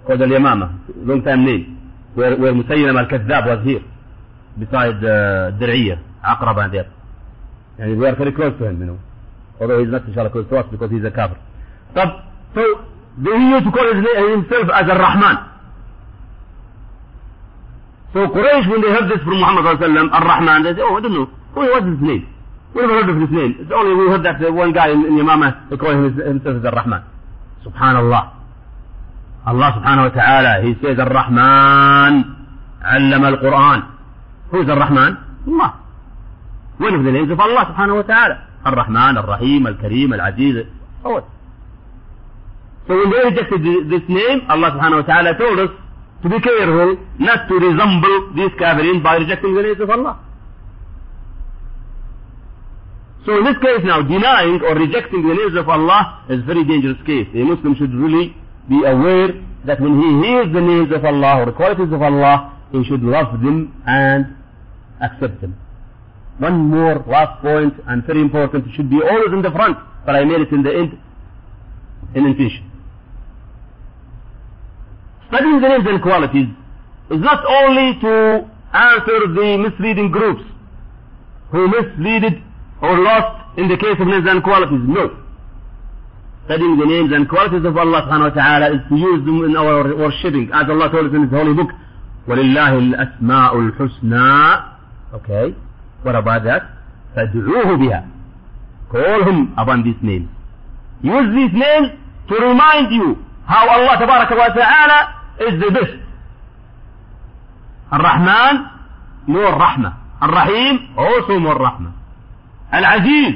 called 0.06 0.22
Al-Yamama, 0.22 1.06
long 1.06 1.22
time 1.22 1.44
name, 1.44 1.92
where, 2.14 2.36
where 2.36 2.52
Musaylim 2.52 2.98
Al-Kazzab 2.98 3.46
was 3.46 3.64
here, 3.64 3.84
beside 4.58 4.96
uh, 5.04 5.52
Dir'iyah, 5.60 6.02
Aqraba 6.24 6.64
and 6.64 6.74
there. 6.74 6.92
And 7.78 7.98
we 7.98 8.06
are 8.06 8.16
very 8.16 8.32
close 8.32 8.58
to 8.58 8.66
him, 8.66 8.80
you 8.80 8.86
know. 8.86 8.98
Although 9.60 9.80
he's 9.84 9.92
not 9.92 10.08
inshallah 10.08 10.30
to 10.32 10.40
us 10.56 10.66
because 10.70 10.90
he's 10.90 11.04
a 11.04 11.10
kafir. 11.10 11.36
So, 11.94 12.00
so 12.54 12.62
they 13.20 13.36
used 13.36 13.64
to 13.68 13.72
call 13.72 13.84
himself 13.92 14.66
as 14.72 14.88
Ar-Rahman. 14.88 15.36
So 18.12 18.26
Quraysh, 18.26 18.66
when 18.70 18.80
they 18.80 18.88
heard 18.88 19.10
this 19.10 19.20
from 19.22 19.38
Muhammad 19.38 19.78
sallallahu 19.78 20.10
Ar-Rahman, 20.10 20.62
they 20.64 20.70
said, 20.70 20.80
oh, 20.82 20.96
I 20.96 21.00
don't 21.00 21.14
know. 21.14 21.28
What's 21.54 21.86
his 21.86 22.00
name? 22.00 22.26
We 22.74 22.80
never 22.82 22.94
heard 23.02 23.10
of 23.10 23.20
his 23.20 23.30
name. 23.30 23.56
It's 23.60 23.70
only 23.74 23.94
we 23.94 24.08
heard 24.08 24.24
that 24.24 24.40
uh, 24.42 24.52
one 24.52 24.72
guy 24.72 24.90
in, 24.90 25.04
in 25.04 25.14
Yamama, 25.18 25.68
they 25.68 25.76
call 25.76 25.90
him 25.90 26.14
himself 26.16 26.56
as 26.58 26.64
Ar-Rahman. 26.64 27.04
Subhanallah. 27.66 28.22
Allah 29.46 29.68
subhanahu 29.76 30.08
wa 30.08 30.14
ta'ala, 30.14 30.62
he 30.62 30.74
says 30.82 30.98
Ar-Rahman, 30.98 32.14
علم 32.82 33.24
القرآن. 33.24 33.80
Who 34.50 34.62
is 34.62 34.68
Ar-Rahman? 34.68 35.44
Allah. 35.48 35.80
One 36.78 36.94
of 36.94 37.04
the 37.04 37.12
names 37.12 37.30
of 37.30 37.38
Allah 37.38 37.74
subhanahu 37.74 37.96
wa 37.96 38.02
ta'ala. 38.02 38.49
Ar-Rahman, 38.64 39.16
Ar-Rahim, 39.16 39.66
Al-Kareem, 39.66 40.12
Al-Aziz. 40.18 40.66
Oh. 41.04 41.22
So 42.86 42.96
when 42.96 43.10
they 43.10 43.22
rejected 43.30 43.62
this 43.90 44.02
name, 44.08 44.42
Allah 44.48 44.70
subhanahu 44.76 45.02
wa 45.02 45.06
ta'ala 45.06 45.38
told 45.38 45.58
us 45.60 45.70
to 46.22 46.28
be 46.28 46.40
careful 46.40 46.96
not 47.18 47.48
to 47.48 47.54
resemble 47.54 48.32
these 48.34 48.52
kafirin 48.60 49.02
by 49.02 49.16
rejecting 49.16 49.54
the 49.54 49.62
names 49.62 49.80
of 49.80 49.90
Allah. 49.90 50.20
So 53.24 53.36
in 53.36 53.44
this 53.44 53.56
case 53.62 53.84
now, 53.84 54.02
denying 54.02 54.60
or 54.62 54.74
rejecting 54.74 55.22
the 55.22 55.34
names 55.34 55.56
of 55.56 55.68
Allah 55.68 56.24
is 56.28 56.40
a 56.40 56.44
very 56.44 56.64
dangerous 56.64 56.98
case. 57.06 57.28
A 57.34 57.44
Muslim 57.44 57.76
should 57.76 57.94
really 57.94 58.34
be 58.68 58.84
aware 58.84 59.28
that 59.66 59.80
when 59.80 60.00
he 60.00 60.26
hears 60.26 60.52
the 60.52 60.60
names 60.60 60.90
of 60.92 61.04
Allah 61.04 61.42
or 61.42 61.46
the 61.46 61.52
qualities 61.52 61.92
of 61.92 62.00
Allah, 62.00 62.56
he 62.72 62.84
should 62.84 63.02
love 63.02 63.40
them 63.40 63.72
and 63.86 64.36
accept 65.00 65.40
them. 65.40 65.56
one 66.39 66.69
more 66.69 67.03
last 67.07 67.41
point 67.41 67.73
and 67.87 68.03
very 68.05 68.21
important. 68.21 68.67
It 68.67 68.75
should 68.75 68.89
be 68.89 69.01
always 69.01 69.31
in 69.31 69.41
the 69.41 69.51
front, 69.51 69.77
but 70.05 70.15
I 70.15 70.25
made 70.25 70.41
it 70.41 70.51
in 70.51 70.63
the 70.63 70.73
end 70.73 70.97
in 72.13 72.25
intention. 72.25 72.71
Studying 75.27 75.61
the 75.61 75.67
names 75.69 75.85
and 75.87 76.01
qualities 76.01 76.47
is 77.11 77.21
not 77.21 77.43
only 77.45 77.99
to 78.01 78.49
answer 78.73 79.19
the 79.33 79.57
misleading 79.57 80.11
groups 80.11 80.43
who 81.51 81.67
misleaded 81.67 82.41
or 82.81 82.99
lost 82.99 83.57
in 83.57 83.67
the 83.67 83.77
case 83.77 83.95
of 83.99 84.07
names 84.07 84.27
and 84.27 84.43
qualities. 84.43 84.81
No. 84.83 85.17
Studying 86.45 86.77
the 86.77 86.85
names 86.85 87.11
and 87.13 87.27
qualities 87.27 87.65
of 87.65 87.75
Allah 87.77 88.05
subhanahu 88.05 88.35
wa 88.35 88.41
ta'ala 88.41 88.75
is 88.75 88.81
to 88.89 88.95
use 88.95 89.25
them 89.25 89.43
in 89.45 89.55
our 89.55 89.95
worshipping. 89.95 90.51
As 90.53 90.69
Allah 90.69 90.91
told 90.91 91.07
us 91.07 91.13
in 91.15 91.23
His 91.23 91.31
holy 91.31 91.53
book, 91.53 91.71
وَلِلَّهِ 92.27 92.71
الْأَسْمَاءُ 92.93 93.51
الْحُسْنَى 93.53 94.71
Okay. 95.13 95.55
What? 96.02 96.14
فَادْعُوهُ 97.16 97.68
بِهَا 97.76 98.00
Call 98.90 99.22
Him 99.24 99.54
upon 99.56 99.82
these 99.84 99.98
names. 100.02 100.28
Use 101.02 101.28
these 101.34 101.54
names 101.54 101.88
to 102.28 102.34
remind 102.34 102.92
you 102.92 103.16
how 103.46 103.68
Allah 103.68 103.98
wa 103.98 104.48
ta'ala 104.50 104.98
is 105.40 105.60
the 105.60 105.70
best. 105.70 105.94
الرحمن 107.92 108.54
more 109.28 109.54
رحمة. 109.54 109.92
الرحيم 110.22 110.88
also 110.96 111.38
more 111.38 111.58
رحمة. 111.58 111.90
العزيز 112.74 113.34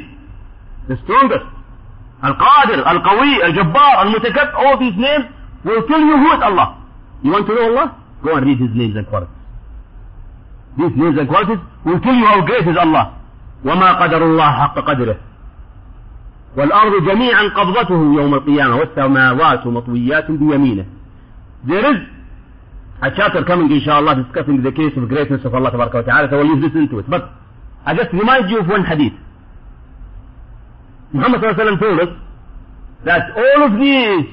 the 0.88 0.96
strongest. 1.04 1.46
القادر 2.24 2.90
القوي 2.90 3.46
الجبار 3.46 4.02
المتكبر 4.02 4.52
all 4.56 4.78
these 4.78 4.96
names 4.96 5.24
will 5.64 5.82
tell 5.88 6.00
you 6.00 6.16
who 6.16 6.32
is 6.32 6.42
Allah. 6.42 6.76
You 7.22 7.30
want 7.32 7.46
to 7.46 7.54
know 7.54 7.68
Allah? 7.70 7.96
Go 8.22 8.36
and 8.36 8.46
read 8.46 8.58
His 8.58 8.70
names 8.74 8.96
and 8.96 9.06
qualities. 9.08 9.43
These 10.78 10.94
names 10.96 11.18
and 11.18 11.28
qualities 11.28 11.62
will 11.84 12.00
tell 12.00 12.14
you 12.14 12.26
how 12.26 12.40
great 12.44 12.66
is 12.66 12.76
Allah. 12.76 13.20
وما 13.64 13.92
قدر 13.92 14.22
الله 14.22 14.50
حق 14.52 14.78
قدره 14.78 15.16
والأرض 16.56 16.92
جميعا 17.10 17.42
قبضته 17.42 17.94
يوم 18.20 18.34
القيامة 18.34 18.76
والسماوات 18.76 19.66
مطويات 19.66 20.30
بيمينه 20.30 20.84
There 21.66 21.92
is 21.92 21.96
a 23.02 23.10
chapter 23.16 23.42
coming 23.44 23.70
inshallah 23.72 24.22
discussing 24.22 24.62
the 24.62 24.70
case 24.70 24.92
of 24.96 25.08
greatness 25.08 25.44
of 25.44 25.54
Allah 25.54 25.72
wa 25.76 25.88
ta'ala 25.88 26.28
so 26.30 26.36
we'll 26.36 26.58
listen 26.58 26.88
to 26.90 26.98
it 26.98 27.08
but 27.08 27.30
I 27.86 27.94
just 27.94 28.12
remind 28.12 28.50
you 28.50 28.60
of 28.60 28.68
one 28.68 28.84
hadith 28.84 29.14
Muhammad 31.12 31.40
sallallahu 31.40 31.80
told 31.80 32.00
us 32.00 32.08
that 33.04 33.22
all 33.36 33.60
of 33.66 33.72
these 33.80 34.26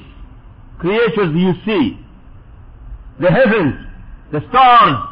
creatures 0.78 1.30
you 1.34 1.52
see 1.64 1.98
the 3.18 3.30
heavens 3.30 3.74
the 4.30 4.40
stars 4.50 5.11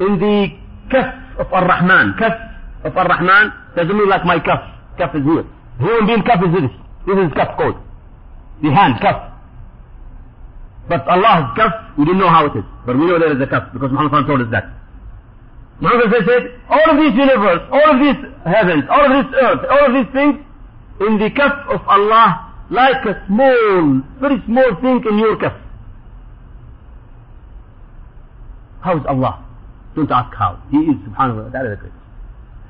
in 0.00 0.18
the 0.18 0.36
kaf 0.90 1.14
of 1.38 1.52
Ar-Rahman 1.52 2.14
kaf 2.18 2.34
of 2.84 2.96
Ar-Rahman 2.96 3.52
doesn't 3.76 3.96
mean 3.96 4.08
like 4.08 4.24
my 4.24 4.38
kaf 4.40 4.60
kaf 4.98 5.14
is 5.14 5.24
here 5.24 5.44
human 5.78 6.06
being 6.06 6.22
kaf 6.22 6.40
is 6.46 6.52
this 6.58 6.70
this 7.06 7.18
is 7.26 7.32
kaf 7.34 7.56
code 7.58 7.76
the 8.62 8.70
hand 8.72 9.00
kaf 9.00 9.30
but 10.90 11.06
Allah's 11.06 11.54
kaf, 11.54 11.72
we 11.96 12.04
didn't 12.04 12.18
know 12.18 12.28
how 12.28 12.46
it 12.46 12.56
is. 12.58 12.64
But 12.84 12.98
we 12.98 13.06
know 13.06 13.16
there 13.20 13.30
is 13.30 13.40
a 13.40 13.46
kaf 13.46 13.72
because 13.72 13.92
Muhammad 13.92 14.26
told 14.26 14.42
us 14.42 14.50
that. 14.50 14.66
Muhammad 15.80 16.10
said, 16.26 16.50
all 16.68 16.82
of 16.90 16.96
these 16.98 17.14
universe, 17.14 17.62
all 17.70 17.94
of 17.94 17.98
these 18.02 18.18
heavens, 18.44 18.84
all 18.90 19.06
of 19.06 19.12
this 19.14 19.30
earth, 19.38 19.62
all 19.70 19.86
of 19.86 19.92
these 19.94 20.10
things 20.12 20.34
in 21.06 21.18
the 21.22 21.30
kaf 21.30 21.54
of 21.70 21.80
Allah 21.86 22.50
like 22.70 23.06
a 23.06 23.22
small, 23.28 24.02
very 24.18 24.42
small 24.46 24.70
thing 24.82 24.98
in 25.08 25.18
your 25.18 25.38
kaf. 25.38 25.54
How 28.82 28.98
is 28.98 29.06
Allah? 29.06 29.46
Don't 29.96 30.10
ask 30.10 30.34
how. 30.34 30.58
He 30.70 30.78
is 30.78 30.96
subhanahu 31.06 31.44
wa 31.44 31.50
ta'ala 31.50 31.70
the 31.70 31.76
greatest. 31.76 32.00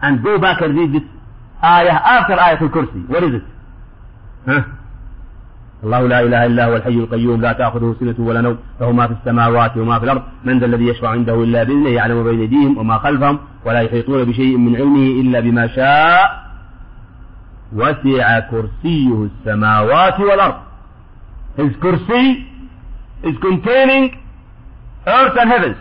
And 0.02 0.22
go 0.22 0.38
back 0.38 0.60
and 0.62 0.76
read 0.78 0.92
this 0.94 1.06
ayah 1.62 1.98
after 2.16 2.34
ayah 2.34 2.58
al-kursi. 2.60 3.08
What 3.08 3.24
is 3.24 3.34
it? 3.34 3.42
Huh? 4.46 4.62
الله 5.84 6.00
لا 6.06 6.20
إله 6.20 6.46
إلا 6.46 6.64
هو 6.64 6.76
الحي 6.76 6.90
القيوم 6.90 7.40
لا 7.40 7.52
تأخذه 7.52 7.96
سنة 8.00 8.14
ولا 8.18 8.40
نوم 8.40 8.56
له 8.80 8.92
ما 8.92 9.06
في 9.06 9.12
السماوات 9.12 9.76
وما 9.76 9.98
في 9.98 10.04
الأرض 10.04 10.22
من 10.44 10.58
ذا 10.58 10.66
الذي 10.66 10.86
يشفع 10.88 11.08
عنده 11.08 11.34
إلا 11.44 11.62
بإذنه 11.62 11.88
يعلم 11.88 12.24
بين 12.24 12.40
أيديهم 12.40 12.78
وما 12.78 12.98
خلفهم 12.98 13.38
ولا 13.64 13.80
يحيطون 13.80 14.24
بشيء 14.24 14.56
من 14.56 14.76
علمه 14.76 15.20
إلا 15.20 15.40
بما 15.40 15.66
شاء 15.66 16.44
وسع 17.72 18.40
كرسيه 18.40 19.28
السماوات 19.30 20.20
والأرض 20.20 20.54
His 21.56 21.72
kursi 21.82 22.44
is 23.24 23.36
containing 23.40 24.04
earth 25.06 25.36
and 25.40 25.50
heavens 25.50 25.76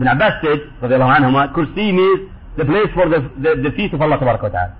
Ibn 0.00 0.08
Abbas 0.08 0.32
said 0.42 0.60
رضي 0.82 0.94
الله 0.96 1.12
عنهما 1.12 1.52
kursi 1.52 1.92
means 1.92 2.30
the 2.56 2.64
place 2.64 2.88
for 2.94 3.08
the, 3.08 3.20
the, 3.36 3.62
the 3.68 3.70
feet 3.76 3.92
of 3.92 4.00
Allah 4.00 4.16
وتعالى 4.18 4.72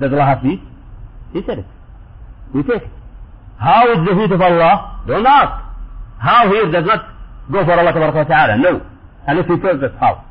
Does 0.00 0.12
Allah 0.12 0.26
have 0.26 0.42
feet? 0.42 0.60
He 1.32 1.40
said 1.46 1.58
it. 1.60 1.64
We 2.52 2.62
take 2.62 2.82
it. 2.82 2.90
How 3.58 3.88
is 3.90 4.04
the 4.06 4.14
feet 4.14 4.32
of 4.32 4.40
Allah? 4.42 5.00
Don't 5.08 5.24
ask. 5.26 5.64
How 6.18 6.48
here 6.52 6.70
does 6.70 6.84
not 6.84 7.08
go 7.50 7.64
for 7.64 7.72
Allah 7.72 7.92
Ta'ala. 7.92 8.58
No. 8.58 8.84
Unless 9.26 9.46
he 9.48 9.56
tells 9.58 9.82
us 9.82 9.92
how. 9.98 10.24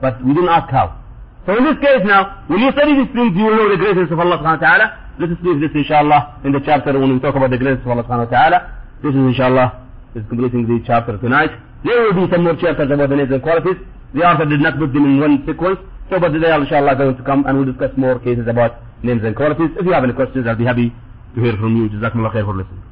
But 0.00 0.24
we 0.24 0.32
didn't 0.34 0.48
ask 0.48 0.70
how. 0.70 0.98
So 1.46 1.56
in 1.58 1.64
this 1.64 1.76
case 1.80 2.00
now, 2.04 2.44
when 2.48 2.60
you 2.60 2.72
study 2.72 2.94
these 2.96 3.12
things, 3.12 3.36
you 3.36 3.44
will 3.44 3.56
know 3.56 3.68
the 3.68 3.76
greatness 3.76 4.10
of 4.10 4.18
Allah 4.18 4.38
subhanahu 4.38 4.60
wa 4.60 4.66
ta'ala. 4.66 4.86
Let 5.20 5.30
us 5.30 5.38
leave 5.42 5.60
this 5.60 5.70
inshallah 5.74 6.40
in 6.44 6.52
the 6.52 6.60
chapter 6.64 6.96
when 6.98 7.12
we 7.12 7.20
talk 7.20 7.34
about 7.36 7.50
the 7.50 7.58
greatness 7.58 7.84
of 7.84 7.90
Allah 7.92 8.04
subhanahu 8.04 8.30
wa 8.30 8.36
ta'ala. 8.38 8.58
This 9.02 9.10
is 9.12 9.20
inshallah 9.20 9.81
is 10.15 10.23
completing 10.29 10.67
the 10.67 10.83
chapter 10.85 11.17
tonight. 11.17 11.51
There 11.83 12.01
will 12.01 12.25
be 12.25 12.31
some 12.31 12.43
more 12.43 12.55
chapters 12.55 12.89
about 12.91 13.09
the 13.09 13.15
names 13.15 13.31
and 13.31 13.41
qualities. 13.41 13.77
The 14.13 14.21
author 14.23 14.45
did 14.45 14.61
not 14.61 14.77
put 14.77 14.93
them 14.93 15.05
in 15.05 15.19
one 15.19 15.45
sequence. 15.45 15.79
So 16.09 16.19
but 16.19 16.29
today 16.29 16.53
inshallah 16.53 16.95
going 16.95 17.17
to 17.17 17.23
come 17.23 17.45
and 17.45 17.57
we'll 17.57 17.67
discuss 17.71 17.91
more 17.97 18.19
cases 18.19 18.47
about 18.47 18.79
names 19.03 19.23
and 19.23 19.35
qualities. 19.35 19.69
If 19.77 19.85
you 19.85 19.91
have 19.93 20.03
any 20.03 20.13
questions, 20.13 20.47
I'll 20.47 20.55
be 20.55 20.65
happy 20.65 20.93
to 21.35 21.41
hear 21.41 21.53
from 21.57 21.75
you. 21.77 21.89
Jazakumullah 21.89 22.33
khair 22.33 22.45
for 22.45 22.55
listening. 22.55 22.83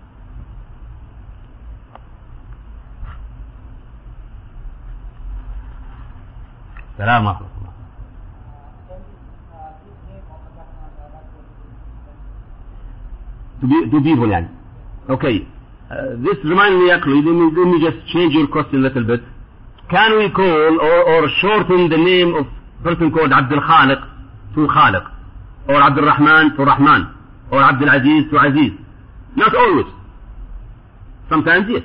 السلام 6.95 7.25
ورحمة 7.25 7.47
الله. 7.59 7.71
To 13.61 13.67
be 13.67 13.89
to 13.91 14.01
people 14.01 14.27
يعني. 14.31 14.47
Okay. 15.09 15.47
uh, 15.90 16.14
this 16.22 16.38
reminds 16.44 16.78
me 16.78 16.90
actually, 16.90 17.18
let 17.18 17.34
me, 17.34 17.50
let 17.50 17.66
me 17.66 17.78
just 17.82 17.98
change 18.12 18.32
your 18.32 18.46
question 18.46 18.78
a 18.78 18.88
little 18.88 19.02
bit. 19.04 19.20
Can 19.90 20.18
we 20.18 20.30
call 20.30 20.78
or, 20.78 20.98
or 21.02 21.28
shorten 21.42 21.88
the 21.90 21.98
name 21.98 22.34
of 22.34 22.46
person 22.84 23.10
called 23.10 23.32
Abdul 23.32 23.58
Khaliq 23.58 24.00
to 24.54 24.60
Khaliq? 24.70 25.04
Or 25.68 25.82
Abdul 25.82 26.04
Rahman 26.06 26.56
to 26.56 26.62
Rahman? 26.64 27.12
Or 27.50 27.60
Abdul 27.60 27.88
Aziz 27.90 28.30
to 28.30 28.38
Aziz? 28.38 28.72
Not 29.34 29.54
always. 29.54 29.86
Sometimes 31.28 31.66
yes. 31.68 31.82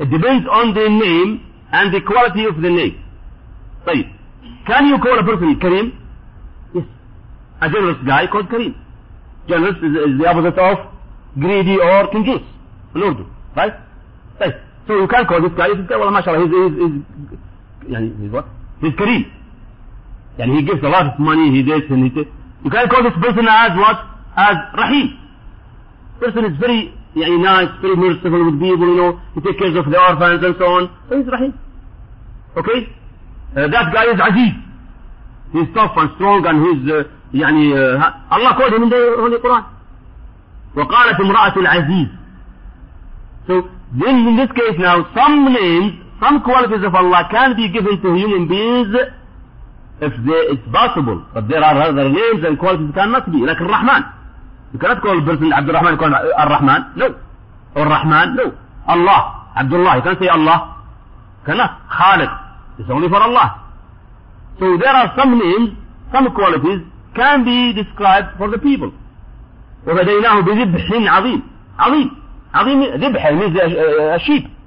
It 0.00 0.10
depends 0.10 0.46
on 0.50 0.74
the 0.74 0.88
name 0.88 1.40
and 1.72 1.94
the 1.94 2.02
quality 2.02 2.44
of 2.44 2.60
the 2.60 2.68
name. 2.68 3.00
طيب. 3.86 4.04
Can 4.66 4.86
you 4.86 4.98
call 4.98 5.18
a 5.18 5.24
person 5.24 5.58
Kareem? 5.60 5.96
Yes. 6.74 6.84
A 7.62 7.70
generous 7.70 7.98
guy 8.06 8.26
called 8.26 8.48
Kareem. 8.48 8.74
Generous 9.48 9.76
is, 9.76 10.12
is 10.12 10.18
the 10.20 10.26
opposite 10.26 10.58
of 10.58 10.76
greedy 11.38 11.76
or 11.80 12.08
kanjoos. 12.12 12.53
In 12.94 13.02
Urdu. 13.02 13.26
Right? 13.56 13.74
طيب. 14.40 14.54
So 14.86 14.94
you 15.00 15.08
can 15.08 15.26
call 15.26 15.40
this 15.40 15.52
guy, 15.56 15.68
this 15.68 15.86
guy, 15.88 15.96
well, 15.96 16.10
mashallah, 16.10 16.44
he's, 16.44 16.52
he's, 16.52 16.74
he's, 16.80 17.90
يعني, 17.90 18.20
he's 18.20 18.32
what? 18.32 18.46
He's 18.80 18.92
Kareem. 18.92 19.24
يعني 20.38 20.56
he 20.56 20.62
gives 20.62 20.82
a 20.82 20.88
lot 20.88 21.06
of 21.06 21.18
money, 21.18 21.50
he 21.50 21.62
this 21.62 21.82
and 21.90 22.04
he 22.04 22.10
this. 22.10 22.26
You 22.64 22.70
can 22.70 22.88
call 22.88 23.02
this 23.02 23.14
person 23.20 23.46
as 23.48 23.72
what? 23.76 23.98
As 24.36 24.56
Rahim. 24.76 25.18
Person 26.20 26.44
is 26.44 26.58
very 26.58 26.92
يعني, 27.16 27.38
nice, 27.40 27.70
very 27.80 27.96
merciful 27.96 28.44
with 28.44 28.60
people, 28.60 28.88
you 28.88 28.96
know, 28.96 29.20
he 29.34 29.40
takes 29.40 29.58
care 29.58 29.76
of 29.76 29.86
the 29.90 29.98
orphans 29.98 30.44
and 30.44 30.54
so 30.58 30.66
on. 30.66 30.90
So 31.08 31.16
he's 31.18 31.26
Rahim. 31.26 31.58
Okay? 32.56 32.88
Uh, 33.56 33.68
that 33.68 33.86
guy 33.94 34.04
is 34.10 34.18
Aziz. 34.18 34.54
He's 35.52 35.70
tough 35.74 35.94
and 35.96 36.10
strong 36.16 36.44
and 36.46 36.56
he's 36.66 36.92
uh, 36.92 37.04
يعني 37.32 37.70
uh, 37.70 38.74
him 38.74 38.82
in 38.82 38.90
the 38.90 39.14
Holy 39.18 39.38
Quran. 39.38 39.64
وقالت 40.76 41.20
امرأة 41.20 41.56
العزيز. 41.56 42.08
So 43.46 43.68
then 44.00 44.14
in 44.28 44.36
this 44.36 44.50
case 44.56 44.76
now, 44.78 45.04
some 45.14 45.52
names, 45.52 46.00
some 46.20 46.42
qualities 46.42 46.84
of 46.84 46.94
Allah 46.94 47.28
can 47.30 47.56
be 47.56 47.68
given 47.68 48.00
to 48.00 48.08
human 48.14 48.48
beings 48.48 48.88
if 50.00 50.12
they, 50.26 50.40
it's 50.56 50.66
possible. 50.72 51.24
But 51.32 51.48
there 51.48 51.62
are 51.62 51.76
other 51.80 52.08
names 52.08 52.42
and 52.44 52.58
qualities 52.58 52.90
cannot 52.94 53.30
be. 53.30 53.38
Like 53.44 53.60
Ar-Rahman. 53.60 54.02
You 54.72 54.78
cannot 54.78 55.02
call 55.02 55.18
a 55.20 55.24
person 55.24 55.52
Abdul 55.52 55.74
Rahman, 55.74 55.98
call 55.98 56.12
Ar-Rahman. 56.14 56.92
No. 56.96 57.06
Or 57.76 57.86
Rahman. 57.86 58.36
No. 58.36 58.56
Allah. 58.86 59.52
Abdullah. 59.56 59.96
You 59.96 60.02
can't 60.02 60.18
say 60.18 60.28
Allah. 60.28 60.82
Cannot. 61.46 61.70
Khaliq. 61.90 62.32
It's 62.80 62.90
only 62.90 63.08
for 63.08 63.22
Allah. 63.22 63.60
So 64.58 64.76
there 64.78 64.94
are 64.94 65.12
some 65.16 65.38
names, 65.38 65.76
some 66.12 66.32
qualities 66.34 66.82
can 67.14 67.44
be 67.44 67.72
described 67.74 68.36
for 68.38 68.50
the 68.50 68.58
people. 68.58 68.92
وفديناه 69.86 70.40
بذبح 70.40 70.86
عظيم 71.12 71.42
عظيم 71.78 72.10
عظيم 72.54 72.82
ذبح 73.00 73.32
means 73.32 73.56
a, 73.56 74.64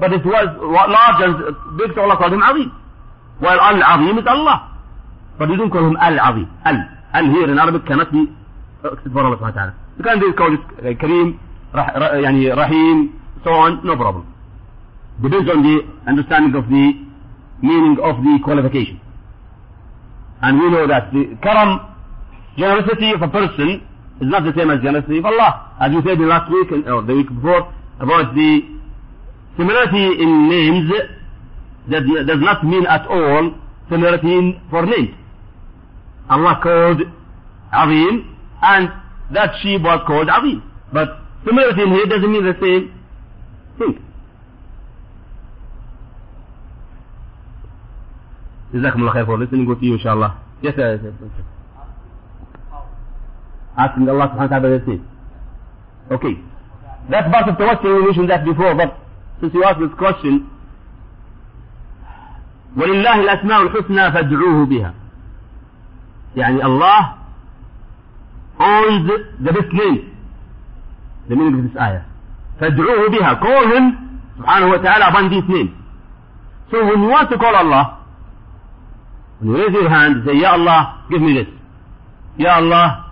But 0.00 0.12
it 0.12 0.24
was 0.24 0.46
large 0.62 1.20
and 1.24 1.78
big, 1.78 1.90
so 1.94 2.02
Allah 2.02 2.16
called 2.16 2.32
him 2.32 2.42
Azim. 2.42 2.70
While 3.40 3.60
Al-Azim 3.60 4.18
is 4.18 4.24
Allah. 4.26 4.70
But 5.38 5.48
you 5.50 5.56
don't 5.56 5.70
call 5.70 5.86
him 5.88 5.96
Al-Azim. 6.00 6.48
Al. 6.64 6.76
Al 7.14 7.24
here 7.32 7.50
in 7.50 7.58
Arabic 7.58 7.84
cannot 7.86 8.12
be 8.12 8.28
except 8.84 9.12
for 9.12 9.24
Allah 9.24 9.36
subhanahu. 9.36 9.74
You 9.98 10.04
can 10.04 10.20
be 10.20 10.32
called 10.34 10.54
it 10.54 10.98
Kareem, 10.98 11.38
yani 11.74 12.56
Rahim, 12.56 13.20
so 13.44 13.50
on, 13.50 13.84
no 13.84 13.96
problem. 13.96 14.26
Depends 15.22 15.50
on 15.50 15.62
the 15.62 15.76
understanding 16.06 16.54
of 16.54 16.68
the 16.68 16.94
meaning 17.62 17.98
of 18.02 18.22
the 18.22 18.38
qualification. 18.44 19.00
And 20.42 20.60
we 20.60 20.70
know 20.70 20.86
that 20.86 21.10
the 21.12 21.36
karam, 21.42 21.80
generosity 22.56 23.10
of 23.10 23.22
a 23.22 23.28
person, 23.28 23.82
is 24.21 24.27
not 24.29 24.43
the 24.43 24.53
same 24.55 24.69
as 24.69 24.81
generosity 24.81 25.17
of 25.19 25.25
Allah. 25.25 25.75
As 25.79 25.91
you 25.91 26.01
said 26.05 26.17
in 26.19 26.29
last 26.29 26.51
week, 26.51 26.71
or 26.71 27.01
the 27.01 27.13
week 27.15 27.29
before, 27.33 27.73
about 27.99 28.35
the 28.35 28.61
similarity 29.57 30.21
in 30.21 30.49
names, 30.49 30.91
that 31.89 32.03
does 32.27 32.41
not 32.41 32.63
mean 32.65 32.85
at 32.85 33.05
all 33.07 33.53
similarity 33.89 34.31
in, 34.33 34.61
for 34.69 34.85
names. 34.85 35.15
Allah 36.29 36.59
called 36.63 37.01
Azim, 37.73 38.37
and 38.61 38.89
that 39.33 39.55
sheep 39.61 39.81
was 39.81 40.01
called 40.07 40.29
Azim. 40.29 40.63
But 40.93 41.19
similarity 41.45 41.81
in 41.81 41.89
here 41.89 42.05
doesn't 42.05 42.31
mean 42.31 42.45
the 42.45 42.57
same 42.61 42.93
thing. 43.77 43.99
جزاكم 48.73 48.99
الله 48.99 49.11
خير 49.13 49.25
for 49.25 49.37
listening 49.37 49.67
with 49.67 49.81
you 49.83 49.93
inshallah. 49.93 50.37
Yes, 50.63 50.75
sir. 50.75 51.13
Asking 53.78 54.08
Allah 54.08 54.26
subhanahu 54.34 54.50
wa 54.50 54.58
ta'ala 54.58 54.80
to 54.80 55.00
Okay. 56.10 56.34
That's 57.10 57.28
part 57.32 57.48
of 57.48 57.56
question 57.56 57.94
we 57.94 58.04
mentioned 58.04 58.30
that 58.30 58.44
before, 58.44 58.74
but 58.74 58.98
since 59.40 59.54
you 59.54 59.64
asked 59.64 59.80
this 59.80 59.94
question, 59.96 60.50
ولله 62.76 63.14
الأسماء 63.20 63.62
الحسنى 63.62 64.12
فادعوه 64.12 64.66
بها. 64.66 64.94
يعني 66.36 66.62
Allah 66.62 67.18
owns 68.60 69.10
the 69.40 69.52
best 69.52 69.72
name. 69.72 70.14
The 71.28 71.36
meaning 71.36 71.54
of 71.58 71.72
this 71.72 71.76
ayah. 71.80 72.02
فادعوه 72.60 73.08
بها. 73.08 73.40
Call 73.40 73.66
him 73.76 73.84
subhanahu 74.38 74.70
wa 74.70 74.78
ta'ala 74.78 75.08
upon 75.10 75.30
these 75.30 75.44
names. 75.48 75.70
So 76.70 76.84
when 76.84 77.02
you 77.02 77.08
want 77.08 77.30
to 77.30 77.38
call 77.38 77.54
Allah, 77.54 78.04
when 79.40 79.50
you 79.50 79.56
raise 79.64 79.72
your 79.72 79.88
hand, 79.90 80.22
say, 80.26 80.36
Ya 80.38 80.52
Allah, 80.52 81.04
give 81.10 81.22
me 81.22 81.34
this. 81.34 81.48
Ya 82.38 82.56
Allah, 82.56 82.86
uh, 82.86 83.07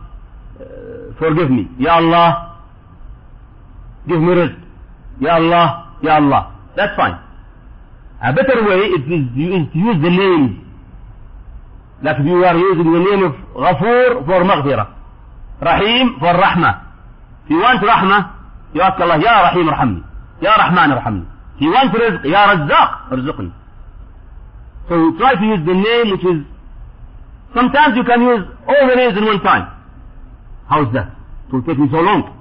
forgive 1.19 1.51
me. 1.51 1.69
Ya 1.79 1.97
Allah, 1.97 2.61
give 4.09 4.21
me 4.21 4.33
rizq. 4.35 4.57
Ya 5.21 5.35
Allah, 5.37 5.97
Ya 6.03 6.17
Allah. 6.17 6.53
That's 6.77 6.95
fine. 6.97 7.19
A 8.23 8.33
better 8.33 8.65
way 8.65 8.81
is, 8.97 9.03
to 9.05 9.79
use 9.79 9.99
the 10.03 10.11
name. 10.11 10.63
Like 12.03 12.19
you 12.25 12.45
are 12.45 12.57
using 12.57 12.93
the 12.93 12.99
name 13.01 13.23
of 13.25 13.33
Ghafoor 13.55 14.25
for 14.27 14.45
Maghfirah. 14.45 14.89
Rahim 15.61 16.17
for 16.21 16.33
Rahmah. 16.33 16.83
If 17.45 17.51
you 17.51 17.59
want 17.59 17.81
Rahmah, 17.81 18.75
you 18.75 18.83
ask 18.83 19.01
Allah, 19.01 19.19
Ya 19.19 19.41
Rahim 19.49 19.67
Rahamni. 19.69 20.03
Ya 20.43 20.57
Rahman 20.57 20.91
Rahamni. 20.91 21.27
If 21.57 21.63
you 21.63 21.71
want 21.73 21.93
rizq, 21.95 22.25
Ya 22.25 22.47
Razzaq, 22.53 23.11
Rizqni. 23.13 23.53
So 24.89 24.95
try 25.19 25.35
to 25.35 25.45
use 25.45 25.65
the 25.67 25.75
name 25.75 26.11
which 26.13 26.25
is, 26.25 26.45
sometimes 27.55 27.97
you 27.97 28.05
can 28.05 28.21
use 28.23 28.45
all 28.69 28.87
the 28.89 28.95
names 28.97 29.17
in 29.17 29.25
one 29.25 29.41
time. 29.41 29.76
How 30.68 30.88
is 30.88 30.94
that? 30.94 31.16
It 31.48 31.54
will 31.54 31.64
take 31.64 31.78
me 31.80 31.88
so 31.92 32.00
long. 32.00 32.38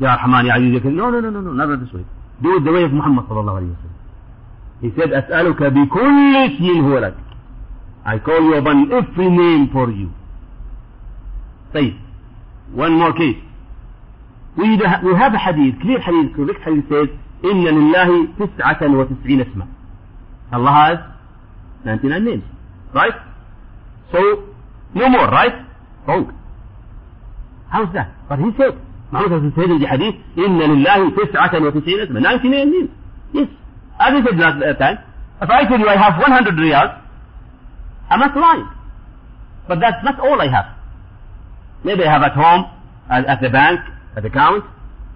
Ya 0.00 0.14
Rahman, 0.16 0.46
Ya 0.46 0.54
Aziz, 0.56 0.72
Ya 0.84 0.90
No, 0.90 1.10
no, 1.10 1.20
no, 1.20 1.30
no, 1.30 1.40
no, 1.40 1.52
never 1.52 1.76
this 1.76 1.92
way. 1.92 2.04
Do 2.42 2.56
it 2.56 2.64
the 2.64 2.72
way 2.72 2.84
of 2.84 2.92
Muhammad 2.92 3.26
sallallahu 3.26 3.58
alayhi 3.60 3.74
wa 3.74 3.82
sallam. 3.82 4.00
He 4.80 4.90
said, 4.96 5.10
أسألك 5.12 5.62
بكل 5.62 6.36
اسم 6.36 6.80
هو 6.84 6.98
لك. 6.98 7.14
I 8.04 8.18
call 8.18 8.40
you 8.40 8.54
upon 8.54 8.90
every 8.92 9.28
name 9.28 9.68
for 9.72 9.90
you. 9.90 10.10
طيب. 11.74 11.96
One 12.74 12.92
more 12.92 13.12
case. 13.12 13.36
We, 14.56 14.76
we 14.76 15.14
have 15.14 15.34
a 15.34 15.38
hadith, 15.38 15.80
clear 15.80 16.00
hadith, 16.00 16.34
correct 16.34 16.60
hadith 16.64 16.88
says, 16.88 17.08
إن 17.44 17.64
لله 17.64 18.28
تسعة 18.38 18.82
وتسعين 18.82 19.40
اسما. 19.40 19.66
Allah 20.52 20.72
has 20.72 20.98
99 21.84 22.24
names. 22.24 22.44
Right? 22.94 23.14
So, 24.12 24.18
no 24.94 25.08
more, 25.08 25.26
right? 25.28 25.54
Wrong. 26.06 26.34
How's 27.68 27.92
that? 27.94 28.10
But 28.28 28.38
he 28.38 28.50
said, 28.58 28.78
Muhammad 29.12 29.52
said 29.54 29.70
in 29.70 29.78
the 29.80 29.86
hadith, 29.86 30.14
إن 30.36 30.58
لله 30.58 31.10
تسعة 31.14 31.54
وتسعين 31.54 32.00
اسما. 32.08 32.20
99 32.20 32.70
names. 32.70 32.90
Yes. 33.32 33.48
As 33.98 34.14
I 34.14 34.24
said 34.24 34.38
last 34.38 34.78
time, 34.78 34.98
if 35.42 35.50
I 35.50 35.64
tell 35.68 35.78
you 35.78 35.88
I 35.88 35.96
have 35.96 36.18
100 36.18 36.54
riyals, 36.54 37.00
I'm 38.10 38.20
not 38.20 38.36
lying. 38.36 38.68
But 39.68 39.80
that's 39.80 40.02
not 40.04 40.18
all 40.20 40.40
I 40.40 40.48
have. 40.48 40.66
Maybe 41.84 42.04
I 42.04 42.12
have 42.12 42.22
at 42.22 42.32
home, 42.32 42.66
at, 43.10 43.24
at 43.26 43.40
the 43.40 43.48
bank, 43.48 43.80
at 44.16 44.22
the 44.22 44.28
account, 44.28 44.64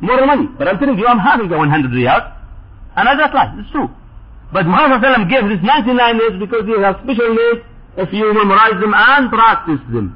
more 0.01 0.25
money. 0.27 0.49
But 0.59 0.69
I'm 0.69 0.79
telling 0.79 0.99
you, 0.99 1.07
I'm 1.07 1.19
having 1.19 1.49
the 1.49 1.57
100 1.57 1.91
riyals, 1.91 2.33
and 2.97 3.09
I 3.09 3.17
just 3.17 3.35
lie. 3.35 3.55
It's 3.59 3.71
true. 3.71 3.89
But 4.53 4.67
Muhammad 4.67 5.29
gave 5.29 5.49
this 5.49 5.59
99 5.63 6.19
names 6.19 6.37
because 6.39 6.65
he 6.67 6.79
has 6.79 6.95
special 7.03 7.35
names 7.35 7.61
if 7.97 8.13
you 8.13 8.33
memorize 8.33 8.79
them 8.81 8.95
and 8.95 9.31
practice 9.31 9.83
them. 9.93 10.15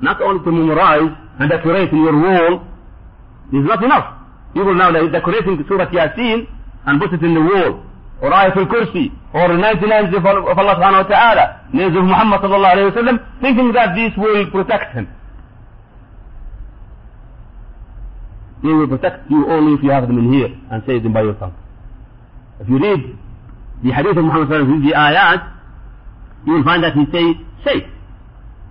Not 0.00 0.22
only 0.22 0.44
to 0.44 0.50
memorize 0.52 1.10
and 1.39 1.49
decorating 1.49 1.99
your 1.99 2.15
wall 2.15 2.63
is 3.53 3.65
not 3.65 3.83
enough. 3.83 4.15
People 4.53 4.73
now 4.75 4.89
are 4.95 5.09
decorating 5.09 5.63
Surah 5.67 5.87
Yasin 5.91 6.47
and 6.85 7.01
put 7.01 7.13
it 7.13 7.23
in 7.23 7.33
the 7.33 7.41
wall. 7.41 7.83
Or 8.21 8.31
Ayatul 8.31 8.67
Kursi. 8.71 9.11
Or 9.33 9.51
99 9.51 9.89
names 9.89 10.15
of 10.15 10.25
Allah 10.25 10.75
subhanahu 10.79 11.03
wa 11.03 11.09
ta'ala. 11.09 11.67
Names 11.73 11.95
of 11.97 12.03
Muhammad 12.03 12.39
sallallahu 12.39 12.73
alayhi 12.73 12.95
wa 12.95 13.01
sallam. 13.01 13.41
Thinking 13.41 13.73
that 13.73 13.95
this 13.95 14.13
will 14.17 14.49
protect 14.51 14.93
him. 14.95 15.07
They 18.63 18.71
will 18.71 18.87
protect 18.87 19.29
you 19.29 19.45
only 19.49 19.73
if 19.73 19.83
you 19.83 19.91
have 19.91 20.07
them 20.07 20.17
in 20.17 20.31
here 20.31 20.49
and 20.71 20.81
say 20.87 20.99
them 20.99 21.11
by 21.11 21.23
your 21.23 21.35
tongue. 21.35 21.53
If 22.61 22.69
you 22.69 22.79
read 22.79 23.17
the 23.83 23.91
hadith 23.91 24.15
of 24.17 24.23
Muhammad 24.23 24.47
sallallahu 24.47 24.63
alayhi 24.63 24.87
wa 24.87 24.87
sallam, 24.87 24.87
the 24.87 24.95
ayat, 24.95 25.41
you 26.47 26.53
will 26.53 26.63
find 26.63 26.83
that 26.83 26.93
he 26.93 27.03
say, 27.11 27.35
say. 27.65 27.94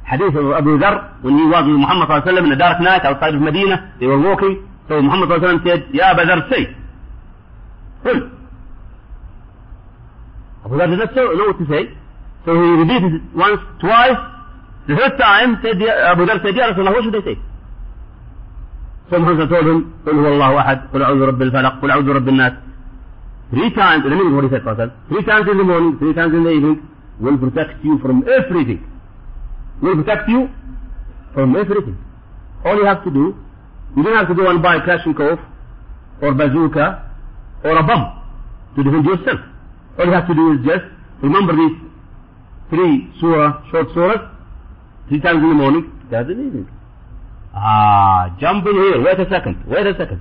حديث 0.05 0.37
أبو 0.37 0.77
ذر 0.77 0.95
واني 1.25 1.43
واضح 1.43 1.67
محمد 1.85 2.07
صلى 2.07 2.17
الله 2.17 2.23
عليه 2.23 2.33
وسلم 2.33 2.53
إن 2.53 2.59
دارك 2.59 2.81
نايت 2.81 3.05
أو 3.05 3.15
في 3.15 3.29
المدينة 3.29 3.77
في 3.99 4.07
ووكي 4.07 4.61
طيب 4.89 5.05
محمد 5.05 5.29
صلى 5.29 5.37
الله 5.37 5.49
عليه 5.49 5.61
وسلم 5.61 5.83
يا 5.95 6.11
أبا 6.11 6.23
ذر 6.23 6.41
سي 6.51 6.63
قل. 8.05 8.29
أبو 10.65 10.75
ذر 10.77 10.97
نفسه 10.97 11.23
لو 11.23 11.53
تسي 11.53 11.89
فهو 12.47 12.65
يريبيت 12.65 13.23
وانس 13.35 13.61
توايس 13.81 14.19
the 14.89 14.95
third 14.99 15.15
time 15.19 15.51
said 15.63 15.83
أبو 16.13 16.23
ذر 16.23 16.39
سيد. 16.43 16.57
يا 16.57 16.67
رسول 16.67 16.89
الله 16.89 16.99
وش 16.99 17.07
بدي 17.07 17.23
سي 17.23 17.39
ثم 19.11 19.25
هم 19.25 19.37
قال 19.39 19.85
قل 20.07 20.19
هو 20.19 20.29
الله 20.35 20.61
أحد 20.61 20.81
قل 20.95 21.03
أعوذ 21.03 21.21
برب 21.21 21.43
الفلق 21.43 21.81
قل 21.83 21.91
أعوذ 21.91 22.07
برب 22.07 22.29
الناس. 22.29 22.53
Three 23.53 23.71
times 23.71 24.05
let 24.05 24.17
me 24.17 24.25
go 24.31 24.41
to 24.41 24.49
three 25.09 25.25
times 25.25 25.47
in 25.51 25.57
the 25.59 25.65
morning 25.65 25.99
three 25.99 26.15
times 26.15 26.35
in 26.35 26.43
the 26.45 26.51
evening 26.51 26.77
will 27.21 27.39
protect 27.39 27.85
you 27.85 27.99
from 27.99 28.25
everything. 28.39 28.81
Will 29.83 29.97
protect 29.97 30.29
you 30.29 30.49
from 31.35 31.57
everything. 31.57 31.99
All 32.64 32.77
you 32.77 32.87
have 32.87 33.05
to 33.05 33.11
do, 33.11 33.37
you 33.97 34.03
don't 34.03 34.16
have 34.16 34.29
to 34.29 34.35
go 34.35 34.49
and 34.49 34.62
buy 34.62 34.77
a 34.77 34.81
Kalashnikov, 34.81 35.39
or 36.22 36.35
bazooka, 36.35 37.11
or 37.64 37.77
a 37.79 37.83
bomb 37.83 38.22
to 38.77 38.83
defend 38.83 39.05
yourself. 39.05 39.41
All 39.99 40.07
you 40.07 40.12
have 40.12 40.27
to 40.27 40.35
do 40.35 40.53
is 40.53 40.59
just 40.64 40.85
remember 41.22 41.55
these 41.57 41.77
three 42.70 43.12
surah, 43.20 43.62
short 43.70 43.89
surahs, 43.89 44.31
three 45.09 45.20
times 45.20 45.43
in 45.43 45.49
the 45.49 45.55
morning, 45.55 45.93
three 46.03 46.11
times 46.11 46.31
in 46.31 46.39
the 46.39 46.45
evening. 46.45 46.68
Ah, 47.55 48.37
jump 48.41 48.66
in 48.66 48.75
here, 48.75 49.03
wait 49.03 49.20
a 49.20 49.29
second, 49.31 49.62
wait 49.66 49.87
a 49.87 49.95
second. 49.97 50.20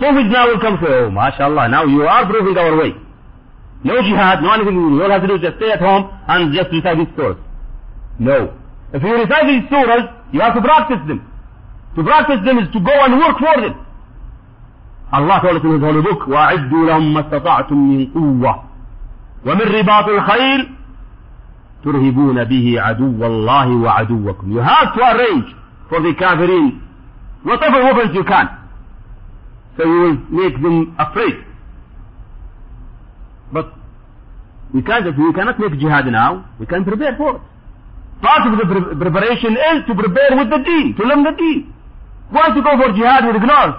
So 0.00 0.06
Sufis 0.06 0.32
now 0.32 0.48
will 0.48 0.60
come 0.60 0.78
say, 0.82 0.90
oh, 0.90 1.10
mashallah, 1.10 1.68
now 1.68 1.84
you 1.84 2.02
are 2.02 2.26
proving 2.26 2.56
our 2.56 2.76
way. 2.76 2.92
No 3.84 4.00
jihad, 4.02 4.42
no 4.42 4.52
anything, 4.52 4.76
all 4.76 5.06
you 5.06 5.10
have 5.10 5.22
to 5.22 5.28
do 5.28 5.34
is 5.36 5.42
just 5.42 5.56
stay 5.58 5.70
at 5.70 5.80
home 5.80 6.10
and 6.28 6.54
just 6.54 6.70
recite 6.72 6.98
these 6.98 7.12
surahs. 7.14 7.38
No. 8.19 8.53
If 8.93 9.03
you 9.03 9.13
recite 9.13 9.45
these 9.47 9.69
surahs, 9.69 10.13
you 10.31 10.39
have 10.41 10.55
to 10.55 10.61
practice 10.61 10.99
them. 11.07 11.21
To 11.95 12.03
practice 12.03 12.39
them 12.45 12.59
is 12.59 12.71
to 12.73 12.79
go 12.79 12.91
and 12.93 13.17
work 13.19 13.37
for 13.39 13.61
them. 13.61 13.75
Allah 15.11 15.39
told 15.41 15.57
us 15.57 15.63
in 15.63 15.71
His 15.71 15.81
holy 15.81 16.01
book, 16.01 16.27
وَأَعِدُّوا 16.27 16.83
لَهُمْ 16.89 17.13
مَا 17.13 17.21
اسْتَطَعْتُم 17.21 17.77
مِّن 17.77 18.11
قُوَّةٍ 18.13 18.63
وَمِن 19.45 19.67
رِّبَاطِ 19.67 20.07
الْخَيْلِ 20.09 20.69
تُرْهِبُونَ 21.83 22.43
بِهِ 22.43 22.81
عَدُوَّ 22.81 23.19
اللَّهِ 23.23 23.67
وَعَدُوَّكُمْ 23.83 24.51
You 24.51 24.59
have 24.59 24.93
to 24.95 25.01
arrange 25.01 25.55
for 25.89 26.01
the 26.01 26.13
kafirin 26.13 26.81
whatever 27.43 27.83
weapons 27.83 28.13
you 28.13 28.23
can. 28.23 28.49
So 29.77 29.85
you 29.85 29.99
will 30.01 30.17
make 30.29 30.61
them 30.61 30.95
afraid. 30.99 31.35
But 33.53 33.73
we 34.73 34.81
can't, 34.81 35.05
we 35.17 35.33
cannot 35.33 35.59
make 35.59 35.79
jihad 35.79 36.05
now, 36.07 36.49
we 36.59 36.65
can 36.65 36.83
prepare 36.83 37.15
for 37.15 37.35
it. 37.37 37.41
Part 38.22 38.46
of 38.46 38.54
the 38.54 38.66
pre- 38.70 38.94
preparation 38.94 39.58
is 39.58 39.82
to 39.90 39.94
prepare 39.98 40.38
with 40.38 40.48
the 40.48 40.62
deen, 40.62 40.94
to 40.94 41.02
learn 41.02 41.26
the 41.26 41.34
deen. 41.34 41.74
Why 42.30 42.54
to 42.54 42.62
go 42.62 42.78
for 42.78 42.94
jihad 42.94 43.26
with 43.26 43.36
ignorance? 43.36 43.76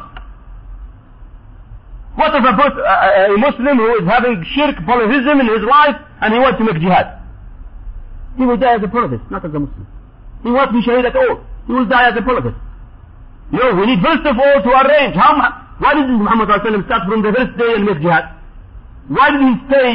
What 2.16 2.36
if 2.36 2.44
a, 2.44 2.52
a 2.52 3.38
Muslim 3.40 3.78
who 3.78 4.04
is 4.04 4.06
having 4.06 4.44
shirk, 4.54 4.76
polytheism 4.86 5.40
in 5.40 5.48
his 5.48 5.64
life, 5.64 5.96
and 6.22 6.34
he 6.34 6.40
wants 6.40 6.60
to 6.60 6.66
make 6.68 6.78
jihad? 6.78 7.24
He 8.38 8.46
will 8.46 8.58
die 8.58 8.76
as 8.76 8.84
a 8.84 8.88
polytheist, 8.92 9.24
not 9.32 9.46
as 9.46 9.54
a 9.56 9.60
Muslim. 9.60 9.88
He 10.44 10.52
won't 10.52 10.72
be 10.74 10.84
shaheed 10.84 11.08
at 11.08 11.16
all. 11.16 11.40
He 11.66 11.74
will 11.74 11.88
die 11.88 12.12
as 12.12 12.18
a 12.18 12.22
polytheist. 12.22 12.60
No, 13.52 13.74
we 13.80 13.88
need 13.88 14.04
first 14.04 14.28
of 14.28 14.36
all 14.38 14.58
to 14.60 14.70
arrange. 14.70 15.16
How, 15.16 15.40
why 15.80 15.96
did 15.96 16.12
Muhammad 16.12 16.52
start 16.52 17.08
from 17.08 17.24
the 17.24 17.32
first 17.32 17.58
day 17.58 17.80
and 17.80 17.86
make 17.86 18.02
jihad? 18.04 18.28
Why 19.08 19.32
did 19.32 19.42
he 19.42 19.54
stay 19.72 19.90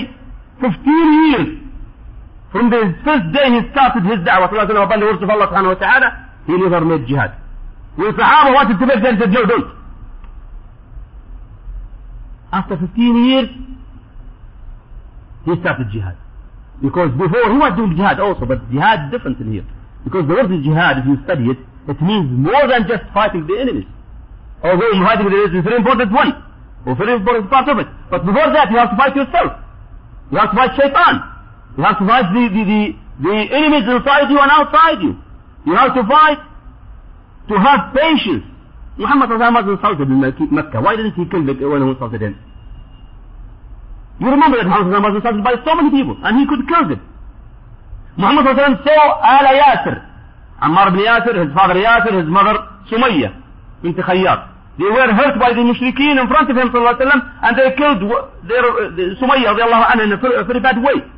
15 0.64 0.72
years 1.28 1.68
from 2.53 2.70
the 2.70 2.94
first 3.05 3.32
day 3.32 3.46
he 3.53 3.61
started 3.72 4.05
his 4.05 4.20
da'wah 4.24 4.49
upon 4.49 5.01
the 5.01 5.07
words 5.07 5.22
of 5.22 5.28
Allah 5.28 5.49
subhanahu 5.49 5.76
wa 5.76 5.80
ta'ala? 5.80 6.09
He 6.46 6.57
never 6.57 6.80
made 6.80 7.07
jihad. 7.07 7.36
When 7.96 8.12
Sahaba 8.12 8.55
wanted 8.55 8.78
to 8.78 8.86
make 8.86 9.03
them, 9.03 9.18
said, 9.20 9.30
no, 9.30 9.44
don't. 9.44 9.68
After 12.53 12.78
15 12.78 13.24
years, 13.28 13.49
he 15.44 15.61
started 15.61 15.90
jihad. 15.92 16.16
Because 16.80 17.11
before 17.12 17.53
he 17.53 17.59
was 17.59 17.72
doing 17.76 17.96
jihad 17.96 18.20
also, 18.20 18.46
but 18.46 18.64
jihad 18.70 19.11
different 19.11 19.40
in 19.40 19.53
here. 19.53 19.66
Because 20.05 20.24
the 20.26 20.32
word 20.32 20.49
jihad, 20.49 20.99
if 20.99 21.05
you 21.05 21.18
study 21.24 21.51
it, 21.53 21.59
it 21.88 22.01
means 22.01 22.30
more 22.32 22.64
than 22.68 22.88
just 22.88 23.05
fighting 23.12 23.44
the 23.46 23.61
enemies. 23.61 23.88
Although 24.64 24.88
fighting 25.05 25.28
the 25.28 25.36
enemies 25.36 25.53
is 25.53 25.61
a 25.61 25.68
very 25.68 25.76
important 25.76 26.12
one, 26.12 26.32
or 26.86 26.94
very 26.96 27.12
important 27.12 27.51
part 27.51 27.68
of 27.68 27.76
it. 27.78 27.88
But 28.09 28.24
before 28.24 28.49
that, 28.57 28.70
you 28.70 28.78
have 28.78 28.90
to 28.90 28.96
fight 28.96 29.16
yourself. 29.16 29.53
You 30.32 30.38
have 30.38 30.51
to 30.51 30.57
fight 30.57 30.72
shaitan. 30.80 31.38
You 31.79 31.85
have 31.87 31.99
to 32.03 32.07
fight 32.11 32.26
the, 32.35 32.43
the, 32.51 32.62
the, 32.66 32.81
the 33.22 33.35
enemies 33.55 33.87
inside 33.87 34.26
you 34.26 34.39
and 34.43 34.51
outside 34.51 34.99
you. 34.99 35.14
You 35.62 35.74
have 35.79 35.95
to 35.95 36.03
fight 36.11 36.43
to 37.49 37.55
have 37.55 37.95
patience. 37.95 38.43
Muhammad 38.99 39.31
was 39.31 39.79
insulted 39.79 40.11
in 40.11 40.18
Mecca. 40.18 40.83
Why 40.83 40.97
didn't 40.99 41.14
he 41.14 41.22
kill 41.31 41.47
the, 41.47 41.55
when 41.55 41.87
he 41.87 41.89
insulted 41.95 42.20
him? 42.20 42.35
You 44.18 44.26
remember 44.26 44.59
that 44.59 44.66
Muhammad 44.66 45.07
was 45.07 45.22
insulted 45.22 45.45
by 45.47 45.55
so 45.62 45.79
many 45.79 45.95
people, 45.95 46.18
and 46.18 46.43
he 46.43 46.51
could 46.51 46.66
kill 46.66 46.83
them. 46.91 46.99
Muhammad 48.18 48.59
saw 48.83 49.22
Ala 49.22 49.55
Yasir. 49.55 50.03
Ammar 50.59 50.91
ibn 50.91 50.99
Yasir, 51.07 51.47
his 51.47 51.55
father 51.55 51.79
Yasir, 51.79 52.18
his 52.18 52.26
mother 52.26 52.59
Sumayya, 52.91 53.39
bint 53.87 53.97
Khayyat. 53.97 54.51
They 54.83 54.91
were 54.91 55.14
hurt 55.14 55.39
by 55.39 55.55
the 55.55 55.62
mushrikeen 55.62 56.18
in 56.18 56.26
front 56.26 56.51
of 56.51 56.57
him 56.59 56.74
wasallam, 56.74 57.22
and 57.47 57.55
they 57.55 57.70
killed 57.79 58.03
their 58.51 58.66
uh, 58.66 59.14
Sumayya 59.22 59.55
anha 59.55 60.03
in 60.03 60.11
a 60.11 60.43
very 60.43 60.59
bad 60.59 60.83
way. 60.83 61.18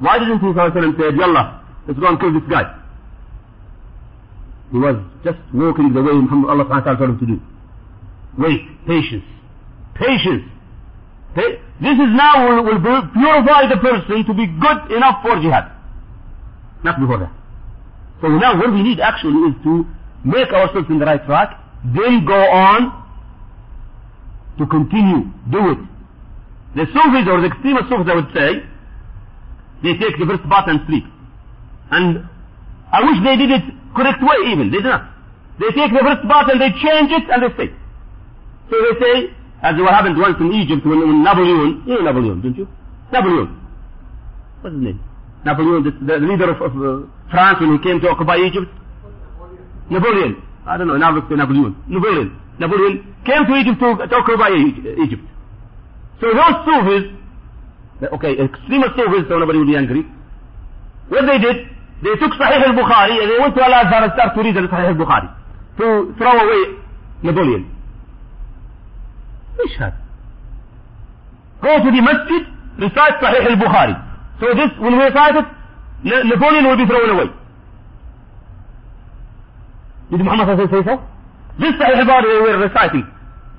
Why 0.00 0.18
didn't 0.18 0.40
he 0.40 0.52
say, 0.52 1.10
Yallah, 1.16 1.62
let's 1.86 1.98
go 1.98 2.06
and 2.08 2.20
kill 2.20 2.32
this 2.32 2.42
guy? 2.50 2.80
He 4.72 4.78
was 4.78 4.96
just 5.22 5.38
walking 5.52 5.92
the 5.92 6.02
way 6.02 6.12
Muhammad 6.12 6.50
Allah 6.50 6.64
ta'ala 6.82 6.96
told 6.98 7.10
him 7.10 7.18
to 7.20 7.26
do. 7.26 7.40
Wait, 8.38 8.60
patience. 8.86 9.24
Patience. 9.94 10.50
This 11.34 11.98
is 11.98 12.10
now 12.14 12.46
will, 12.46 12.64
will 12.64 12.80
purify 13.12 13.66
the 13.68 13.78
person 13.82 14.24
to 14.26 14.34
be 14.34 14.46
good 14.46 14.96
enough 14.96 15.22
for 15.22 15.40
jihad. 15.40 15.70
Not 16.82 17.00
before 17.00 17.18
that. 17.18 17.32
So 18.20 18.28
now 18.28 18.58
what 18.58 18.72
we 18.72 18.82
need 18.82 19.00
actually 19.00 19.50
is 19.50 19.54
to 19.64 19.84
make 20.24 20.48
ourselves 20.52 20.88
in 20.88 20.98
the 20.98 21.04
right 21.04 21.24
track, 21.26 21.60
then 21.84 22.24
go 22.24 22.34
on 22.34 23.04
to 24.58 24.66
continue, 24.66 25.30
do 25.50 25.70
it. 25.72 25.78
The 26.74 26.86
Sufis 26.86 27.28
or 27.28 27.40
the 27.40 27.48
extremist 27.48 27.88
Sufis 27.88 28.06
I 28.10 28.14
would 28.14 28.32
say, 28.34 28.62
they 29.84 29.94
take 30.00 30.16
the 30.16 30.24
first 30.24 30.48
bath 30.48 30.64
and 30.66 30.80
sleep. 30.88 31.04
And 31.92 32.24
I 32.90 33.04
wish 33.04 33.20
they 33.20 33.36
did 33.36 33.50
it 33.52 33.64
correct 33.94 34.24
way 34.24 34.50
even. 34.50 34.72
They 34.72 34.80
do 34.80 34.88
not. 34.88 35.12
They 35.60 35.70
take 35.76 35.92
the 35.92 36.02
first 36.02 36.24
bath 36.26 36.48
and 36.48 36.58
they 36.58 36.72
change 36.80 37.12
it 37.12 37.28
and 37.28 37.38
they 37.44 37.52
stay. 37.54 37.70
So 38.72 38.74
they 38.80 38.94
say, 38.98 39.14
as 39.62 39.76
what 39.76 39.92
happened 39.92 40.16
once 40.16 40.40
in 40.40 40.50
Egypt 40.52 40.82
when, 40.88 40.98
when 41.04 41.22
Napoleon, 41.22 41.84
you 41.86 42.00
know 42.00 42.04
Napoleon, 42.08 42.40
don't 42.40 42.56
you? 42.56 42.66
Napoleon. 43.12 43.60
What's 44.64 44.74
his 44.74 44.82
name? 44.82 45.00
Napoleon, 45.44 45.84
the, 45.84 45.92
the 45.92 46.16
leader 46.24 46.48
of, 46.50 46.58
of 46.64 46.72
uh, 46.72 47.06
France 47.30 47.60
when 47.60 47.76
he 47.76 47.78
came 47.84 48.00
to 48.00 48.08
occupy 48.08 48.40
Egypt. 48.40 48.72
Napoleon. 49.90 50.42
I 50.66 50.78
don't 50.78 50.88
know, 50.88 50.96
now 50.96 51.12
Napoleon. 51.12 51.76
Napoleon. 51.86 52.40
Napoleon 52.58 53.14
came 53.28 53.44
to 53.44 53.54
Egypt 53.60 53.78
to, 53.80 54.06
to 54.08 54.14
occupy 54.16 54.48
Egypt. 55.04 55.22
So 56.20 56.32
those 56.32 56.56
Sufis, 56.64 57.04
Okay, 58.02 58.32
extremists 58.38 58.96
too 58.96 59.06
will 59.08 59.38
nobody 59.38 59.58
will 59.58 59.66
be 59.66 59.76
angry. 59.76 60.04
What 61.08 61.26
they 61.26 61.38
did, 61.38 61.68
they 62.02 62.14
took 62.18 62.32
Sahih 62.32 62.66
al-Bukhari 62.66 63.22
and 63.22 63.30
they 63.30 63.38
went 63.38 63.54
to 63.54 63.62
Al-Azhar 63.62 64.04
and 64.04 64.12
started 64.12 64.34
to 64.34 64.42
read 64.42 64.56
Sahih 64.56 64.88
al-Bukhari 64.92 65.28
to 65.78 66.14
throw 66.18 66.32
away 66.32 66.78
Napoleon. 67.22 67.70
Which 69.56 69.78
had? 69.78 69.94
Go 71.62 71.78
to 71.78 71.90
the 71.90 72.02
masjid, 72.02 72.42
recite 72.78 73.16
Sahih 73.22 73.46
al-Bukhari. 73.46 73.94
So 74.40 74.46
this, 74.54 74.70
when 74.80 74.98
we 74.98 75.04
recite 75.04 75.36
it, 75.36 75.46
Napoleon 76.04 76.66
will 76.66 76.76
be 76.76 76.86
thrown 76.86 77.10
away. 77.10 77.30
Did 80.10 80.20
Muhammad 80.20 80.58
say 80.58 80.82
so? 80.84 81.00
This 81.60 81.74
Sahih 81.78 82.02
al-Bukhari 82.02 82.26
they 82.26 82.52
were 82.52 82.58
reciting. 82.58 83.13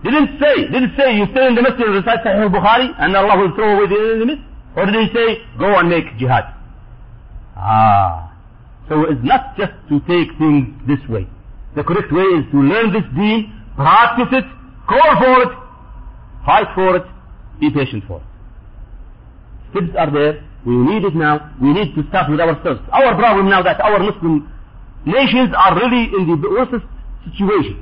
Didn't 0.06 0.38
say, 0.40 0.70
didn't 0.70 0.94
say 0.96 1.18
you 1.18 1.26
stay 1.34 1.48
in 1.48 1.56
the 1.56 1.64
masjid 1.66 1.88
and 1.90 1.96
recite 1.98 2.22
Sahih 2.22 2.46
al-Bukhari 2.46 2.94
and 3.00 3.16
Allah 3.18 3.42
will 3.42 3.56
throw 3.56 3.74
away 3.74 3.90
the 3.90 4.00
enemies? 4.22 4.38
Or 4.78 4.86
did 4.86 4.94
he 4.94 5.08
say, 5.18 5.42
go 5.58 5.80
and 5.80 5.90
make 5.90 6.06
jihad? 6.20 6.46
Ah. 7.58 8.38
So 8.88 9.02
it's 9.10 9.24
not 9.24 9.58
just 9.58 9.74
to 9.90 9.98
take 10.06 10.30
things 10.38 10.78
this 10.86 11.02
way. 11.10 11.26
The 11.76 11.84
correct 11.84 12.14
way 12.14 12.22
is 12.38 12.46
to 12.52 12.58
learn 12.62 12.94
this 12.94 13.08
deen, 13.18 13.50
practice 13.76 14.30
it, 14.32 14.46
call 14.88 15.12
for 15.18 15.42
it, 15.42 15.54
fight 16.46 16.70
for 16.76 16.98
it, 16.98 17.06
be 17.60 17.72
patient 17.74 18.04
for 18.08 18.22
it. 18.22 18.30
Steps 19.72 19.98
are 19.98 20.12
there. 20.14 20.46
We 20.66 20.76
need 20.86 21.04
it 21.04 21.16
now. 21.16 21.50
We 21.60 21.74
need 21.74 21.96
to 21.96 22.06
start 22.10 22.30
with 22.30 22.40
ourselves. 22.40 22.82
Our 22.94 23.18
problem 23.18 23.50
now 23.50 23.64
that 23.64 23.82
our 23.82 23.98
Muslim 24.00 24.52
nations 25.06 25.50
are 25.58 25.74
really 25.76 26.14
in 26.14 26.30
the 26.30 26.38
worst 26.50 26.78
situation. 27.26 27.82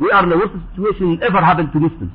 We 0.00 0.10
are 0.10 0.22
in 0.24 0.30
the 0.30 0.36
worst 0.36 0.52
situation 0.70 1.18
ever 1.22 1.40
happened 1.40 1.72
to 1.72 1.80
Muslims. 1.80 2.12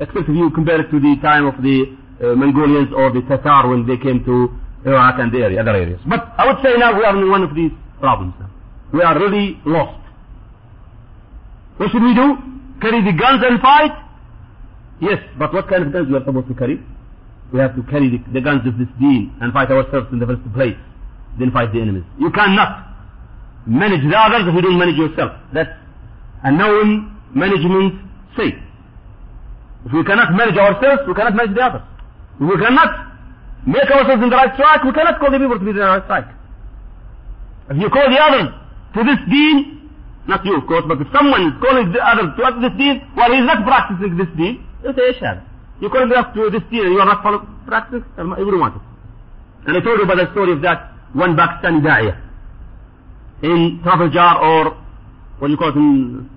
Except 0.00 0.28
if 0.28 0.36
you 0.36 0.50
compare 0.50 0.80
it 0.80 0.90
to 0.90 1.00
the 1.00 1.16
time 1.22 1.46
of 1.46 1.62
the 1.62 1.96
uh, 2.20 2.34
Mongolians 2.36 2.92
or 2.94 3.12
the 3.12 3.22
Tatar 3.22 3.68
when 3.68 3.86
they 3.86 3.96
came 3.96 4.24
to 4.24 4.48
Iraq 4.84 5.20
and 5.20 5.32
the 5.32 5.38
area, 5.38 5.60
other 5.60 5.76
areas. 5.76 6.00
But 6.06 6.32
I 6.36 6.46
would 6.46 6.62
say 6.64 6.76
now 6.78 6.96
we 6.96 7.04
are 7.04 7.16
in 7.16 7.30
one 7.30 7.42
of 7.42 7.54
these 7.54 7.72
problems 8.00 8.34
now. 8.40 8.50
We 8.92 9.02
are 9.02 9.18
really 9.18 9.60
lost. 9.64 10.00
What 11.76 11.90
should 11.92 12.02
we 12.02 12.14
do? 12.14 12.36
Carry 12.80 13.04
the 13.04 13.12
guns 13.16 13.42
and 13.44 13.60
fight? 13.60 13.92
Yes, 15.00 15.18
but 15.38 15.52
what 15.52 15.68
kind 15.68 15.84
of 15.84 15.92
guns 15.92 16.08
we 16.08 16.16
are 16.16 16.24
supposed 16.24 16.48
to 16.48 16.54
carry? 16.54 16.80
We 17.52 17.58
have 17.60 17.74
to 17.76 17.82
carry 17.84 18.08
the, 18.10 18.20
the 18.32 18.40
guns 18.40 18.66
of 18.66 18.76
this 18.78 18.88
deen 18.98 19.32
and 19.40 19.52
fight 19.52 19.70
ourselves 19.70 20.08
in 20.12 20.18
the 20.18 20.26
first 20.26 20.44
place. 20.52 20.76
Then 21.38 21.50
fight 21.52 21.72
the 21.72 21.80
enemies. 21.80 22.04
You 22.18 22.30
cannot 22.30 22.86
manage 23.66 24.02
the 24.08 24.16
others 24.16 24.48
if 24.48 24.54
you 24.54 24.60
don't 24.62 24.78
manage 24.78 24.96
yourself. 24.96 25.32
That's 25.52 25.70
unknown 26.42 27.16
management 27.34 28.00
say, 28.36 28.54
If 29.86 29.92
we 29.92 30.04
cannot 30.04 30.32
manage 30.34 30.56
ourselves, 30.56 31.02
we 31.06 31.14
cannot 31.14 31.34
manage 31.34 31.54
the 31.56 31.62
others. 31.62 31.82
If 32.40 32.46
we 32.48 32.56
cannot 32.56 32.90
make 33.66 33.88
ourselves 33.90 34.22
in 34.22 34.30
the 34.30 34.36
right 34.36 34.54
track, 34.56 34.84
we 34.84 34.92
cannot 34.92 35.20
call 35.20 35.30
the 35.30 35.38
people 35.38 35.58
to 35.58 35.64
be 35.64 35.70
in 35.70 35.76
the 35.76 35.84
right 35.84 36.06
track. 36.06 36.26
If 37.70 37.76
you 37.76 37.88
call 37.88 38.08
the 38.10 38.18
others 38.18 38.48
to 38.94 39.00
this 39.04 39.20
deen, 39.30 39.88
not 40.26 40.44
you 40.44 40.56
of 40.56 40.66
course, 40.66 40.84
but 40.88 41.00
if 41.00 41.08
someone 41.12 41.42
is 41.48 41.54
calling 41.60 41.92
the 41.92 42.00
others 42.02 42.34
to 42.36 42.60
this 42.60 42.74
deen, 42.76 43.00
while 43.14 43.32
he 43.32 43.38
is 43.40 43.46
not 43.46 43.64
practicing 43.64 44.16
this 44.16 44.28
deen, 44.36 44.64
you 44.84 44.92
say, 44.96 45.16
Ishad, 45.16 45.44
you 45.80 45.88
call 45.88 46.08
them 46.08 46.24
to 46.34 46.50
this 46.50 46.62
deen 46.70 46.84
and 46.86 46.92
you 46.94 47.00
are 47.00 47.08
not 47.08 47.22
practicing, 47.66 48.04
everyone 48.18 48.60
wants 48.60 48.76
it. 48.80 49.68
And 49.68 49.76
I 49.76 49.80
told 49.80 49.98
you 49.98 50.04
about 50.04 50.16
the 50.16 50.30
story 50.32 50.52
of 50.52 50.60
that 50.62 50.92
one 51.12 51.36
Pakistani 51.36 51.80
da'iyah 51.84 52.16
in 53.42 53.80
Trafalgar 53.82 54.38
or 54.40 54.76
what 55.40 55.48
do 55.48 55.52
you 55.52 55.56
call 55.56 55.70
it 55.70 55.76
in 55.76 56.30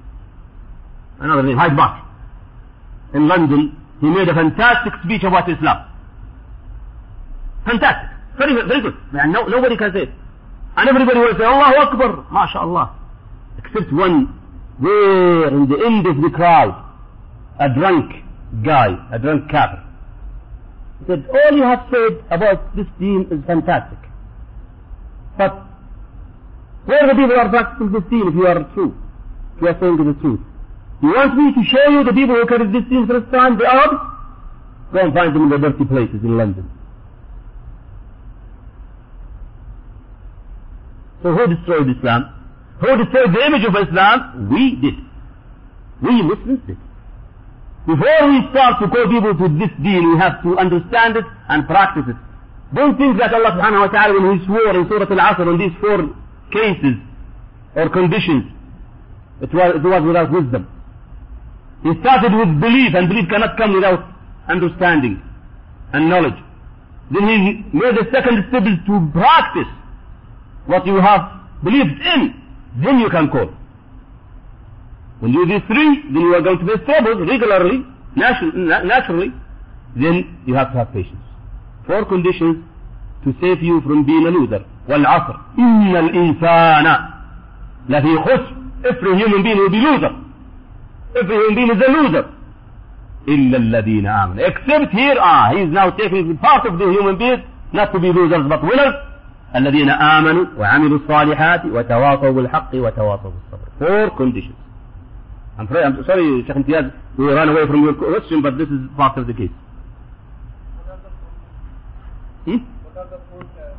another 1.20 1.43
name, 1.43 1.58
Hyde 1.58 1.76
Park 1.78 2.04
in 3.14 3.28
London. 3.28 3.78
He 4.01 4.08
made 4.08 4.28
a 4.28 4.34
fantastic 4.34 4.93
speech 5.04 5.24
about 5.24 5.49
Islam. 5.49 5.86
Fantastic. 7.66 8.10
Very, 8.38 8.54
very 8.68 8.82
good. 8.82 8.95
And 9.14 9.32
no, 9.32 9.43
nobody 9.45 9.78
can 9.78 9.93
say 9.93 10.04
it. 10.04 10.10
And 10.76 10.89
everybody 10.89 11.20
will 11.20 11.36
say, 11.38 11.45
Allahu 11.45 11.76
Akbar, 11.76 12.26
MashaAllah. 12.32 12.91
Except 13.60 13.93
one, 13.93 14.39
there 14.82 15.47
in 15.49 15.70
the 15.70 15.86
end 15.86 16.08
of 16.08 16.18
the 16.22 16.30
crowd, 16.34 16.74
a 17.60 17.70
drunk 17.70 18.12
guy, 18.66 18.88
a 19.14 19.20
drunk 19.20 19.49
kafir. 19.49 19.84
He 20.99 21.06
said, 21.06 21.26
all 21.32 21.56
you 21.56 21.64
have 21.64 21.88
said 21.91 22.24
about 22.32 22.76
this 22.76 22.88
deen 22.99 23.28
is 23.32 23.45
fantastic. 23.45 23.99
But 25.38 25.54
where 26.86 27.08
the 27.08 27.14
people 27.16 27.38
are 27.40 27.50
practicing 27.50 27.92
this 27.92 28.04
deen 28.10 28.28
if 28.28 28.36
you 28.36 28.48
are 28.48 28.64
true? 28.74 28.94
If 29.56 29.62
you 29.62 29.68
are 29.68 29.78
saying 29.80 29.98
the 29.98 30.18
truth. 30.20 30.40
You 31.02 31.10
want 31.16 31.36
me 31.36 31.54
to 31.54 31.62
show 31.70 31.86
you 31.92 32.04
the 32.04 32.14
people 32.14 32.36
who 32.36 32.46
carried 32.48 32.74
this 32.74 32.84
deen 32.90 33.08
first 33.08 33.32
time, 33.32 33.58
the 33.58 33.66
Arabs? 33.66 34.00
Go 34.92 35.00
and 35.00 35.14
find 35.14 35.36
them 35.36 35.44
in 35.44 35.50
the 35.50 35.58
dirty 35.58 35.86
places 35.86 36.22
in 36.24 36.38
London. 36.38 36.70
So 41.24 41.32
who 41.32 41.48
destroyed 41.48 41.88
Islam? 41.90 42.36
Who 42.82 42.98
destroyed 42.98 43.32
the 43.34 43.42
image 43.48 43.64
of 43.64 43.76
Islam? 43.80 44.50
We 44.52 44.76
did. 44.76 44.96
We 46.04 46.22
Muslims 46.22 46.60
did. 46.68 46.78
Before 47.88 48.22
we 48.28 48.44
start 48.52 48.80
to 48.84 48.88
call 48.88 49.08
people 49.08 49.36
to 49.36 49.48
this 49.60 49.72
deal, 49.84 50.04
we 50.04 50.18
have 50.20 50.44
to 50.44 50.58
understand 50.58 51.18
it 51.18 51.26
and 51.48 51.68
practice 51.68 52.04
it. 52.08 52.16
Don't 52.76 52.98
think 52.98 53.20
that 53.20 53.34
Allah 53.34 53.56
subhanahu 53.60 53.88
wa 53.88 53.92
ta'ala 53.92 54.20
when 54.20 54.40
He 54.40 54.46
swore 54.46 54.76
in 54.76 54.88
Surah 54.88 55.08
Al-Asr 55.08 55.48
on 55.48 55.58
these 55.60 55.76
four 55.80 56.00
cases 56.54 56.95
or 57.76 57.89
conditions, 57.89 58.51
it 59.41 59.54
was, 59.54 59.76
it 59.76 59.84
was 59.84 60.04
without 60.06 60.32
wisdom. 60.32 60.68
He 61.84 61.91
started 61.99 62.32
with 62.32 62.62
belief 62.62 62.95
and 62.95 63.10
belief 63.10 63.28
cannot 63.30 63.58
come 63.58 63.74
without 63.74 64.06
understanding 64.47 65.22
and 65.91 66.10
knowledge. 66.10 66.39
Then 67.12 67.28
he 67.28 67.78
made 67.78 67.95
the 67.95 68.06
second 68.14 68.45
step 68.49 68.64
is 68.64 68.80
to 68.88 69.10
practice 69.12 69.68
what 70.66 70.86
you 70.88 70.95
have 71.01 71.22
believed 71.64 71.99
in. 72.16 72.41
Then 72.84 72.99
you 72.99 73.10
can 73.10 73.30
call. 73.30 73.49
When 75.20 75.34
you 75.34 75.45
do 75.45 75.54
these 75.54 75.68
three, 75.68 76.04
then 76.14 76.22
you 76.22 76.34
are 76.36 76.41
going 76.41 76.60
to 76.60 76.66
be 76.66 76.74
troubled 76.86 77.28
regularly, 77.28 77.86
naturally. 78.16 79.34
Then 79.95 80.38
you 80.45 80.54
have 80.56 80.72
to 80.72 80.78
have 80.80 80.93
patience. 80.93 81.22
Four 81.86 82.06
conditions 82.06 82.66
to 83.24 83.34
save 83.42 83.62
you 83.64 83.82
from 83.82 84.06
being 84.06 84.26
a 84.28 84.32
loser. 84.32 84.64
والعصر 84.90 85.36
إن 85.60 85.96
الإنسان 85.96 86.98
لفي 87.90 88.18
خسر 88.18 88.64
Every 88.86 89.18
human 89.18 89.44
being 89.44 89.58
will 89.58 89.70
be 89.70 89.78
loser. 89.78 90.12
Every 91.16 91.36
human 91.36 91.56
being 91.56 91.72
is 91.72 91.82
a 91.88 91.92
loser. 91.92 92.26
إلا 93.28 93.58
الذين 93.58 94.06
آمنوا. 94.08 94.48
Except 94.48 94.92
here, 94.92 95.16
ah, 95.20 95.52
he 95.54 95.62
is 95.62 95.72
now 95.72 95.90
taking 95.92 96.38
part 96.38 96.66
of 96.66 96.78
the 96.78 96.86
human 96.86 97.18
beings, 97.18 97.40
not 97.72 97.94
to 97.94 98.00
be 98.00 98.12
losers 98.12 98.46
but 98.50 98.62
winners. 98.62 98.94
الذين 99.56 99.90
آمنوا 99.90 100.46
وعملوا 100.58 100.98
الصالحات 100.98 101.66
وتواصوا 101.66 102.32
بالحق 102.32 102.70
وتواصوا 102.74 103.32
بالصبر. 103.32 103.68
Four 103.80 104.18
conditions. 104.18 104.56
I'm, 105.58 105.68
sorry, 105.68 105.84
I'm 105.84 106.06
sorry, 106.06 106.44
Sheikh 106.48 106.56
Imtiaz, 106.56 106.92
we 107.18 107.26
ran 107.32 107.48
away 107.50 107.68
from 107.68 107.84
your 107.84 107.94
question, 107.94 108.42
but 108.42 108.58
this 108.58 108.68
is 108.68 108.80
part 108.98 109.18
of 109.18 109.28
the 109.28 109.34
case. 109.34 109.52
Hmm? 112.46 112.58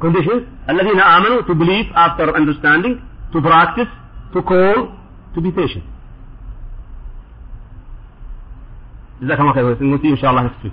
Conditions? 0.00 0.42
الذين 0.68 1.00
آمنوا 1.00 1.42
to 1.42 1.54
believe 1.54 1.86
after 1.94 2.34
understanding, 2.36 3.00
to 3.32 3.40
practice, 3.40 3.88
to 4.32 4.42
call, 4.42 4.92
to 5.34 5.40
be 5.40 5.50
patient. 5.50 5.84
جزاك 9.22 9.40
الله 9.40 9.52
خير 9.52 9.64
ونسي 9.64 10.08
إن 10.08 10.16
شاء 10.16 10.30
الله 10.30 10.42
next 10.48 10.64
week. 10.64 10.72